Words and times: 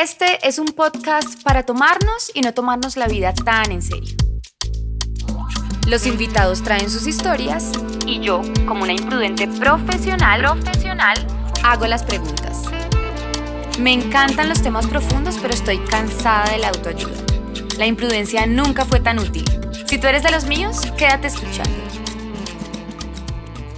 Este 0.00 0.46
es 0.46 0.60
un 0.60 0.66
podcast 0.66 1.42
para 1.42 1.64
tomarnos 1.64 2.30
y 2.32 2.40
no 2.42 2.54
tomarnos 2.54 2.96
la 2.96 3.08
vida 3.08 3.34
tan 3.34 3.72
en 3.72 3.82
serio. 3.82 4.14
Los 5.88 6.06
invitados 6.06 6.62
traen 6.62 6.88
sus 6.88 7.08
historias 7.08 7.72
y 8.06 8.20
yo, 8.20 8.42
como 8.68 8.84
una 8.84 8.92
imprudente 8.92 9.48
profesional, 9.48 10.42
profesional, 10.42 11.16
hago 11.64 11.88
las 11.88 12.04
preguntas. 12.04 12.66
Me 13.80 13.92
encantan 13.92 14.48
los 14.48 14.62
temas 14.62 14.86
profundos, 14.86 15.36
pero 15.42 15.52
estoy 15.52 15.78
cansada 15.78 16.48
de 16.48 16.58
la 16.58 16.68
autoayuda. 16.68 17.16
La 17.76 17.86
imprudencia 17.86 18.46
nunca 18.46 18.84
fue 18.84 19.00
tan 19.00 19.18
útil. 19.18 19.46
Si 19.84 19.98
tú 19.98 20.06
eres 20.06 20.22
de 20.22 20.30
los 20.30 20.46
míos, 20.46 20.80
quédate 20.96 21.26
escuchando. 21.26 21.76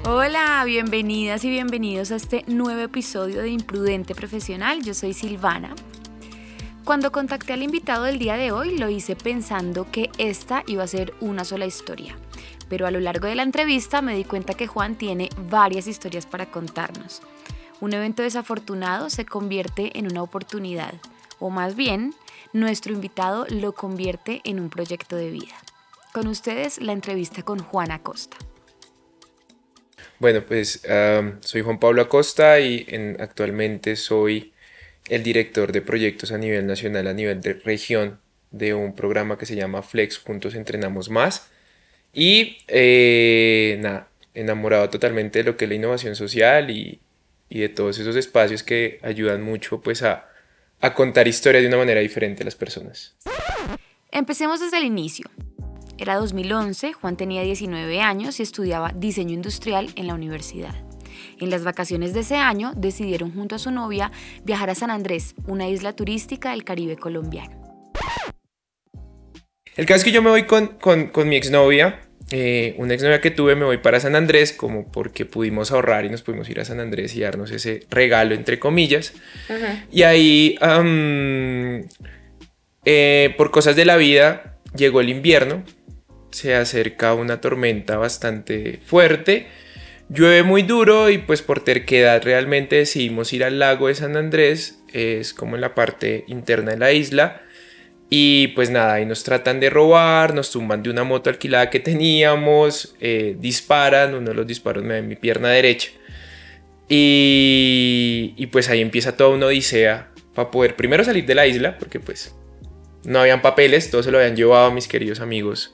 Hola, 0.05 0.63
bienvenidas 0.67 1.45
y 1.45 1.49
bienvenidos 1.49 2.11
a 2.11 2.17
este 2.17 2.45
nuevo 2.47 2.83
episodio 2.83 3.41
de 3.41 3.49
Imprudente 3.49 4.15
Profesional. 4.15 4.83
Yo 4.83 4.93
soy 4.93 5.15
Silvana. 5.15 5.75
Cuando 6.85 7.13
contacté 7.13 7.53
al 7.53 7.63
invitado 7.63 8.05
del 8.05 8.19
día 8.19 8.37
de 8.37 8.53
hoy, 8.53 8.77
lo 8.77 8.89
hice 8.89 9.15
pensando 9.15 9.91
que 9.91 10.11
esta 10.19 10.65
iba 10.67 10.83
a 10.83 10.89
ser 10.89 11.15
una 11.21 11.45
sola 11.45 11.67
historia. 11.67 12.17
Pero 12.69 12.87
a 12.87 12.91
lo 12.91 13.01
largo 13.01 13.29
de 13.29 13.35
la 13.35 13.43
entrevista 13.43 14.03
me 14.03 14.17
di 14.17 14.25
cuenta 14.25 14.55
que 14.55 14.67
Juan 14.67 14.97
tiene 14.97 15.29
varias 15.49 15.87
historias 15.87 16.27
para 16.27 16.51
contarnos. 16.51 17.23
Un 17.81 17.93
evento 17.93 18.23
desafortunado 18.23 19.11
se 19.11 19.25
convierte 19.25 19.99
en 19.99 20.07
una 20.07 20.23
oportunidad, 20.23 20.95
o 21.39 21.51
más 21.51 21.77
bien, 21.77 22.15
nuestro 22.53 22.93
invitado 22.93 23.47
lo 23.49 23.73
convierte 23.73 24.41
en 24.45 24.59
un 24.59 24.71
proyecto 24.71 25.17
de 25.17 25.31
vida. 25.31 25.55
Con 26.13 26.27
ustedes 26.27 26.81
la 26.81 26.93
entrevista 26.93 27.43
con 27.43 27.61
Juan 27.61 27.91
Acosta. 27.91 28.37
Bueno, 30.19 30.43
pues 30.47 30.83
soy 31.41 31.63
Juan 31.63 31.79
Pablo 31.79 32.03
Acosta 32.03 32.59
y 32.59 32.87
actualmente 33.19 33.97
soy 33.97 34.53
el 35.11 35.25
director 35.25 35.73
de 35.73 35.83
proyectos 35.83 36.31
a 36.31 36.39
nivel 36.39 36.67
nacional, 36.67 37.09
a 37.09 37.13
nivel 37.13 37.41
de 37.41 37.55
región, 37.55 38.21
de 38.53 38.75
un 38.75 38.95
programa 38.95 39.37
que 39.37 39.45
se 39.45 39.57
llama 39.57 39.83
Flex 39.83 40.19
Juntos 40.19 40.55
Entrenamos 40.55 41.11
Más. 41.11 41.51
Y 42.13 42.59
eh, 42.69 43.77
nada, 43.81 44.09
enamorado 44.35 44.89
totalmente 44.89 45.41
de 45.41 45.45
lo 45.45 45.57
que 45.57 45.65
es 45.65 45.69
la 45.69 45.75
innovación 45.75 46.15
social 46.15 46.71
y, 46.71 47.01
de 47.51 47.69
todos 47.69 47.99
esos 47.99 48.15
espacios 48.15 48.63
que 48.63 49.01
ayudan 49.03 49.43
mucho 49.43 49.81
pues 49.81 50.05
a, 50.05 50.29
a 50.81 50.95
contar 50.95 51.27
historias 51.27 51.63
de 51.63 51.69
una 51.69 51.79
manera 51.79 52.01
diferente 52.01 52.43
a 52.43 52.45
las 52.45 52.55
personas. 52.55 53.17
Empecemos 54.13 54.61
desde 54.61 54.79
el 54.79 54.85
inicio. 54.85 55.29
Era 55.99 56.15
2011, 56.15 56.93
Juan 56.93 57.17
tenía 57.17 57.43
19 57.43 58.01
años 58.01 58.39
y 58.39 58.45
estudiaba 58.45 58.93
diseño 58.95 59.35
industrial 59.35 59.91
en 59.97 60.07
la 60.07 60.15
universidad. 60.15 60.90
En 61.41 61.49
las 61.49 61.65
vacaciones 61.65 62.13
de 62.13 62.21
ese 62.21 62.37
año 62.37 62.73
decidieron 62.77 63.33
junto 63.33 63.55
a 63.55 63.59
su 63.59 63.71
novia 63.71 64.13
viajar 64.45 64.69
a 64.69 64.75
San 64.75 64.91
Andrés, 64.91 65.35
una 65.47 65.69
isla 65.69 65.95
turística 65.95 66.51
del 66.51 66.65
Caribe 66.65 66.97
colombiano. 66.97 67.59
El 69.75 69.87
caso 69.87 69.99
es 69.99 70.05
que 70.05 70.13
yo 70.13 70.21
me 70.21 70.29
voy 70.29 70.43
con, 70.43 70.67
con, 70.79 71.29
mi 71.29 71.37
exnovia, 71.37 72.01
eh, 72.31 72.75
una 72.77 72.93
exnovia 72.93 73.23
que 73.23 73.31
tuve, 73.31 73.57
me 73.57 73.65
voy 73.65 73.79
para 73.79 73.99
San 74.01 74.15
Andrés, 74.17 74.53
como 74.53 74.93
porque 74.93 75.25
pudimos 75.25 75.73
ahorrar 75.73 76.05
y 76.05 76.11
nos 76.11 76.21
pudimos 76.21 76.51
ir 76.51 76.61
a 76.61 76.67
San 76.67 76.79
Andrés 76.79 77.17
y 77.17 77.21
darnos 77.21 77.51
ese 77.51 77.87
regalo, 77.89 78.35
entre 78.35 78.59
comillas. 78.59 79.15
Y 79.91 80.03
ahí, 80.03 80.59
eh, 82.85 83.35
por 83.39 83.51
cosas 83.51 83.77
de 83.77 83.87
la 83.87 83.97
vida, 83.97 84.59
llegó 84.77 85.01
el 85.01 85.09
invierno, 85.09 85.65
se 86.31 86.55
acerca 86.55 87.15
una 87.15 87.41
tormenta 87.41 87.97
bastante 87.97 88.81
fuerte, 88.85 89.47
llueve 90.13 90.43
muy 90.43 90.63
duro 90.63 91.09
y 91.09 91.19
pues 91.19 91.41
por 91.41 91.61
terquedad 91.61 92.23
realmente 92.23 92.77
decidimos 92.77 93.33
ir 93.33 93.45
al 93.45 93.59
lago 93.59 93.89
de 93.89 93.95
San 93.95 94.17
Andrés, 94.17 94.83
es 94.93 95.33
como 95.33 95.55
en 95.55 95.61
la 95.61 95.75
parte 95.75 96.25
interna 96.27 96.73
de 96.73 96.79
la 96.79 96.93
isla. 96.93 97.43
Y 98.13 98.49
pues 98.49 98.71
nada, 98.71 98.95
ahí 98.95 99.07
nos 99.07 99.23
tratan 99.23 99.61
de 99.61 99.71
robar, 99.71 100.35
nos 100.35 100.51
tumban 100.51 100.83
de 100.83 100.91
una 100.91 101.05
moto 101.05 101.31
alquilada 101.31 101.71
que 101.71 101.79
teníamos, 101.79 102.97
eh, 103.01 103.37
disparan, 103.39 104.15
uno 104.17 104.31
de 104.31 104.35
los 104.35 104.47
disparos 104.49 104.83
me 104.83 104.95
da 104.95 104.99
en 104.99 105.07
mi 105.07 105.15
pierna 105.15 105.49
derecha. 105.51 105.91
Y, 106.89 108.49
pues 108.51 108.69
ahí 108.69 108.81
empieza 108.81 109.17
toda 109.17 109.31
una 109.31 109.47
odisea 109.47 110.11
para 110.35 110.51
poder 110.51 110.75
primero 110.75 111.05
salir 111.05 111.25
de 111.25 111.37
la 111.37 111.47
isla, 111.47 111.79
porque 111.79 112.01
pues 112.01 112.35
no 113.05 113.21
habían 113.21 113.43
papeles, 113.43 113.93
todo 113.93 114.03
se 114.03 114.11
lo 114.11 114.19
habían 114.19 114.35
llevado 114.35 114.73
mis 114.73 114.89
queridos 114.89 115.21
amigos 115.21 115.73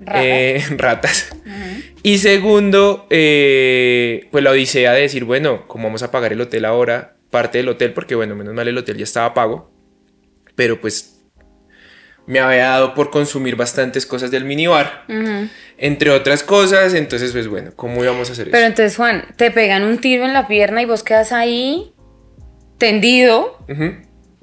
ratas. 0.00 1.34
Eh, 1.46 1.94
y 2.02 2.18
segundo, 2.18 3.06
eh, 3.10 4.28
pues 4.30 4.42
la 4.42 4.50
odisea 4.50 4.92
de 4.92 5.02
decir, 5.02 5.24
bueno, 5.24 5.66
¿cómo 5.66 5.84
vamos 5.84 6.02
a 6.02 6.10
pagar 6.10 6.32
el 6.32 6.40
hotel 6.40 6.64
ahora? 6.64 7.16
Parte 7.30 7.58
del 7.58 7.68
hotel, 7.68 7.92
porque 7.92 8.14
bueno, 8.14 8.34
menos 8.34 8.54
mal 8.54 8.68
el 8.68 8.78
hotel 8.78 8.96
ya 8.96 9.04
estaba 9.04 9.34
pago. 9.34 9.72
Pero 10.54 10.80
pues 10.80 11.14
me 12.26 12.40
había 12.40 12.68
dado 12.68 12.94
por 12.94 13.10
consumir 13.10 13.56
bastantes 13.56 14.06
cosas 14.06 14.30
del 14.30 14.44
minibar, 14.44 15.04
entre 15.76 16.10
otras 16.10 16.42
cosas. 16.42 16.94
Entonces, 16.94 17.32
pues 17.32 17.48
bueno, 17.48 17.72
¿cómo 17.76 18.02
íbamos 18.02 18.28
a 18.30 18.32
hacer 18.32 18.48
eso? 18.48 18.52
Pero 18.52 18.66
entonces, 18.66 18.96
Juan, 18.96 19.24
te 19.36 19.50
pegan 19.50 19.82
un 19.82 19.98
tiro 19.98 20.24
en 20.24 20.32
la 20.32 20.46
pierna 20.46 20.80
y 20.82 20.86
vos 20.86 21.02
quedas 21.02 21.32
ahí 21.32 21.92
tendido. 22.78 23.58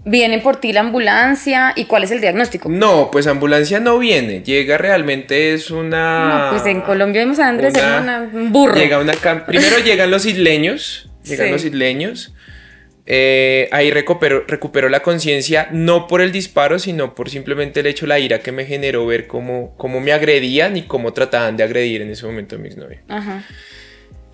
¿Viene 0.03 0.39
por 0.39 0.57
ti 0.57 0.73
la 0.73 0.79
ambulancia? 0.79 1.73
¿Y 1.75 1.85
cuál 1.85 2.03
es 2.03 2.11
el 2.11 2.21
diagnóstico? 2.21 2.69
No, 2.69 3.09
pues 3.11 3.27
ambulancia 3.27 3.79
no 3.79 3.99
viene. 3.99 4.41
Llega 4.41 4.77
realmente 4.77 5.53
es 5.53 5.69
una. 5.69 6.49
No, 6.49 6.51
pues 6.51 6.65
en 6.65 6.81
Colombia 6.81 7.21
vemos 7.21 7.39
a 7.39 7.47
Andrés 7.47 7.73
un 8.33 8.51
burro. 8.51 8.75
Llega 8.75 8.99
una 8.99 9.13
Primero 9.45 9.79
llegan 9.79 10.09
los 10.09 10.25
isleños. 10.25 11.09
Llegan 11.23 11.51
los 11.51 11.65
isleños. 11.65 12.33
Eh, 13.05 13.67
ahí 13.71 13.91
recupero, 13.91 14.45
recupero 14.47 14.87
la 14.87 15.01
conciencia, 15.01 15.67
no 15.71 16.07
por 16.07 16.21
el 16.21 16.31
disparo, 16.31 16.79
sino 16.79 17.13
por 17.13 17.29
simplemente 17.29 17.81
el 17.81 17.87
hecho, 17.87 18.07
la 18.07 18.19
ira 18.19 18.39
que 18.39 18.51
me 18.51 18.65
generó 18.65 19.05
ver 19.05 19.27
cómo, 19.27 19.75
cómo 19.75 19.99
me 19.99 20.13
agredían 20.13 20.77
y 20.77 20.83
cómo 20.83 21.11
trataban 21.11 21.57
de 21.57 21.63
agredir 21.63 22.01
en 22.01 22.11
ese 22.11 22.25
momento 22.25 22.55
a 22.55 22.59
mi 22.59 22.67
exnovia. 22.67 23.01
Ajá. 23.09 23.43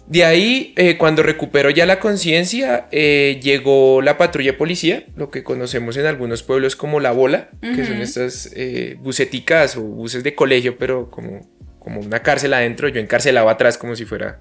De 0.07 0.23
ahí, 0.23 0.73
eh, 0.78 0.97
cuando 0.97 1.22
recuperó 1.22 1.69
ya 1.69 1.85
la 1.85 2.00
conciencia, 2.00 2.88
eh, 2.91 3.40
llegó 3.44 4.01
la 4.01 4.18
patrulla 4.18 4.57
policía, 4.57 5.03
lo 5.18 5.29
que 5.29 5.44
conocemos 5.44 5.97
en 5.97 6.06
algunos 6.06 6.44
pueblos 6.44 6.78
como 6.78 7.01
la 7.01 7.12
bola, 7.12 7.50
que 7.62 7.85
son 7.85 7.97
estas 7.97 8.50
eh, 8.56 8.95
buseticas 9.00 9.75
o 9.75 9.81
buses 9.81 10.23
de 10.23 10.34
colegio, 10.34 10.78
pero 10.78 11.12
como, 11.12 11.50
como 11.79 12.00
una 12.00 12.22
cárcel 12.23 12.53
adentro. 12.53 12.88
Yo 12.88 13.01
encarcelaba 13.01 13.51
atrás 13.51 13.78
como 13.78 13.97
si 13.97 14.06
fuera... 14.06 14.40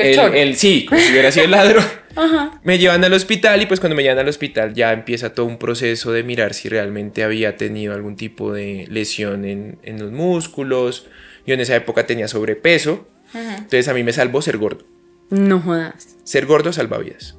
el, 0.00 0.54
Sí, 0.54 0.86
como 0.88 1.00
si 1.00 1.10
hubiera 1.10 1.32
sido 1.32 1.46
el 1.46 1.50
ladrón. 1.50 1.84
Me 2.62 2.78
llevan 2.78 3.02
al 3.02 3.12
hospital 3.12 3.60
y 3.62 3.66
pues 3.66 3.80
cuando 3.80 3.96
me 3.96 4.02
llevan 4.02 4.18
al 4.20 4.28
hospital 4.28 4.72
ya 4.72 4.92
empieza 4.92 5.34
todo 5.34 5.44
un 5.44 5.58
proceso 5.58 6.12
de 6.12 6.22
mirar 6.22 6.54
si 6.54 6.70
realmente 6.70 7.24
había 7.24 7.58
tenido 7.58 7.92
algún 7.92 8.16
tipo 8.16 8.54
de 8.54 8.86
lesión 8.88 9.44
en, 9.44 9.78
en 9.82 9.98
los 9.98 10.12
músculos. 10.12 11.08
Yo 11.46 11.54
en 11.54 11.60
esa 11.60 11.76
época 11.76 12.06
tenía 12.06 12.26
sobrepeso. 12.26 13.06
Entonces 13.34 13.88
a 13.88 13.94
mí 13.94 14.02
me 14.02 14.12
salvó 14.12 14.42
ser 14.42 14.58
gordo. 14.58 14.84
No 15.30 15.60
jodas. 15.60 16.16
Ser 16.24 16.46
gordo 16.46 16.72
salva 16.72 16.98
vidas. 16.98 17.36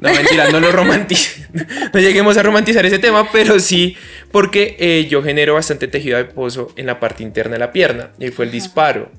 No, 0.00 0.12
mentira, 0.12 0.50
no 0.50 0.60
lo 0.60 0.72
romantice. 0.72 1.46
No 1.94 2.00
lleguemos 2.00 2.36
a 2.36 2.42
romantizar 2.42 2.84
ese 2.84 2.98
tema, 2.98 3.30
pero 3.30 3.60
sí, 3.60 3.96
porque 4.32 4.76
eh, 4.78 5.06
yo 5.08 5.22
genero 5.22 5.54
bastante 5.54 5.88
tejido 5.88 6.18
adiposo 6.18 6.72
en 6.76 6.86
la 6.86 7.00
parte 7.00 7.22
interna 7.22 7.54
de 7.54 7.58
la 7.60 7.72
pierna. 7.72 8.10
Y 8.18 8.28
fue 8.28 8.44
el 8.44 8.50
disparo. 8.50 9.10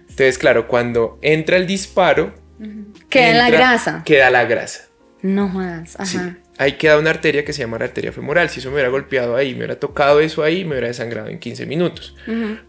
Entonces, 0.00 0.38
claro, 0.38 0.68
cuando 0.68 1.18
entra 1.22 1.56
el 1.56 1.66
disparo. 1.66 2.34
Queda 3.08 3.34
la 3.34 3.50
grasa. 3.50 4.02
Queda 4.04 4.30
la 4.30 4.44
grasa. 4.44 4.88
No 5.22 5.48
jodas. 5.48 5.98
Ajá 5.98 6.36
ahí 6.58 6.72
queda 6.72 6.98
una 6.98 7.10
arteria 7.10 7.44
que 7.44 7.52
se 7.52 7.60
llama 7.60 7.78
la 7.78 7.86
arteria 7.86 8.12
femoral. 8.12 8.48
Si 8.50 8.60
eso 8.60 8.68
me 8.68 8.74
hubiera 8.74 8.90
golpeado 8.90 9.36
ahí, 9.36 9.52
me 9.52 9.58
hubiera 9.58 9.78
tocado 9.78 10.20
eso 10.20 10.42
ahí, 10.42 10.64
me 10.64 10.72
hubiera 10.72 10.88
desangrado 10.88 11.28
en 11.28 11.38
15 11.38 11.66
minutos. 11.66 12.14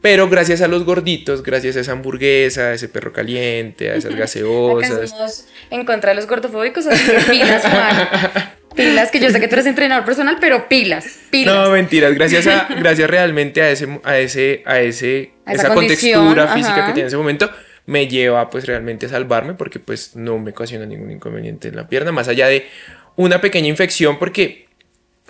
Pero 0.02 0.30
gracias 0.30 0.62
a 0.62 0.68
los 0.68 0.86
gorditos, 0.86 1.44
gracias 1.44 1.76
a 1.76 1.82
esa 1.82 1.92
hamburguesa, 1.92 2.70
a 2.70 2.74
ese 2.74 2.90
perro 2.90 3.12
caliente, 3.12 3.92
a 3.92 3.96
esas 3.96 4.16
gaseosas. 4.16 5.48
en 5.70 5.86
contra 5.86 6.12
de 6.12 6.16
los 6.16 6.28
gordofóbicos, 6.28 6.88
así 6.88 7.12
que 7.12 7.20
pilas, 7.32 7.64
Pilas, 8.76 9.12
que 9.12 9.20
yo 9.20 9.30
sé 9.30 9.40
que 9.40 9.48
tú 9.48 9.54
eres 9.56 9.68
entrenador 9.68 10.04
personal, 10.04 10.38
pero 10.42 10.68
pilas, 10.68 11.20
pilas. 11.30 11.54
No, 11.54 11.72
mentiras. 11.72 12.16
Gracias 12.16 12.48
a, 12.48 12.68
gracias 12.80 13.08
realmente 13.08 13.62
a 13.62 13.70
ese, 13.70 14.00
a 14.04 14.18
ese, 14.18 14.64
a 14.66 14.80
ese, 14.80 15.34
esa, 15.46 15.74
contextura 15.74 16.48
física 16.48 16.88
que 16.88 16.94
tiene 16.94 17.02
en 17.02 17.08
ese 17.08 17.18
momento, 17.18 17.52
me 17.86 18.08
lleva 18.08 18.50
pues 18.50 18.66
realmente 18.66 19.06
a 19.06 19.10
salvarme 19.10 19.54
porque 19.54 19.80
pues 19.80 20.16
no 20.16 20.40
me 20.40 20.52
ocasiona 20.52 20.86
ningún 20.86 21.12
inconveniente 21.12 21.68
en 21.68 21.76
la 21.76 21.88
pierna, 21.88 22.12
más 22.12 22.28
allá 22.28 22.48
de 22.48 22.68
una 23.16 23.42
pequeña 23.42 23.68
infección 23.68 24.18
porque 24.20 24.64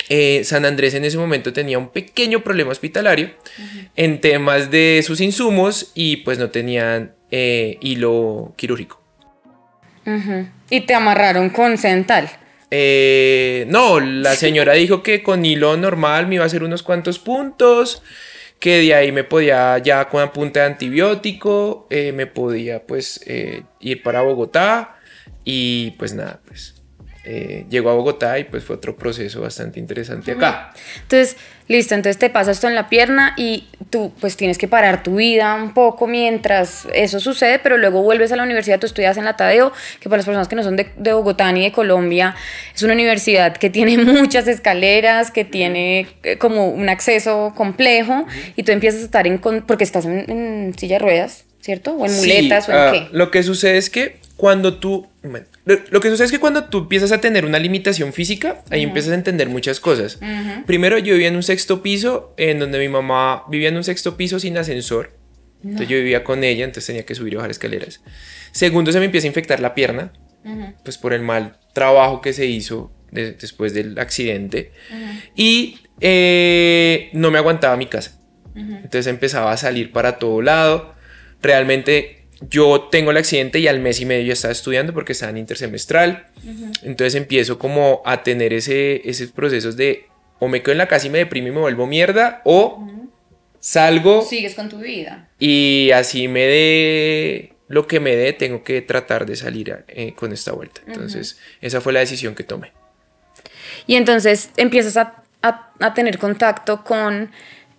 eh, 0.09 0.44
San 0.44 0.65
Andrés 0.65 0.94
en 0.95 1.06
ese 1.06 1.18
momento 1.18 1.53
tenía 1.53 1.77
un 1.77 1.89
pequeño 1.89 2.44
problema 2.44 2.71
hospitalario 2.71 3.31
en 3.95 4.19
temas 4.19 4.69
de 4.69 5.01
sus 5.06 5.21
insumos 5.21 5.91
y 5.95 6.18
pues 6.18 6.39
no 6.39 6.50
tenían 6.50 7.13
eh, 7.31 7.77
hilo 7.81 8.53
quirúrgico. 8.57 9.01
¿Y 10.69 10.81
te 10.81 10.94
amarraron 10.94 11.50
con 11.50 11.77
cental? 11.77 12.30
Eh, 12.69 13.65
no, 13.69 14.00
la 14.01 14.36
señora 14.36 14.74
dijo 14.74 15.03
que 15.03 15.24
con 15.24 15.45
hilo 15.45 15.77
normal 15.77 16.27
me 16.27 16.36
iba 16.36 16.44
a 16.44 16.47
hacer 16.47 16.63
unos 16.63 16.83
cuantos 16.83 17.19
puntos, 17.19 18.03
que 18.59 18.79
de 18.79 18.95
ahí 18.95 19.12
me 19.13 19.24
podía 19.24 19.77
ya 19.77 20.09
con 20.09 20.19
la 20.19 20.33
punta 20.33 20.62
de 20.62 20.65
antibiótico, 20.65 21.88
me 21.89 22.27
podía 22.27 22.83
pues 22.83 23.24
ir 23.79 24.03
para 24.03 24.21
Bogotá 24.21 24.97
y 25.45 25.91
pues 25.91 26.13
nada, 26.13 26.41
pues 26.45 26.72
eh, 27.25 27.65
llegó 27.69 27.89
a 27.89 27.93
Bogotá 27.93 28.37
y 28.37 28.43
pues 28.43 28.65
fue 28.65 28.75
otro 28.75 28.97
proceso 28.97 29.41
bastante 29.41 29.79
interesante 29.79 30.33
acá. 30.33 30.73
Entonces, 31.03 31.37
listo, 31.69 31.95
entonces 31.95 32.19
te 32.19 32.29
pasa 32.29 32.51
esto 32.51 32.67
en 32.67 32.75
la 32.75 32.89
pierna 32.89 33.33
y 33.37 33.69
tú 33.89 34.11
pues 34.19 34.35
tienes 34.35 34.57
que 34.57 34.67
parar 34.67 35.03
tu 35.03 35.15
vida 35.15 35.55
un 35.55 35.73
poco 35.73 36.05
mientras 36.05 36.85
eso 36.93 37.21
sucede, 37.21 37.59
pero 37.59 37.77
luego 37.77 38.01
vuelves 38.01 38.33
a 38.33 38.35
la 38.35 38.43
universidad, 38.43 38.77
tú 38.77 38.87
estudias 38.87 39.15
en 39.15 39.23
la 39.23 39.37
Tadeo, 39.37 39.71
que 40.01 40.09
para 40.09 40.17
las 40.17 40.25
personas 40.25 40.49
que 40.49 40.55
no 40.57 40.63
son 40.63 40.75
de, 40.75 40.91
de 40.97 41.13
Bogotá 41.13 41.49
ni 41.53 41.63
de 41.63 41.71
Colombia, 41.71 42.35
es 42.75 42.83
una 42.83 42.93
universidad 42.93 43.55
que 43.55 43.69
tiene 43.69 43.97
muchas 44.03 44.47
escaleras, 44.47 45.31
que 45.31 45.45
tiene 45.45 46.07
eh, 46.23 46.37
como 46.37 46.67
un 46.67 46.89
acceso 46.89 47.53
complejo 47.55 48.25
y 48.55 48.63
tú 48.63 48.73
empiezas 48.73 49.01
a 49.01 49.05
estar 49.05 49.27
en, 49.27 49.39
porque 49.39 49.85
estás 49.85 50.05
en, 50.05 50.73
silla 50.77 50.95
de 50.95 50.99
ruedas, 50.99 51.45
¿cierto? 51.63 51.94
O 51.94 52.06
en 52.06 52.15
muletas 52.15 52.68
o 52.68 52.71
en 52.71 52.77
ah, 52.77 52.89
qué. 52.92 53.07
Lo 53.12 53.31
que 53.31 53.42
sucede 53.42 53.77
es 53.77 53.89
que 53.89 54.18
cuando 54.36 54.80
tú... 54.80 55.07
lo 55.63 56.01
que 56.01 56.10
sucede 56.10 56.25
es 56.25 56.31
que 56.31 56.39
cuando 56.39 56.65
tú 56.65 56.80
empiezas 56.80 57.13
a 57.13 57.21
tener 57.21 57.45
una 57.45 57.57
limitación 57.57 58.12
física, 58.12 58.62
ahí 58.69 58.83
empiezas 58.83 59.13
a 59.13 59.15
entender 59.15 59.48
muchas 59.48 59.80
cosas. 59.80 60.19
Primero, 60.65 60.98
yo 60.98 61.13
vivía 61.13 61.30
en 61.30 61.38
un 61.38 61.44
sexto 61.44 61.81
piso, 61.81 62.33
en 62.38 62.60
donde 62.60 62.80
mi 62.80 62.89
mamá 62.89 63.45
vivía 63.50 63.69
en 63.69 63.77
un 63.77 63.83
sexto 63.83 64.18
piso 64.18 64.39
sin 64.39 64.57
ascensor. 64.57 65.13
Entonces 65.63 65.88
yo 65.88 65.95
vivía 65.95 66.25
con 66.25 66.44
ella, 66.44 66.65
entonces 66.65 66.88
tenía 66.88 67.06
que 67.06 67.15
subir 67.15 67.33
y 67.33 67.36
bajar 67.38 67.51
escaleras. 67.51 68.01
Segundo, 68.51 68.92
se 68.92 69.00
me 69.00 69.06
empieza 69.06 69.27
a 69.27 69.30
infectar 69.30 69.62
la 69.62 69.74
pierna, 69.74 70.12
pues 70.83 70.98
por 70.98 71.13
el 71.13 71.21
mal 71.21 71.57
trabajo 71.74 72.19
que 72.19 72.33
se 72.33 72.45
hizo 72.45 72.92
después 73.12 73.74
del 73.74 73.98
accidente. 73.98 74.74
Y 75.38 75.77
eh, 76.01 77.10
no 77.13 77.31
me 77.31 77.38
aguantaba 77.38 77.77
mi 77.77 77.86
casa. 77.86 78.19
Entonces 78.56 79.07
empezaba 79.07 79.54
a 79.54 79.57
salir 79.57 79.94
para 79.94 80.19
todo 80.19 80.42
lado. 80.42 80.92
Realmente 81.43 82.23
yo 82.49 82.87
tengo 82.89 83.11
el 83.11 83.17
accidente 83.17 83.59
y 83.59 83.67
al 83.67 83.79
mes 83.79 83.99
y 83.99 84.05
medio 84.05 84.25
ya 84.25 84.33
estaba 84.33 84.51
estudiando 84.51 84.93
porque 84.93 85.11
estaba 85.11 85.29
en 85.29 85.37
intersemestral. 85.37 86.27
Entonces 86.81 87.15
empiezo 87.15 87.59
como 87.59 88.01
a 88.05 88.23
tener 88.23 88.53
ese, 88.53 89.07
esos 89.07 89.31
procesos 89.31 89.77
de 89.77 90.07
o 90.39 90.47
me 90.47 90.61
quedo 90.61 90.71
en 90.71 90.79
la 90.79 90.87
casa 90.87 91.07
y 91.07 91.09
me 91.09 91.19
deprimo 91.19 91.49
y 91.49 91.51
me 91.51 91.59
vuelvo 91.59 91.85
mierda 91.85 92.41
o 92.43 92.87
salgo. 93.59 94.23
Sigues 94.23 94.55
con 94.55 94.69
tu 94.69 94.79
vida. 94.79 95.29
Y 95.39 95.91
así 95.93 96.27
me 96.27 96.41
dé 96.41 97.53
lo 97.67 97.87
que 97.87 97.99
me 97.99 98.15
dé, 98.15 98.33
tengo 98.33 98.63
que 98.63 98.81
tratar 98.81 99.25
de 99.25 99.35
salir 99.35 99.83
eh, 99.87 100.13
con 100.13 100.33
esta 100.33 100.51
vuelta. 100.51 100.81
Entonces 100.87 101.39
esa 101.61 101.81
fue 101.81 101.93
la 101.93 101.99
decisión 101.99 102.35
que 102.35 102.43
tomé. 102.43 102.71
Y 103.87 103.95
entonces 103.95 104.49
empiezas 104.57 104.97
a, 104.97 105.23
a, 105.41 105.93
tener 105.93 106.17
contacto 106.17 106.83
con... 106.83 107.31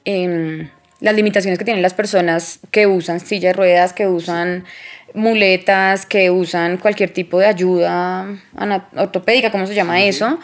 Em, 0.04 0.68
las 1.04 1.14
limitaciones 1.14 1.58
que 1.58 1.66
tienen 1.66 1.82
las 1.82 1.92
personas 1.92 2.60
que 2.70 2.86
usan 2.86 3.20
silla 3.20 3.48
de 3.48 3.52
ruedas, 3.52 3.92
que 3.92 4.06
usan 4.06 4.64
muletas, 5.12 6.06
que 6.06 6.30
usan 6.30 6.78
cualquier 6.78 7.10
tipo 7.10 7.38
de 7.38 7.44
ayuda 7.44 8.26
ortopédica, 8.96 9.50
¿cómo 9.50 9.66
se 9.66 9.74
llama 9.74 10.02
eso? 10.02 10.40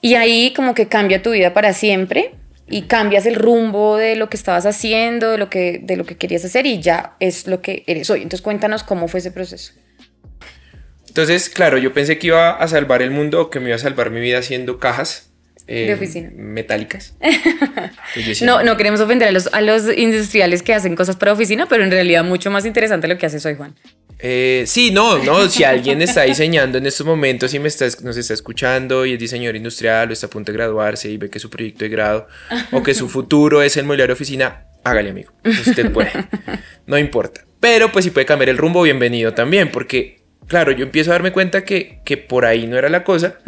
Y 0.00 0.14
ahí 0.14 0.52
como 0.54 0.72
que 0.72 0.86
cambia 0.86 1.20
tu 1.20 1.32
vida 1.32 1.52
para 1.52 1.72
siempre 1.72 2.30
y 2.68 2.82
cambias 2.82 3.26
el 3.26 3.34
rumbo 3.34 3.96
de 3.96 4.14
lo 4.14 4.30
que 4.30 4.36
estabas 4.36 4.66
haciendo, 4.66 5.32
de 5.32 5.38
lo 5.38 5.50
que, 5.50 5.80
de 5.82 5.96
lo 5.96 6.04
que 6.06 6.16
querías 6.16 6.44
hacer 6.44 6.64
y 6.64 6.80
ya 6.80 7.16
es 7.18 7.48
lo 7.48 7.60
que 7.60 7.82
eres 7.88 8.08
hoy. 8.08 8.22
Entonces 8.22 8.42
cuéntanos 8.42 8.84
cómo 8.84 9.08
fue 9.08 9.18
ese 9.18 9.32
proceso. 9.32 9.72
Entonces, 11.08 11.48
claro, 11.48 11.76
yo 11.76 11.92
pensé 11.92 12.18
que 12.18 12.28
iba 12.28 12.52
a 12.52 12.68
salvar 12.68 13.02
el 13.02 13.10
mundo 13.10 13.40
o 13.40 13.50
que 13.50 13.58
me 13.58 13.70
iba 13.70 13.74
a 13.74 13.80
salvar 13.80 14.10
mi 14.10 14.20
vida 14.20 14.38
haciendo 14.38 14.78
cajas 14.78 15.32
de 15.66 15.88
em, 15.88 15.94
oficina. 15.94 16.30
metálicas. 16.34 17.14
no, 18.42 18.62
no 18.62 18.76
queremos 18.76 19.00
ofender 19.00 19.28
a 19.28 19.32
los, 19.32 19.48
a 19.52 19.60
los 19.60 19.84
industriales 19.96 20.62
que 20.62 20.74
hacen 20.74 20.94
cosas 20.94 21.16
para 21.16 21.32
oficina, 21.32 21.66
pero 21.68 21.84
en 21.84 21.90
realidad 21.90 22.24
mucho 22.24 22.50
más 22.50 22.64
interesante 22.66 23.08
lo 23.08 23.18
que 23.18 23.26
haces 23.26 23.44
hoy, 23.46 23.56
Juan. 23.56 23.74
Eh, 24.18 24.64
sí, 24.66 24.90
no, 24.92 25.18
no, 25.18 25.48
si 25.48 25.64
alguien 25.64 26.00
está 26.00 26.22
diseñando 26.22 26.78
en 26.78 26.86
estos 26.86 27.06
momentos 27.06 27.52
y 27.52 27.58
me 27.58 27.68
está, 27.68 27.86
nos 28.02 28.16
está 28.16 28.32
escuchando 28.32 29.04
y 29.04 29.12
es 29.12 29.18
diseñador 29.18 29.56
industrial 29.56 30.08
o 30.08 30.12
está 30.12 30.26
a 30.26 30.30
punto 30.30 30.52
de 30.52 30.58
graduarse 30.58 31.10
y 31.10 31.18
ve 31.18 31.28
que 31.28 31.38
su 31.38 31.50
proyecto 31.50 31.84
de 31.84 31.90
grado 31.90 32.26
o 32.72 32.82
que 32.82 32.94
su 32.94 33.08
futuro 33.10 33.60
es 33.62 33.76
el 33.76 33.84
mobiliario 33.84 34.14
de 34.14 34.16
oficina, 34.16 34.68
hágale 34.84 35.10
amigo, 35.10 35.32
usted 35.44 35.92
puede, 35.92 36.12
no 36.86 36.96
importa. 36.96 37.42
Pero 37.60 37.92
pues 37.92 38.06
si 38.06 38.10
puede 38.10 38.24
cambiar 38.24 38.48
el 38.48 38.56
rumbo, 38.56 38.82
bienvenido 38.82 39.34
también, 39.34 39.70
porque 39.70 40.22
claro, 40.46 40.72
yo 40.72 40.84
empiezo 40.84 41.10
a 41.10 41.14
darme 41.14 41.32
cuenta 41.32 41.64
que, 41.64 42.00
que 42.04 42.16
por 42.16 42.46
ahí 42.46 42.66
no 42.66 42.78
era 42.78 42.88
la 42.88 43.04
cosa. 43.04 43.38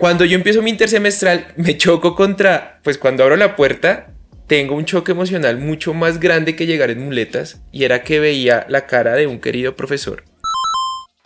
Cuando 0.00 0.24
yo 0.24 0.34
empiezo 0.34 0.62
mi 0.62 0.70
intersemestral, 0.70 1.52
me 1.58 1.76
choco 1.76 2.14
contra, 2.14 2.80
pues 2.82 2.96
cuando 2.96 3.22
abro 3.22 3.36
la 3.36 3.54
puerta, 3.54 4.06
tengo 4.46 4.74
un 4.74 4.86
choque 4.86 5.12
emocional 5.12 5.58
mucho 5.58 5.92
más 5.92 6.18
grande 6.18 6.56
que 6.56 6.64
llegar 6.64 6.88
en 6.88 7.04
muletas 7.04 7.60
y 7.70 7.84
era 7.84 8.02
que 8.02 8.18
veía 8.18 8.64
la 8.70 8.86
cara 8.86 9.12
de 9.12 9.26
un 9.26 9.42
querido 9.42 9.76
profesor. 9.76 10.24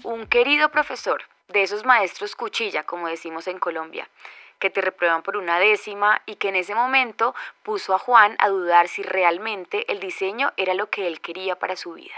Un 0.02 0.26
querido 0.26 0.70
profesor, 0.70 1.22
de 1.52 1.62
esos 1.62 1.84
maestros 1.84 2.34
cuchilla, 2.34 2.82
como 2.82 3.06
decimos 3.06 3.46
en 3.46 3.60
Colombia, 3.60 4.08
que 4.58 4.70
te 4.70 4.80
reprueban 4.80 5.22
por 5.22 5.36
una 5.36 5.60
décima 5.60 6.20
y 6.26 6.34
que 6.34 6.48
en 6.48 6.56
ese 6.56 6.74
momento 6.74 7.32
puso 7.62 7.94
a 7.94 8.00
Juan 8.00 8.34
a 8.40 8.48
dudar 8.48 8.88
si 8.88 9.04
realmente 9.04 9.84
el 9.86 10.00
diseño 10.00 10.52
era 10.56 10.74
lo 10.74 10.90
que 10.90 11.06
él 11.06 11.20
quería 11.20 11.54
para 11.54 11.76
su 11.76 11.92
vida. 11.92 12.16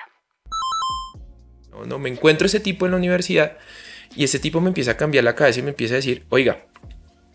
No, 1.71 1.85
no, 1.85 1.99
me 1.99 2.09
encuentro 2.09 2.47
ese 2.47 2.61
tipo 2.61 2.87
en 2.87 2.93
la 2.93 2.97
universidad 2.97 3.59
y 4.17 4.25
ese 4.25 4.39
tipo 4.39 4.61
me 4.61 4.69
empieza 4.69 4.93
a 4.93 4.97
cambiar 4.97 5.25
la 5.25 5.35
cabeza 5.35 5.61
y 5.61 5.63
me 5.63 5.71
empieza 5.71 5.95
a 5.95 5.97
decir, 5.97 6.25
oiga, 6.31 6.67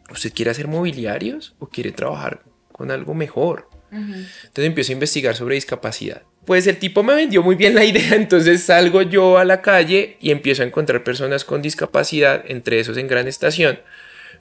¿usted 0.10 0.34
quiere 0.34 0.52
hacer 0.52 0.68
mobiliarios 0.68 1.56
o 1.60 1.68
quiere 1.68 1.92
trabajar 1.92 2.44
con 2.72 2.92
algo 2.92 3.14
mejor? 3.14 3.70
Entonces 3.92 4.66
empiezo 4.66 4.92
a 4.92 4.94
investigar 4.94 5.36
sobre 5.36 5.56
discapacidad. 5.56 6.24
Pues 6.46 6.66
el 6.66 6.78
tipo 6.78 7.04
me 7.04 7.14
vendió 7.14 7.44
muy 7.44 7.56
bien 7.56 7.76
la 7.76 7.84
idea, 7.86 8.16
entonces 8.16 8.64
salgo 8.64 9.02
yo 9.02 9.38
a 9.38 9.46
la 9.46 9.62
calle 9.62 10.18
y 10.20 10.32
empiezo 10.32 10.64
a 10.64 10.66
encontrar 10.66 11.04
personas 11.04 11.46
con 11.46 11.62
discapacidad, 11.62 12.44
entre 12.48 12.80
esos 12.80 12.98
en 12.98 13.08
Gran 13.08 13.28
Estación. 13.28 13.80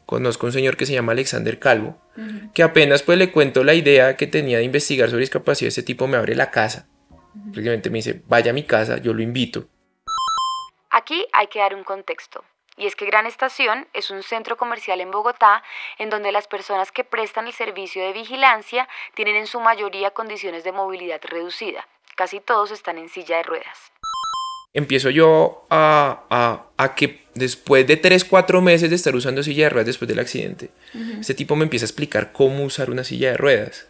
Conozco 0.06 0.46
un 0.46 0.52
señor 0.52 0.76
que 0.76 0.87
se 0.87 0.92
llama 0.92 1.12
Alexander 1.12 1.58
Calvo, 1.58 2.00
que 2.54 2.62
apenas 2.62 3.02
pues 3.02 3.19
le 3.19 3.31
cuento 3.31 3.64
la 3.64 3.75
idea 3.75 4.16
que 4.16 4.26
tenía 4.26 4.58
de 4.58 4.64
investigar 4.64 5.08
sobre 5.08 5.20
discapacidad, 5.20 5.69
ese 5.69 5.82
tipo 5.82 6.06
me 6.08 6.16
abre 6.16 6.34
la 6.34 6.50
casa. 6.50 6.88
Prácticamente 7.52 7.90
me 7.90 7.98
dice, 7.98 8.22
vaya 8.26 8.50
a 8.50 8.54
mi 8.54 8.64
casa, 8.64 8.98
yo 8.98 9.12
lo 9.14 9.22
invito. 9.22 9.69
Aquí 10.90 11.26
hay 11.32 11.46
que 11.46 11.60
dar 11.60 11.75
un 11.75 11.84
contexto. 11.84 12.44
Y 12.76 12.87
es 12.87 12.96
que 12.96 13.06
Gran 13.06 13.26
Estación 13.26 13.87
es 13.92 14.10
un 14.10 14.22
centro 14.22 14.56
comercial 14.56 15.00
en 15.00 15.10
Bogotá 15.10 15.62
en 15.98 16.10
donde 16.10 16.32
las 16.32 16.48
personas 16.48 16.90
que 16.90 17.04
prestan 17.04 17.46
el 17.46 17.52
servicio 17.52 18.02
de 18.02 18.12
vigilancia 18.12 18.88
tienen 19.14 19.37
en 19.37 19.46
su 19.46 19.60
mayoría 19.60 20.10
condiciones 20.10 20.64
de 20.64 20.72
movilidad 20.72 21.20
reducida. 21.22 21.87
Casi 22.16 22.40
todos 22.40 22.70
están 22.70 22.98
en 22.98 23.08
silla 23.08 23.37
de 23.37 23.42
ruedas. 23.44 23.92
Empiezo 24.72 25.10
yo 25.10 25.66
a, 25.69 26.64
a, 26.76 26.94
que 26.94 27.26
después 27.34 27.87
de 27.87 27.96
3, 27.96 28.25
4 28.25 28.60
meses 28.60 28.88
de 28.88 28.96
estar 28.96 29.14
usando 29.14 29.42
silla 29.42 29.64
de 29.64 29.70
ruedas 29.70 29.87
después 29.87 30.08
del 30.08 30.20
accidente, 30.20 30.70
este 31.20 31.35
tipo 31.35 31.56
me 31.56 31.64
empieza 31.64 31.85
a 31.85 31.88
explicar 31.88 32.32
cómo 32.32 32.64
usar 32.64 32.88
una 32.88 33.02
silla 33.02 33.32
de 33.32 33.37
ruedas. 33.37 33.88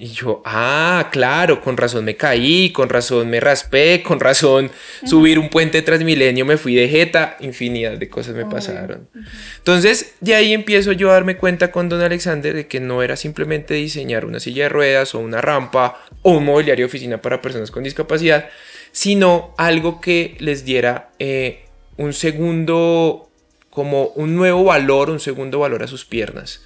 Y 0.00 0.10
yo, 0.10 0.42
ah, 0.44 1.08
claro, 1.10 1.60
con 1.60 1.76
razón 1.76 2.04
me 2.04 2.14
caí, 2.14 2.70
con 2.70 2.88
razón 2.88 3.28
me 3.30 3.40
raspé, 3.40 4.00
con 4.00 4.20
razón 4.20 4.70
subir 5.04 5.40
un 5.40 5.48
puente 5.48 5.82
Transmilenio 5.82 6.44
me 6.44 6.56
fui 6.56 6.76
de 6.76 6.88
jeta, 6.88 7.36
infinidad 7.40 7.98
de 7.98 8.08
cosas 8.08 8.36
me 8.36 8.46
pasaron. 8.46 9.08
Entonces, 9.56 10.14
de 10.20 10.36
ahí 10.36 10.52
empiezo 10.52 10.92
yo 10.92 11.10
a 11.10 11.14
darme 11.14 11.36
cuenta 11.36 11.72
con 11.72 11.88
don 11.88 12.00
Alexander 12.00 12.54
de 12.54 12.68
que 12.68 12.78
no 12.78 13.02
era 13.02 13.16
simplemente 13.16 13.74
diseñar 13.74 14.24
una 14.24 14.38
silla 14.38 14.64
de 14.64 14.68
ruedas 14.68 15.16
o 15.16 15.18
una 15.18 15.40
rampa 15.40 16.00
o 16.22 16.30
un 16.30 16.44
mobiliario 16.44 16.84
de 16.84 16.90
oficina 16.90 17.20
para 17.20 17.42
personas 17.42 17.72
con 17.72 17.82
discapacidad, 17.82 18.50
sino 18.92 19.52
algo 19.58 20.00
que 20.00 20.36
les 20.38 20.64
diera 20.64 21.10
eh, 21.18 21.64
un 21.96 22.12
segundo, 22.12 23.30
como 23.68 24.10
un 24.14 24.36
nuevo 24.36 24.62
valor, 24.62 25.10
un 25.10 25.18
segundo 25.18 25.58
valor 25.58 25.82
a 25.82 25.88
sus 25.88 26.04
piernas. 26.04 26.62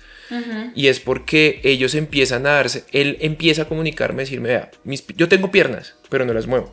Y 0.75 0.87
es 0.87 1.01
porque 1.01 1.61
ellos 1.65 1.95
empiezan 1.95 2.47
a 2.47 2.53
darse, 2.53 2.85
él 2.93 3.19
empieza 3.21 3.63
a 3.63 3.69
comunicarme, 3.69 4.23
decirme, 4.23 4.49
vea, 4.49 4.71
yo 5.17 5.29
tengo 5.29 5.51
piernas, 5.51 5.97
pero 6.09 6.25
no 6.25 6.33
las 6.33 6.47
muevo. 6.47 6.73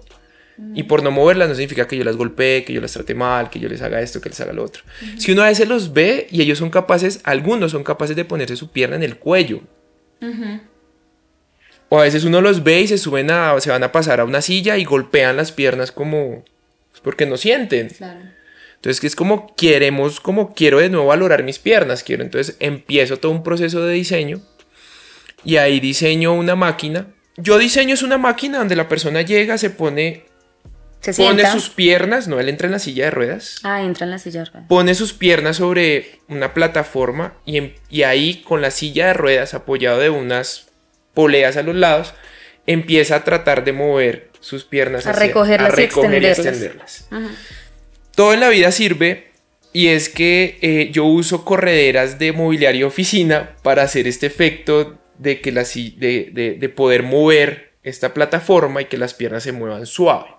Y 0.76 0.84
por 0.84 1.04
no 1.04 1.12
moverlas 1.12 1.48
no 1.48 1.56
significa 1.56 1.88
que 1.88 1.98
yo 1.98 2.04
las 2.04 2.18
golpee, 2.18 2.66
que 2.66 2.74
yo 2.74 2.82
las 2.82 2.92
trate 2.92 3.16
mal, 3.16 3.50
que 3.50 3.60
yo 3.60 3.70
les 3.70 3.82
haga 3.82 4.02
esto, 4.02 4.20
que 4.20 4.30
les 4.30 4.42
haga 4.42 4.52
lo 4.52 4.64
otro. 4.64 4.84
Si 5.18 5.32
uno 5.32 5.42
a 5.44 5.48
veces 5.48 5.70
los 5.70 5.94
ve 5.94 6.28
y 6.32 6.42
ellos 6.42 6.58
son 6.58 6.70
capaces, 6.70 7.22
algunos 7.24 7.72
son 7.72 7.84
capaces 7.84 8.16
de 8.16 8.26
ponerse 8.26 8.58
su 8.58 8.70
pierna 8.70 8.98
en 8.98 9.04
el 9.04 9.18
cuello. 9.18 9.62
O 11.88 12.00
a 12.00 12.04
veces 12.04 12.26
uno 12.26 12.42
los 12.42 12.64
ve 12.64 12.82
y 12.82 12.88
se 12.88 12.98
suben 12.98 13.32
a, 13.32 13.60
se 13.60 13.70
van 13.70 13.84
a 13.84 13.92
pasar 13.92 14.20
a 14.20 14.26
una 14.26 14.42
silla 14.42 14.78
y 14.78 14.84
golpean 14.84 15.38
las 15.38 15.52
piernas 15.52 15.92
como, 15.92 16.44
pues, 16.92 17.02
porque 17.02 17.26
no 17.26 17.38
sienten. 17.38 17.90
Claro. 17.90 18.20
Entonces, 18.80 19.02
que 19.02 19.08
es 19.08 19.16
como 19.16 19.54
queremos, 19.58 20.22
como 20.22 20.54
quiero 20.54 20.80
de 20.80 20.88
nuevo 20.88 21.08
valorar 21.08 21.44
mis 21.44 21.60
piernas, 21.60 22.02
quiero. 22.02 22.24
Entonces, 22.24 22.56
empiezo 22.62 23.18
todo 23.18 23.34
un 23.34 23.44
proceso 23.44 23.84
de 23.84 23.94
diseño 23.94 24.40
y 25.44 25.58
ahí 25.58 25.82
diseño 25.82 26.34
una 26.34 26.56
máquina. 26.56 27.08
Yo 27.36 27.58
diseño 27.58 27.94
es 27.94 28.04
una 28.04 28.18
máquina 28.18 28.60
donde 28.60 28.78
la 28.78 28.88
persona 28.88 29.22
llega, 29.22 29.58
se 29.58 29.70
pone 29.70 30.26
¿Se 31.02 31.14
pone 31.14 31.50
sus 31.50 31.70
piernas, 31.70 32.28
no, 32.28 32.40
él 32.40 32.50
entra 32.50 32.68
en 32.68 32.74
la 32.74 32.80
silla 32.80 33.06
de 33.06 33.12
ruedas. 33.12 33.60
Ah, 33.64 33.82
entra 33.82 34.06
en 34.06 34.12
la 34.12 34.20
silla 34.20 34.40
de 34.40 34.46
ruedas. 34.46 34.68
Pone 34.68 34.96
sus 34.96 35.14
piernas 35.14 35.58
sobre 35.58 36.20
una 36.28 36.54
plataforma 36.54 37.36
y, 37.46 37.74
y 37.90 38.04
ahí 38.04 38.42
con 38.44 38.62
la 38.62 38.72
silla 38.72 39.08
de 39.08 39.14
ruedas 39.14 39.54
apoyado 39.54 40.00
de 40.00 40.10
unas 40.10 40.68
poleas 41.14 41.58
a 41.58 41.64
los 41.64 41.76
lados, 41.76 42.14
empieza 42.66 43.18
a 43.18 43.24
tratar 43.24 43.64
de 43.64 43.74
mover 43.74 44.30
sus 44.42 44.64
piernas 44.64 45.06
a 45.08 45.14
recogerlas, 45.14 45.78
y 45.78 45.84
extenderlas. 45.84 47.08
Todo 48.20 48.34
en 48.34 48.42
la 48.42 48.50
vida 48.50 48.70
sirve 48.74 49.32
Y 49.72 49.88
es 49.88 50.10
que 50.10 50.60
eh, 50.62 50.90
yo 50.92 51.06
uso 51.06 51.46
correderas 51.46 52.20
de 52.20 52.34
mobiliario 52.34 52.88
oficina 52.88 53.56
para 53.64 53.84
hacer 53.84 54.08
este 54.08 54.26
efecto 54.26 54.98
de, 55.18 55.40
que 55.40 55.54
de, 55.54 56.58
de, 56.60 56.70
poder 56.70 57.04
mover 57.04 57.78
esta 57.82 58.14
plataforma 58.14 58.82
y 58.82 58.86
que 58.88 58.98
las 58.98 59.14
piernas 59.14 59.44
se 59.44 59.54
muevan 59.54 59.86
suave. 59.86 60.36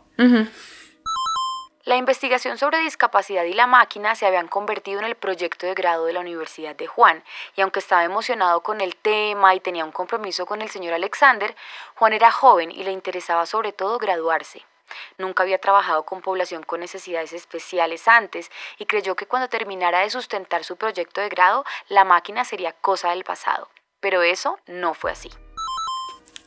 La 1.84 1.96
investigación 1.96 2.58
sobre 2.58 2.80
discapacidad 2.80 3.44
y 3.44 3.54
la 3.54 3.66
máquina 3.66 4.14
se 4.14 4.26
habían 4.26 4.48
convertido 4.48 4.98
en 4.98 5.06
el 5.06 5.14
proyecto 5.14 5.66
de 5.66 5.72
grado 5.72 6.04
de 6.04 6.12
la 6.12 6.20
Universidad 6.20 6.76
de 6.76 6.86
Juan, 6.86 7.24
y 7.56 7.62
aunque 7.62 7.78
estaba 7.78 8.04
emocionado 8.04 8.60
con 8.60 8.82
el 8.82 8.94
tema 8.94 9.54
y 9.54 9.60
tenía 9.60 9.86
un 9.86 9.92
compromiso 9.92 10.44
con 10.44 10.60
el 10.60 10.68
señor 10.68 10.92
Alexander, 10.92 11.56
Juan 11.94 12.12
era 12.12 12.30
joven 12.30 12.70
y 12.72 12.84
le 12.84 12.92
interesaba 12.92 13.46
sobre 13.46 13.72
todo 13.72 13.98
graduarse. 13.98 14.60
Nunca 15.18 15.42
había 15.42 15.58
trabajado 15.58 16.04
con 16.04 16.22
población 16.22 16.62
con 16.62 16.80
necesidades 16.80 17.32
especiales 17.32 18.08
antes 18.08 18.50
y 18.78 18.86
creyó 18.86 19.16
que 19.16 19.26
cuando 19.26 19.48
terminara 19.48 20.00
de 20.00 20.10
sustentar 20.10 20.64
su 20.64 20.76
proyecto 20.76 21.20
de 21.20 21.28
grado, 21.28 21.64
la 21.88 22.04
máquina 22.04 22.44
sería 22.44 22.72
cosa 22.72 23.10
del 23.10 23.24
pasado. 23.24 23.68
Pero 24.00 24.22
eso 24.22 24.58
no 24.66 24.94
fue 24.94 25.12
así. 25.12 25.30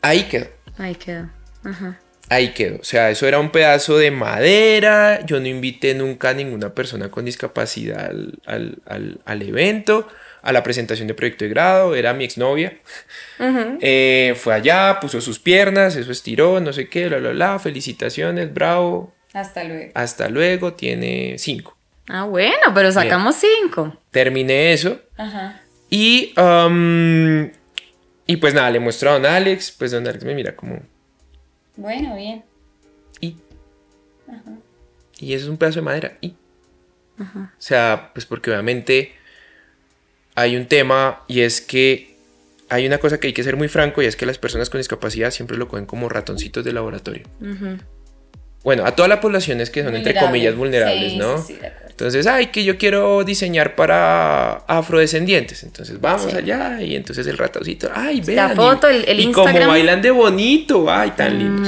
Ahí 0.02 0.28
quedó. 0.28 0.48
Ahí 0.78 0.96
quedó. 0.96 1.30
Ahí 2.30 2.54
quedó. 2.54 2.80
O 2.80 2.84
sea, 2.84 3.10
eso 3.10 3.28
era 3.28 3.40
un 3.40 3.52
pedazo 3.52 3.98
de 3.98 4.12
madera. 4.12 5.26
Yo 5.26 5.40
no 5.40 5.48
invité 5.48 5.94
nunca 5.94 6.30
a 6.30 6.34
ninguna 6.34 6.74
persona 6.74 7.12
con 7.12 7.26
discapacidad 7.26 8.12
al, 8.46 9.42
evento, 9.42 10.08
a 10.44 10.52
la 10.52 10.62
presentación 10.62 11.08
de 11.08 11.14
proyecto 11.14 11.46
de 11.46 11.50
grado. 11.50 11.96
Era 11.96 12.14
mi 12.14 12.26
exnovia. 12.26 12.78
Eh, 13.40 14.36
fue 14.38 14.54
allá, 14.54 15.00
puso 15.00 15.20
sus 15.22 15.40
piernas, 15.40 15.96
eso 15.96 16.12
estiró, 16.12 16.60
no 16.60 16.72
sé 16.74 16.90
qué, 16.90 17.08
bla, 17.08 17.18
bla, 17.18 17.32
bla. 17.32 17.60
Felicitaciones, 17.60 18.54
bravo. 18.54 19.14
Hasta 19.34 19.64
luego. 19.64 19.92
Hasta 19.96 20.30
luego, 20.30 20.74
tiene 20.74 21.38
cinco. 21.40 21.76
Ah, 22.08 22.26
bueno, 22.26 22.74
pero 22.76 22.92
sacamos 22.92 23.36
cinco. 23.38 23.98
Terminé 24.12 24.74
eso. 24.74 25.00
Ajá. 25.18 25.62
Y, 25.90 26.34
um, 26.38 27.50
y 28.28 28.38
pues 28.38 28.54
nada, 28.54 28.70
le 28.70 28.80
muestro 28.80 29.12
a 29.12 29.14
don 29.14 29.26
Alex, 29.26 29.72
pues 29.72 29.92
don 29.92 30.06
Alex 30.06 30.24
me 30.26 30.36
mira 30.36 30.56
como... 30.56 30.82
Bueno, 31.76 32.16
bien. 32.16 32.44
Y... 33.22 33.38
Ajá. 34.28 34.58
Y 35.18 35.34
eso 35.34 35.46
es 35.46 35.50
un 35.50 35.58
pedazo 35.58 35.80
de 35.80 35.84
madera. 35.84 36.18
Y... 36.20 36.36
Ajá. 37.18 37.54
O 37.58 37.62
sea, 37.62 38.12
pues 38.14 38.26
porque 38.26 38.52
obviamente 38.52 39.14
hay 40.36 40.56
un 40.56 40.68
tema 40.68 41.24
y 41.28 41.42
es 41.42 41.62
que 41.62 42.16
hay 42.70 42.88
una 42.88 42.98
cosa 42.98 43.20
que 43.20 43.28
hay 43.28 43.34
que 43.34 43.44
ser 43.44 43.56
muy 43.56 43.68
franco 43.68 44.02
y 44.02 44.06
es 44.06 44.16
que 44.16 44.25
las 44.25 44.38
personas 44.38 44.70
con 44.70 44.80
discapacidad 44.80 45.32
siempre 45.32 45.58
lo 45.58 45.68
cogen 45.68 45.86
como 45.86 46.10
ratoncitos 46.10 46.63
de 46.63 46.74
laboratorio. 46.74 47.24
Bueno, 48.63 48.86
a 48.86 48.96
todas 48.96 49.10
las 49.10 49.20
poblaciones 49.20 49.70
que 49.70 49.84
son 49.84 49.96
entre 49.96 50.16
comillas 50.16 50.56
vulnerables, 50.56 51.16
¿no? 51.16 51.38
Sí, 51.38 51.54
sí, 51.54 51.60
entonces, 51.94 52.25
ay, 52.25 52.48
que 52.48 52.63
yo 52.63 52.80
quiero 52.80 53.24
diseñar 53.24 53.75
para 53.75 54.54
afrodescendientes. 54.68 55.62
Entonces 55.63 56.02
vamos 56.02 56.34
allá 56.34 56.82
y 56.82 56.96
entonces 56.96 57.28
el 57.28 57.38
ratoncito, 57.38 57.92
ay, 57.94 58.22
vean. 58.22 58.50
La 58.50 58.56
foto, 58.56 58.88
el, 58.88 59.06
el 59.08 59.20
y 59.20 59.32
como 59.32 59.54
bailan 59.68 60.02
de 60.02 60.10
bonito, 60.10 60.92
ay, 60.92 61.12
tan 61.12 61.38
lindos. 61.38 61.68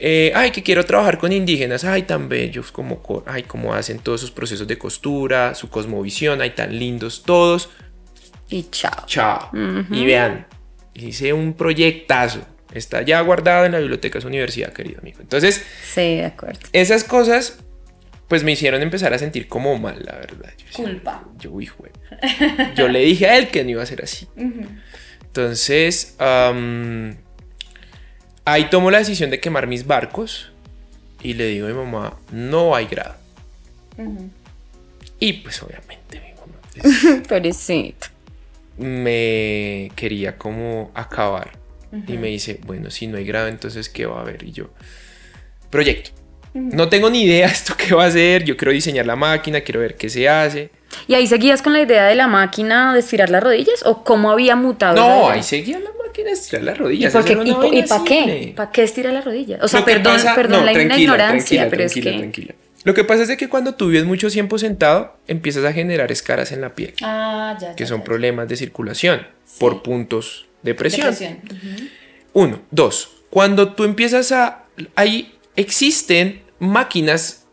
Eh, 0.00 0.32
ay, 0.34 0.50
que 0.50 0.64
quiero 0.64 0.84
trabajar 0.84 1.18
con 1.18 1.30
indígenas, 1.30 1.84
ay, 1.84 2.02
tan 2.02 2.28
bellos, 2.28 2.72
como, 2.72 3.00
ay, 3.24 3.44
como 3.44 3.72
hacen 3.72 4.00
todos 4.00 4.20
sus 4.20 4.32
procesos 4.32 4.66
de 4.66 4.76
costura, 4.76 5.54
su 5.54 5.68
cosmovisión, 5.68 6.40
ay, 6.40 6.50
tan 6.50 6.76
lindos 6.76 7.22
todos. 7.24 7.68
Y 8.52 8.68
chao. 8.70 9.06
Chao. 9.06 9.50
Y 9.90 10.04
vean, 10.04 10.46
hice 10.94 11.32
un 11.32 11.54
proyectazo. 11.54 12.46
Está 12.74 13.02
ya 13.02 13.20
guardado 13.22 13.64
en 13.64 13.72
la 13.72 13.78
biblioteca 13.78 14.18
de 14.18 14.22
su 14.22 14.28
universidad, 14.28 14.72
querido 14.72 15.00
amigo. 15.00 15.18
Entonces, 15.20 15.64
sí, 15.82 16.16
de 16.16 16.26
acuerdo. 16.26 16.60
Esas 16.72 17.02
cosas 17.04 17.58
pues 18.28 18.44
me 18.44 18.52
hicieron 18.52 18.80
empezar 18.80 19.12
a 19.12 19.18
sentir 19.18 19.46
como 19.48 19.78
mal, 19.78 20.02
la 20.04 20.12
verdad. 20.12 20.52
Culpa. 20.72 21.22
Yo, 21.38 21.60
hijo, 21.60 21.84
yo 22.74 22.88
le 22.88 23.00
dije 23.00 23.26
a 23.28 23.36
él 23.36 23.48
que 23.48 23.62
no 23.62 23.70
iba 23.70 23.82
a 23.82 23.86
ser 23.86 24.02
así. 24.02 24.26
Entonces, 25.22 26.16
ahí 28.44 28.70
tomo 28.70 28.90
la 28.90 28.98
decisión 28.98 29.28
de 29.28 29.38
quemar 29.38 29.66
mis 29.66 29.86
barcos 29.86 30.50
y 31.22 31.34
le 31.34 31.46
digo 31.46 31.66
a 31.66 31.70
mi 31.70 31.76
mamá, 31.76 32.18
no 32.30 32.74
hay 32.74 32.86
grado. 32.86 33.16
Y 35.20 35.34
pues 35.34 35.62
obviamente 35.62 36.20
mi 36.20 36.32
mamá... 36.32 36.58
Pues, 37.28 37.70
me 38.78 39.90
quería 39.94 40.36
como 40.36 40.90
acabar. 40.94 41.58
Y 42.06 42.16
me 42.16 42.28
dice, 42.28 42.58
bueno, 42.64 42.90
si 42.90 43.06
no 43.06 43.18
hay 43.18 43.24
grado, 43.24 43.48
entonces 43.48 43.90
¿qué 43.90 44.06
va 44.06 44.18
a 44.18 44.20
haber? 44.22 44.42
Y 44.44 44.52
yo, 44.52 44.70
proyecto. 45.68 46.10
No 46.54 46.88
tengo 46.88 47.10
ni 47.10 47.22
idea 47.24 47.46
esto 47.52 47.74
qué 47.76 47.94
va 47.94 48.04
a 48.04 48.06
hacer, 48.08 48.44
yo 48.44 48.56
quiero 48.56 48.72
diseñar 48.72 49.06
la 49.06 49.16
máquina, 49.16 49.60
quiero 49.60 49.80
ver 49.80 49.96
qué 49.96 50.08
se 50.08 50.28
hace. 50.28 50.70
¿Y 51.06 51.14
ahí 51.14 51.26
seguías 51.26 51.62
con 51.62 51.72
la 51.72 51.80
idea 51.80 52.04
de 52.06 52.14
la 52.14 52.28
máquina 52.28 52.92
de 52.94 53.00
estirar 53.00 53.30
las 53.30 53.42
rodillas 53.42 53.82
o 53.84 54.04
cómo 54.04 54.30
había 54.30 54.56
mutado? 54.56 54.96
No, 54.96 55.28
ahí 55.28 55.42
seguía 55.42 55.78
la 55.80 55.90
máquina 56.04 56.28
de 56.28 56.32
estirar 56.32 56.64
las 56.64 56.78
rodillas. 56.78 57.14
¿Y, 57.14 57.82
para 57.82 58.04
qué? 58.04 58.52
¿Para 58.56 58.70
qué 58.70 58.82
estirar 58.82 59.12
las 59.12 59.24
rodillas? 59.24 59.62
O 59.62 59.68
sea, 59.68 59.84
perdón, 59.84 60.18
perdón 60.34 60.64
la 60.64 60.72
ignorancia, 60.72 61.68
pero 61.70 61.84
es 61.84 61.94
que... 61.94 62.00
Tranquila. 62.00 62.54
Lo 62.84 62.94
que 62.94 63.04
pasa 63.04 63.22
es 63.22 63.36
que 63.36 63.48
cuando 63.48 63.74
tú 63.74 63.88
vives 63.88 64.04
mucho 64.04 64.28
tiempo 64.28 64.58
sentado, 64.58 65.16
empiezas 65.26 65.64
a 65.64 65.72
generar 65.72 66.10
escaras 66.10 66.52
en 66.52 66.60
la 66.60 66.74
piel. 66.74 66.94
Ah, 67.02 67.56
ya. 67.60 67.74
Que 67.76 67.86
son 67.86 68.02
problemas 68.02 68.48
de 68.48 68.56
circulación 68.56 69.26
por 69.58 69.82
puntos 69.82 70.46
de 70.62 70.74
presión. 70.74 71.14
Uno. 72.32 72.62
Dos. 72.70 73.10
Cuando 73.30 73.74
tú 73.74 73.84
empiezas 73.84 74.32
a... 74.32 74.64
Hay 74.94 75.34
existen 75.54 76.42
máquinas 76.58 77.44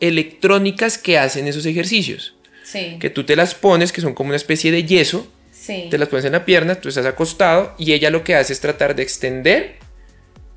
electrónicas 0.00 0.98
que 0.98 1.18
hacen 1.18 1.46
esos 1.46 1.66
ejercicios. 1.66 2.34
Sí. 2.62 2.96
Que 3.00 3.10
tú 3.10 3.24
te 3.24 3.36
las 3.36 3.54
pones, 3.54 3.92
que 3.92 4.00
son 4.00 4.14
como 4.14 4.28
una 4.28 4.36
especie 4.36 4.72
de 4.72 4.84
yeso. 4.84 5.30
Sí. 5.52 5.86
Te 5.90 5.98
las 5.98 6.08
pones 6.08 6.24
en 6.26 6.32
la 6.32 6.44
pierna, 6.44 6.74
tú 6.74 6.90
estás 6.90 7.06
acostado 7.06 7.74
y 7.78 7.92
ella 7.92 8.10
lo 8.10 8.22
que 8.22 8.34
hace 8.34 8.52
es 8.52 8.60
tratar 8.60 8.94
de 8.94 9.02
extender, 9.02 9.76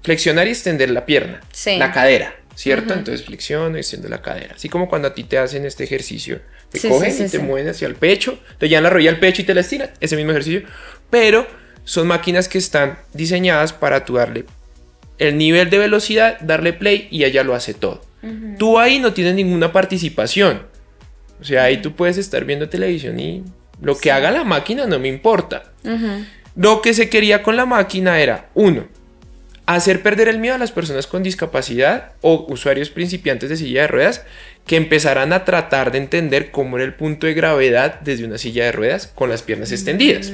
flexionar 0.01 0.48
y 0.48 0.51
extender 0.51 0.89
la 0.89 1.05
pierna, 1.05 1.41
la 1.77 1.93
cadera, 1.93 2.36
¿cierto? 2.58 2.96
Entonces 2.96 3.24
flexiona 3.24 3.78
y 3.78 3.82
extiende 3.82 4.10
la 4.10 4.24
cadera. 4.24 4.56
Así 4.56 4.68
como 4.68 4.90
cuando 4.90 5.08
a 5.10 5.14
ti 5.14 5.24
te 5.24 5.38
hacen 5.38 5.64
este 5.64 5.84
ejercicio, 5.84 6.42
te 6.72 6.90
cogen 6.90 7.16
y 7.26 7.30
te 7.30 7.38
mueven 7.38 7.70
hacia 7.70 7.88
el 7.88 7.94
pecho, 7.94 8.40
te 8.58 8.68
llevan 8.68 8.86
la 8.86 8.90
rodilla 8.90 9.12
al 9.12 9.20
pecho 9.20 9.44
y 9.44 9.46
te 9.46 9.54
la 9.54 9.62
estiran, 9.62 9.92
ese 10.00 10.16
mismo 10.16 10.32
ejercicio, 10.32 10.64
pero 11.12 11.46
son 11.84 12.08
máquinas 12.08 12.50
que 12.50 12.58
están 12.58 12.98
diseñadas 13.14 13.74
para 13.74 14.06
tú 14.06 14.16
darle 14.16 14.46
el 15.20 15.38
nivel 15.38 15.70
de 15.70 15.78
velocidad, 15.78 16.40
darle 16.42 16.74
play 16.74 17.08
y 17.12 17.26
ella 17.26 17.44
lo 17.44 17.54
hace 17.54 17.76
todo. 17.76 18.02
Tú 18.58 18.80
ahí 18.80 19.00
no 19.00 19.14
tienes 19.14 19.36
ninguna 19.36 19.72
participación. 19.72 20.64
O 21.40 21.44
sea, 21.44 21.64
ahí 21.64 21.78
tú 21.78 21.96
puedes 21.96 22.18
estar 22.18 22.44
viendo 22.44 22.68
televisión 22.70 23.20
y 23.20 23.44
lo 23.80 23.96
que 23.96 24.12
haga 24.12 24.32
la 24.32 24.44
máquina 24.44 24.88
no 24.88 24.98
me 24.98 25.08
importa. 25.08 25.72
Lo 26.56 26.82
que 26.82 26.96
se 26.96 27.08
quería 27.08 27.44
con 27.44 27.56
la 27.56 27.68
máquina 27.68 28.20
era, 28.20 28.50
uno, 28.56 28.88
hacer 29.68 30.02
perder 30.02 30.30
el 30.30 30.40
miedo 30.40 30.56
a 30.56 30.58
las 30.58 30.72
personas 30.72 31.08
con 31.08 31.24
discapacidad 31.24 32.14
o 32.22 32.46
usuarios 32.50 32.90
principiantes 32.90 33.50
de 33.50 33.58
silla 33.58 33.82
de 33.82 33.88
ruedas 33.88 34.24
que 34.66 34.78
empezaran 34.78 35.34
a 35.34 35.46
tratar 35.46 35.92
de 35.92 35.98
entender 35.98 36.52
cómo 36.52 36.78
era 36.78 36.86
el 36.86 36.94
punto 36.94 37.28
de 37.28 37.34
gravedad 37.34 38.00
desde 38.02 38.26
una 38.26 38.38
silla 38.38 38.66
de 38.66 38.72
ruedas 38.72 39.08
con 39.08 39.30
las 39.30 39.44
piernas 39.44 39.72
extendidas. 39.72 40.32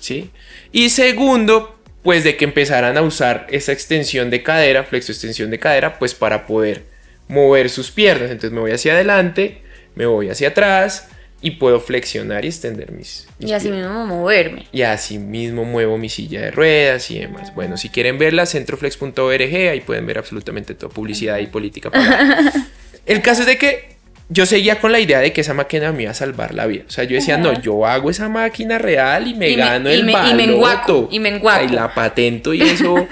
¿Sí? 0.00 0.30
Y 0.72 0.88
segundo, 0.88 1.78
pues 2.02 2.24
de 2.24 2.36
que 2.36 2.46
empezaran 2.46 2.96
a 2.96 3.02
usar 3.02 3.46
esa 3.50 3.72
extensión 3.72 4.30
de 4.30 4.42
cadera, 4.42 4.84
flexo 4.84 5.12
extensión 5.12 5.50
de 5.50 5.58
cadera, 5.58 5.98
pues 5.98 6.14
para 6.14 6.46
poder 6.46 6.84
mover 7.28 7.68
sus 7.68 7.90
piernas. 7.90 8.30
Entonces 8.30 8.52
me 8.52 8.60
voy 8.60 8.72
hacia 8.72 8.94
adelante, 8.94 9.62
me 9.94 10.06
voy 10.06 10.30
hacia 10.30 10.48
atrás 10.48 11.08
y 11.46 11.52
puedo 11.52 11.78
flexionar 11.78 12.44
y 12.44 12.48
extender 12.48 12.90
mis, 12.90 13.28
y 13.38 13.52
así 13.52 13.70
mismo 13.70 14.04
moverme. 14.04 14.66
Y 14.72 14.82
así 14.82 15.16
mismo 15.16 15.64
muevo 15.64 15.96
mi 15.96 16.08
silla 16.08 16.40
de 16.40 16.50
ruedas 16.50 17.08
y 17.12 17.20
demás. 17.20 17.54
Bueno, 17.54 17.76
si 17.76 17.88
quieren 17.88 18.18
verla, 18.18 18.46
centroflex.org, 18.46 19.54
ahí 19.70 19.80
pueden 19.80 20.06
ver 20.06 20.18
absolutamente 20.18 20.74
toda 20.74 20.92
publicidad 20.92 21.38
y 21.38 21.46
política 21.46 21.92
El 23.06 23.22
caso 23.22 23.42
es 23.42 23.46
de 23.46 23.58
que 23.58 23.96
yo 24.28 24.44
seguía 24.44 24.80
con 24.80 24.90
la 24.90 24.98
idea 24.98 25.20
de 25.20 25.32
que 25.32 25.42
esa 25.42 25.54
máquina 25.54 25.92
me 25.92 26.02
iba 26.02 26.10
a 26.10 26.14
salvar 26.14 26.52
la 26.52 26.66
vida. 26.66 26.82
O 26.88 26.90
sea, 26.90 27.04
yo 27.04 27.14
decía, 27.14 27.38
no, 27.38 27.52
yo 27.60 27.86
hago 27.86 28.10
esa 28.10 28.28
máquina 28.28 28.78
real 28.78 29.28
y 29.28 29.34
me 29.34 29.54
gano 29.54 29.88
el 29.88 30.00
y 30.00 30.02
me 30.02 30.44
enguaco, 30.44 31.08
y 31.12 31.20
me 31.20 31.28
enguaco. 31.28 31.64
Y 31.64 31.68
la 31.68 31.94
patento 31.94 32.54
y 32.54 32.62
eso. 32.62 33.06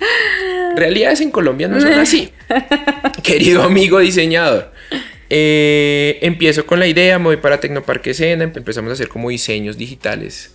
Realidades 0.76 1.22
en 1.22 1.30
Colombia 1.30 1.68
no 1.68 1.80
son 1.80 1.94
así. 1.94 2.32
Querido 3.22 3.62
amigo 3.62 3.98
diseñador. 3.98 4.72
Eh, 5.34 6.18
empiezo 6.20 6.66
con 6.66 6.78
la 6.78 6.86
idea, 6.86 7.18
me 7.18 7.24
voy 7.24 7.38
para 7.38 7.58
Tecnoparque 7.58 8.12
Sena, 8.12 8.44
empezamos 8.44 8.90
a 8.90 8.92
hacer 8.92 9.08
como 9.08 9.30
diseños 9.30 9.78
digitales 9.78 10.54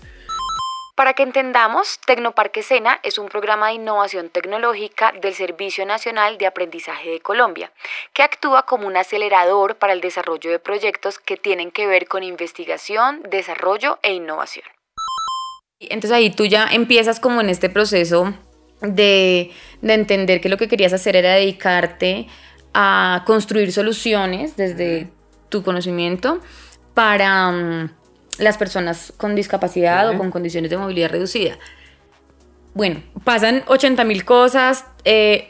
para 0.97 1.13
que 1.13 1.21
entendamos, 1.21 1.99
Tecnoparque 2.07 2.63
Sena 2.63 2.99
es 3.03 3.19
un 3.19 3.29
programa 3.29 3.67
de 3.67 3.75
innovación 3.75 4.29
tecnológica 4.29 5.13
del 5.21 5.35
Servicio 5.35 5.85
Nacional 5.85 6.39
de 6.39 6.47
Aprendizaje 6.47 7.11
de 7.11 7.19
Colombia, 7.19 7.71
que 8.13 8.23
actúa 8.23 8.63
como 8.63 8.87
un 8.87 8.97
acelerador 8.97 9.75
para 9.75 9.93
el 9.93 10.01
desarrollo 10.01 10.49
de 10.49 10.57
proyectos 10.57 11.19
que 11.19 11.37
tienen 11.37 11.69
que 11.69 11.85
ver 11.85 12.07
con 12.07 12.23
investigación, 12.23 13.21
desarrollo 13.29 13.99
e 14.01 14.13
innovación. 14.13 14.65
Entonces 15.79 16.13
ahí 16.13 16.31
tú 16.31 16.47
ya 16.47 16.67
empiezas 16.71 17.19
como 17.19 17.41
en 17.41 17.49
este 17.49 17.69
proceso 17.69 18.33
de, 18.81 19.51
entender 19.83 20.41
que 20.41 20.49
lo 20.49 20.57
que 20.57 20.67
querías 20.67 20.93
hacer 20.93 21.15
era 21.15 21.35
dedicarte 21.35 22.27
a 22.79 23.23
construir 23.25 23.71
soluciones 23.71 24.55
desde 24.55 25.09
tu 25.49 25.63
conocimiento 25.63 26.39
para 26.93 27.51
mm, 27.51 27.89
las 28.37 28.59
personas 28.59 29.11
con 29.17 29.33
discapacidad 29.33 30.07
o 30.07 30.15
con 30.15 30.29
condiciones 30.29 30.69
de 30.69 30.77
movilidad 30.77 31.09
reducida. 31.09 31.57
Bueno, 32.75 33.01
pasan 33.23 33.63
80 33.65 34.03
mil 34.03 34.25
cosas, 34.25 34.85
eh, 35.05 35.49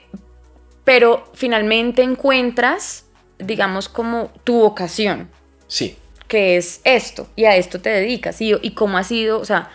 pero 0.86 1.30
finalmente 1.34 2.02
encuentras, 2.02 3.04
digamos, 3.40 3.90
como 3.90 4.32
tu 4.46 4.62
vocación. 4.62 5.30
Sí. 5.68 5.98
Que 6.30 6.56
es 6.56 6.80
esto, 6.86 7.28
y 7.36 7.44
a 7.44 7.58
esto 7.58 7.82
te 7.82 7.90
dedicas. 7.90 8.40
Y, 8.40 8.54
y 8.62 8.72
cómo 8.72 8.98
ha 8.98 9.04
sido, 9.04 9.42
o 9.42 9.46
sea, 9.46 9.70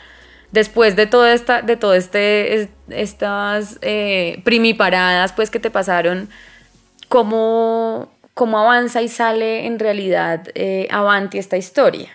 después 0.53 0.97
de 0.97 1.07
toda 1.07 1.35
esta, 1.35 1.61
de 1.61 1.77
todo 1.77 1.93
este, 1.93 2.71
estas 2.89 3.79
eh, 3.83 4.41
primiparadas, 4.43 5.35
pues, 5.35 5.51
que 5.51 5.61
te 5.61 5.71
pasaron, 5.71 6.31
¿cómo, 7.13 8.11
cómo 8.33 8.59
avanza 8.59 9.03
y 9.03 9.09
sale 9.09 9.67
en 9.67 9.79
realidad 9.79 10.49
eh, 10.55 10.89
Avanti 10.91 11.37
esta 11.37 11.59
historia? 11.59 12.09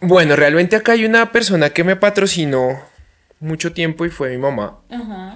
Bueno, 0.00 0.34
realmente 0.34 0.74
acá 0.74 0.92
hay 0.92 1.04
una 1.04 1.30
persona 1.30 1.70
que 1.70 1.84
me 1.84 1.94
patrocinó 1.94 2.80
mucho 3.38 3.72
tiempo 3.72 4.04
y 4.04 4.10
fue 4.10 4.30
mi 4.30 4.38
mamá. 4.38 4.80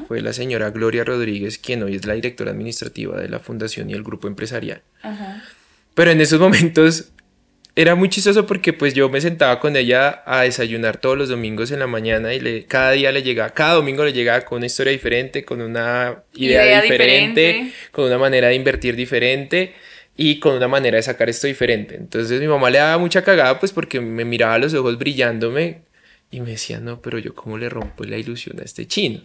Fue 0.09 0.21
la 0.23 0.33
señora 0.33 0.71
Gloria 0.71 1.05
Rodríguez, 1.05 1.59
quien 1.59 1.85
hoy 1.85 1.95
es 1.95 2.05
la 2.05 2.15
directora 2.15 2.51
administrativa 2.51 3.17
de 3.17 3.29
la 3.29 3.39
fundación 3.39 3.89
y 3.91 3.93
el 3.93 4.03
grupo 4.03 4.27
empresarial. 4.27 4.83
Pero 5.95 6.11
en 6.11 6.21
esos 6.21 6.41
momentos 6.41 7.13
era 7.76 7.95
muy 7.95 8.09
chistoso 8.09 8.47
porque 8.47 8.73
pues 8.73 8.95
yo 8.95 9.09
me 9.09 9.21
sentaba 9.21 9.59
con 9.59 9.76
ella 9.76 10.23
a 10.26 10.43
desayunar 10.43 10.99
todos 10.99 11.19
los 11.19 11.28
domingos 11.28 11.73
en 11.73 11.81
la 11.81 11.88
mañana 11.88 12.33
y 12.33 12.40
le, 12.40 12.66
cada 12.66 12.93
día 12.93 13.11
le 13.11 13.23
llegaba, 13.23 13.50
cada 13.50 13.75
domingo 13.75 14.04
le 14.04 14.12
llegaba 14.12 14.43
con 14.43 14.59
una 14.59 14.66
historia 14.66 14.93
diferente, 14.93 15.45
con 15.45 15.61
una 15.61 16.23
idea, 16.35 16.81
diferente, 16.83 17.73
con 17.90 18.04
una 18.04 18.19
manera 18.19 18.49
de 18.49 18.54
invertir 18.54 18.95
diferente 18.95 19.75
y 20.16 20.38
con 20.38 20.54
una 20.54 20.69
manera 20.69 20.97
de 20.97 21.02
sacar 21.02 21.28
esto 21.28 21.49
diferente. 21.49 21.97
Entonces 21.97 22.40
mi 22.40 22.47
mamá 22.47 22.71
le 22.71 22.78
daba 22.78 22.99
mucha 22.99 23.23
cagada 23.23 23.59
pues 23.59 23.73
porque 23.73 24.00
me 24.00 24.25
miraba 24.25 24.57
los 24.59 24.73
ojos 24.75 24.97
brillándome 24.97 25.83
y 26.31 26.40
me 26.40 26.50
decía, 26.50 26.78
no, 26.78 27.00
pero 27.00 27.19
yo 27.19 27.35
cómo 27.35 27.59
le 27.59 27.69
rompo 27.69 28.04
la 28.04 28.16
ilusión 28.16 28.61
a 28.61 28.62
este 28.62 28.87
chino. 28.87 29.21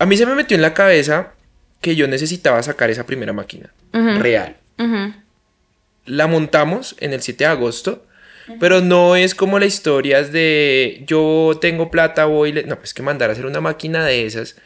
A 0.00 0.06
mí 0.06 0.16
se 0.16 0.26
me 0.26 0.34
metió 0.34 0.56
en 0.56 0.62
la 0.62 0.74
cabeza 0.74 1.34
que 1.80 1.94
yo 1.94 2.08
necesitaba 2.08 2.60
sacar 2.64 2.90
esa 2.90 3.06
primera 3.06 3.32
máquina 3.32 3.72
real. 3.92 4.56
La 6.08 6.26
montamos 6.26 6.96
en 7.00 7.12
el 7.12 7.22
7 7.22 7.44
de 7.44 7.50
agosto, 7.50 8.06
pero 8.60 8.80
no 8.80 9.14
es 9.16 9.34
como 9.34 9.58
las 9.58 9.68
historias 9.68 10.32
de 10.32 11.04
yo 11.06 11.58
tengo 11.60 11.90
plata, 11.90 12.24
voy... 12.24 12.52
No, 12.66 12.78
pues 12.78 12.94
que 12.94 13.02
mandar 13.02 13.30
a 13.30 13.34
hacer 13.34 13.46
una 13.46 13.60
máquina 13.60 14.04
de 14.04 14.26
esas 14.26 14.56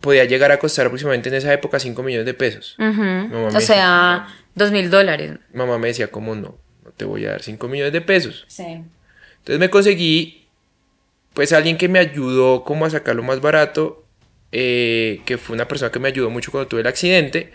podía 0.00 0.24
llegar 0.24 0.52
a 0.52 0.58
costar 0.58 0.86
aproximadamente 0.86 1.28
en 1.28 1.34
esa 1.34 1.52
época 1.52 1.78
5 1.78 2.02
millones 2.02 2.26
de 2.26 2.34
pesos. 2.34 2.76
o 2.78 3.60
sea, 3.60 4.28
2 4.54 4.72
mil 4.72 4.90
dólares. 4.90 5.32
Mamá 5.52 5.78
me 5.78 5.88
decía, 5.88 6.08
¿cómo 6.08 6.34
no? 6.34 6.56
No 6.84 6.90
te 6.96 7.04
voy 7.04 7.26
a 7.26 7.32
dar 7.32 7.42
5 7.42 7.68
millones 7.68 7.92
de 7.92 8.00
pesos. 8.00 8.44
Sí. 8.48 8.64
Entonces 8.64 9.58
me 9.58 9.68
conseguí 9.70 10.46
pues 11.34 11.52
alguien 11.52 11.76
que 11.76 11.88
me 11.88 11.98
ayudó 11.98 12.64
como 12.64 12.86
a 12.86 12.90
sacarlo 12.90 13.22
más 13.22 13.42
barato, 13.42 14.04
eh, 14.52 15.20
que 15.26 15.36
fue 15.36 15.54
una 15.54 15.68
persona 15.68 15.92
que 15.92 15.98
me 15.98 16.08
ayudó 16.08 16.30
mucho 16.30 16.50
cuando 16.50 16.66
tuve 16.66 16.80
el 16.80 16.86
accidente, 16.86 17.52